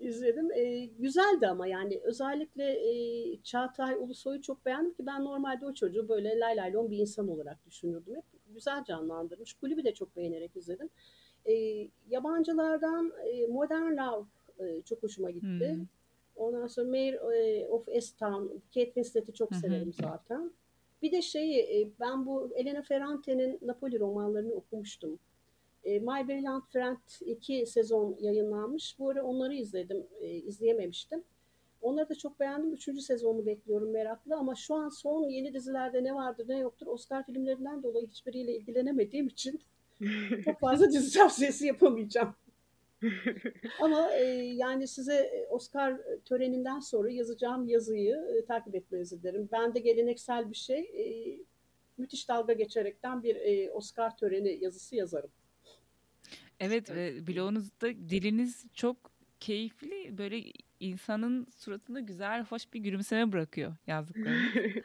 izledim. 0.00 0.52
E, 0.52 0.84
güzeldi 0.84 1.46
ama 1.46 1.66
yani 1.66 2.00
özellikle 2.04 2.64
e, 2.64 2.92
Çağatay 3.42 3.94
Ulusoy'u 3.94 4.42
çok 4.42 4.66
beğendim 4.66 4.94
ki 4.94 5.06
ben 5.06 5.24
normalde 5.24 5.66
o 5.66 5.74
çocuğu 5.74 6.08
böyle 6.08 6.38
lay 6.38 6.56
lay 6.56 6.72
lon 6.72 6.90
bir 6.90 6.98
insan 6.98 7.28
olarak 7.28 7.66
düşünürdüm. 7.66 8.16
Hep 8.16 8.24
güzel 8.54 8.84
canlandırmış. 8.84 9.54
Kulübü 9.54 9.84
de 9.84 9.94
çok 9.94 10.16
beğenerek 10.16 10.56
izledim. 10.56 10.88
E, 11.46 11.52
yabancılardan 12.10 13.12
e, 13.24 13.46
Modern 13.46 13.96
Love 13.96 14.26
e, 14.58 14.82
çok 14.82 15.02
hoşuma 15.02 15.30
gitti. 15.30 15.72
Hmm. 15.74 15.86
Ondan 16.36 16.66
sonra 16.66 16.88
Mayor 16.88 17.32
e, 17.32 17.66
of 17.68 17.88
Easttown, 17.88 18.46
Kate 18.74 18.84
Winslet'i 18.84 19.32
çok 19.32 19.54
severim 19.54 19.92
zaten. 19.92 20.52
Bir 21.02 21.12
de 21.12 21.22
şeyi 21.22 21.58
e, 21.58 21.90
ben 22.00 22.26
bu 22.26 22.50
Elena 22.54 22.82
Ferrante'nin 22.82 23.58
Napoli 23.62 24.00
romanlarını 24.00 24.52
okumuştum. 24.52 25.18
E, 25.84 25.98
My 25.98 26.28
Brilliant 26.28 26.64
Friend 26.72 26.98
iki 27.20 27.66
sezon 27.66 28.16
yayınlanmış. 28.20 28.96
Bu 28.98 29.10
ara 29.10 29.22
onları 29.22 29.54
izledim, 29.54 30.06
e, 30.20 30.28
izleyememiştim. 30.28 31.24
Onları 31.82 32.08
da 32.08 32.14
çok 32.14 32.40
beğendim. 32.40 32.72
Üçüncü 32.72 33.00
sezonunu 33.00 33.46
bekliyorum 33.46 33.90
meraklı 33.90 34.36
ama 34.36 34.54
şu 34.54 34.74
an 34.74 34.88
son 34.88 35.28
yeni 35.28 35.54
dizilerde 35.54 36.04
ne 36.04 36.14
vardır 36.14 36.48
ne 36.48 36.58
yoktur 36.58 36.86
Oscar 36.86 37.26
filmlerinden 37.26 37.82
dolayı 37.82 38.06
hiçbiriyle 38.06 38.56
ilgilenemediğim 38.56 39.26
için 39.26 39.60
çok 40.44 40.60
fazla 40.60 40.90
dizi 40.90 41.18
tavsiyesi 41.18 41.66
yapamayacağım. 41.66 42.34
Ama 43.80 44.12
e, 44.12 44.24
yani 44.34 44.88
size 44.88 45.14
e, 45.14 45.46
Oscar 45.46 46.00
töreninden 46.24 46.80
sonra 46.80 47.10
yazacağım 47.10 47.68
yazıyı 47.68 48.16
e, 48.16 48.44
takip 48.44 48.74
etmenizi 48.74 49.22
derim. 49.22 49.48
Ben 49.52 49.74
de 49.74 49.80
geleneksel 49.80 50.50
bir 50.50 50.56
şey 50.56 50.80
e, 50.80 51.04
müthiş 51.98 52.28
dalga 52.28 52.52
geçerekten 52.52 53.22
bir 53.22 53.36
e, 53.36 53.70
Oscar 53.70 54.16
töreni 54.16 54.58
yazısı 54.64 54.96
yazarım. 54.96 55.30
Evet 56.60 56.90
ve 56.90 57.26
bloğunuzda 57.26 57.88
diliniz 57.88 58.66
çok 58.74 58.96
keyifli 59.40 60.18
böyle 60.18 60.44
insanın 60.80 61.46
suratında 61.56 62.00
güzel 62.00 62.44
hoş 62.44 62.72
bir 62.72 62.80
gülümseme 62.80 63.32
bırakıyor 63.32 63.76
yazdıklarınız. 63.86 64.52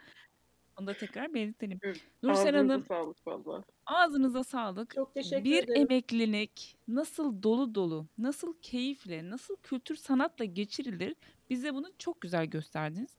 Onu 0.80 0.86
da 0.86 0.94
tekrar 0.94 1.34
belirtelim. 1.34 1.78
Evet, 1.82 2.00
Nursel 2.22 2.54
Ağzınıza 2.54 2.58
Hanım 2.74 2.84
sağlık 2.84 3.26
valla. 3.26 3.64
ağzınıza 3.86 4.44
sağlık. 4.44 4.94
Çok 4.94 5.14
teşekkür 5.14 5.44
Bir 5.44 5.64
ederim. 5.64 5.80
emeklilik 5.82 6.76
nasıl 6.88 7.42
dolu 7.42 7.74
dolu, 7.74 8.06
nasıl 8.18 8.54
keyifle, 8.62 9.30
nasıl 9.30 9.56
kültür 9.56 9.96
sanatla 9.96 10.44
geçirilir 10.44 11.14
bize 11.50 11.74
bunu 11.74 11.86
çok 11.98 12.20
güzel 12.20 12.46
gösterdiniz. 12.46 13.16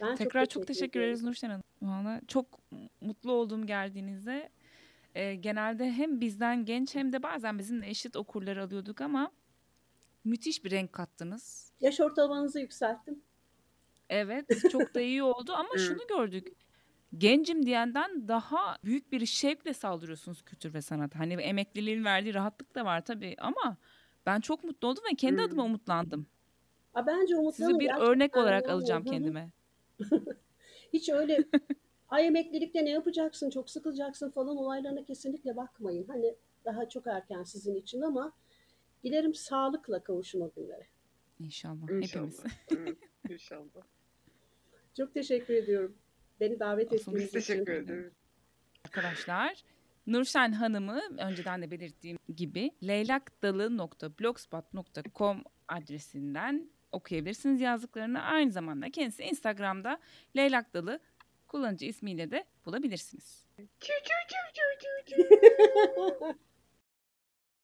Ben 0.00 0.16
Tekrar 0.16 0.46
çok 0.46 0.66
teşekkür 0.66 0.66
teşekkür 0.66 1.00
ederiz 1.00 1.22
Nursel 1.22 1.50
Hanım. 1.50 1.64
Valla 1.82 2.20
çok 2.28 2.46
mutlu 3.00 3.32
oldum 3.32 3.66
geldiğinizde. 3.66 4.50
Ee, 5.14 5.34
genelde 5.34 5.90
hem 5.92 6.20
bizden 6.20 6.64
genç 6.64 6.94
hem 6.94 7.12
de 7.12 7.22
bazen 7.22 7.58
bizimle 7.58 7.88
eşit 7.88 8.16
okurları 8.16 8.62
alıyorduk 8.64 9.00
ama 9.00 9.32
müthiş 10.24 10.64
bir 10.64 10.70
renk 10.70 10.92
kattınız. 10.92 11.72
Yaş 11.80 12.00
ortalamanızı 12.00 12.60
yükselttim. 12.60 13.24
Evet 14.08 14.64
çok 14.68 14.94
da 14.94 15.00
iyi 15.00 15.22
oldu 15.22 15.52
ama 15.52 15.68
şunu 15.78 16.06
gördük. 16.08 16.48
Gencim 17.18 17.66
diyenden 17.66 18.28
daha 18.28 18.78
büyük 18.84 19.12
bir 19.12 19.26
şevkle 19.26 19.74
saldırıyorsunuz 19.74 20.42
kültür 20.42 20.74
ve 20.74 20.82
sanata. 20.82 21.18
Hani 21.18 21.34
emekliliğin 21.34 22.04
verdiği 22.04 22.34
rahatlık 22.34 22.74
da 22.74 22.84
var 22.84 23.04
tabii 23.04 23.36
ama 23.38 23.76
ben 24.26 24.40
çok 24.40 24.64
mutlu 24.64 24.88
oldum 24.88 25.04
ve 25.12 25.16
kendi 25.16 25.42
Hmm. 25.42 25.46
adıma 25.48 25.64
umutlandım. 25.64 26.28
Ha, 26.92 27.06
bence 27.06 27.36
umutlanın 27.36 27.72
Sizi 27.72 27.78
bir 27.78 27.90
örnek 27.96 28.36
olarak 28.36 28.68
alacağım 28.68 29.04
kendime. 29.04 29.52
Hiç 30.92 31.08
öyle 31.08 31.44
ay 32.10 32.26
emeklilikte 32.26 32.84
ne 32.84 32.90
yapacaksın, 32.90 33.50
çok 33.50 33.70
sıkılacaksın 33.70 34.30
falan 34.30 34.56
olaylarına 34.56 35.04
kesinlikle 35.04 35.56
bakmayın. 35.56 36.04
Hani 36.08 36.34
daha 36.64 36.88
çok 36.88 37.06
erken 37.06 37.42
sizin 37.42 37.74
için 37.74 38.00
ama 38.00 38.32
dilerim 39.04 39.34
sağlıkla 39.34 40.04
kavuşun 40.04 40.40
o 40.40 40.50
günlere. 40.56 40.86
İnşallah, 41.40 41.90
İnşallah. 41.90 42.26
hepimiz. 42.26 42.44
Evet, 42.70 42.96
inşallah. 43.30 43.82
Çok 44.96 45.14
teşekkür 45.14 45.54
ediyorum. 45.54 45.96
Beni 46.40 46.60
davet 46.60 46.92
ettiğiniz 46.92 47.22
için. 47.22 47.32
teşekkür 47.32 47.72
ederiz. 47.72 48.12
Arkadaşlar 48.84 49.62
Nurşen 50.06 50.52
Hanım'ı 50.52 51.02
önceden 51.18 51.62
de 51.62 51.70
belirttiğim 51.70 52.18
gibi 52.36 52.70
leylakdalı.blogspot.com 52.82 55.42
adresinden 55.68 56.70
okuyabilirsiniz 56.92 57.60
yazdıklarını. 57.60 58.22
Aynı 58.22 58.52
zamanda 58.52 58.90
kendisi 58.90 59.22
Instagram'da 59.22 59.98
Leylak 60.36 60.74
Dalı 60.74 61.00
kullanıcı 61.50 61.86
ismiyle 61.86 62.30
de 62.30 62.44
bulabilirsiniz. 62.66 63.44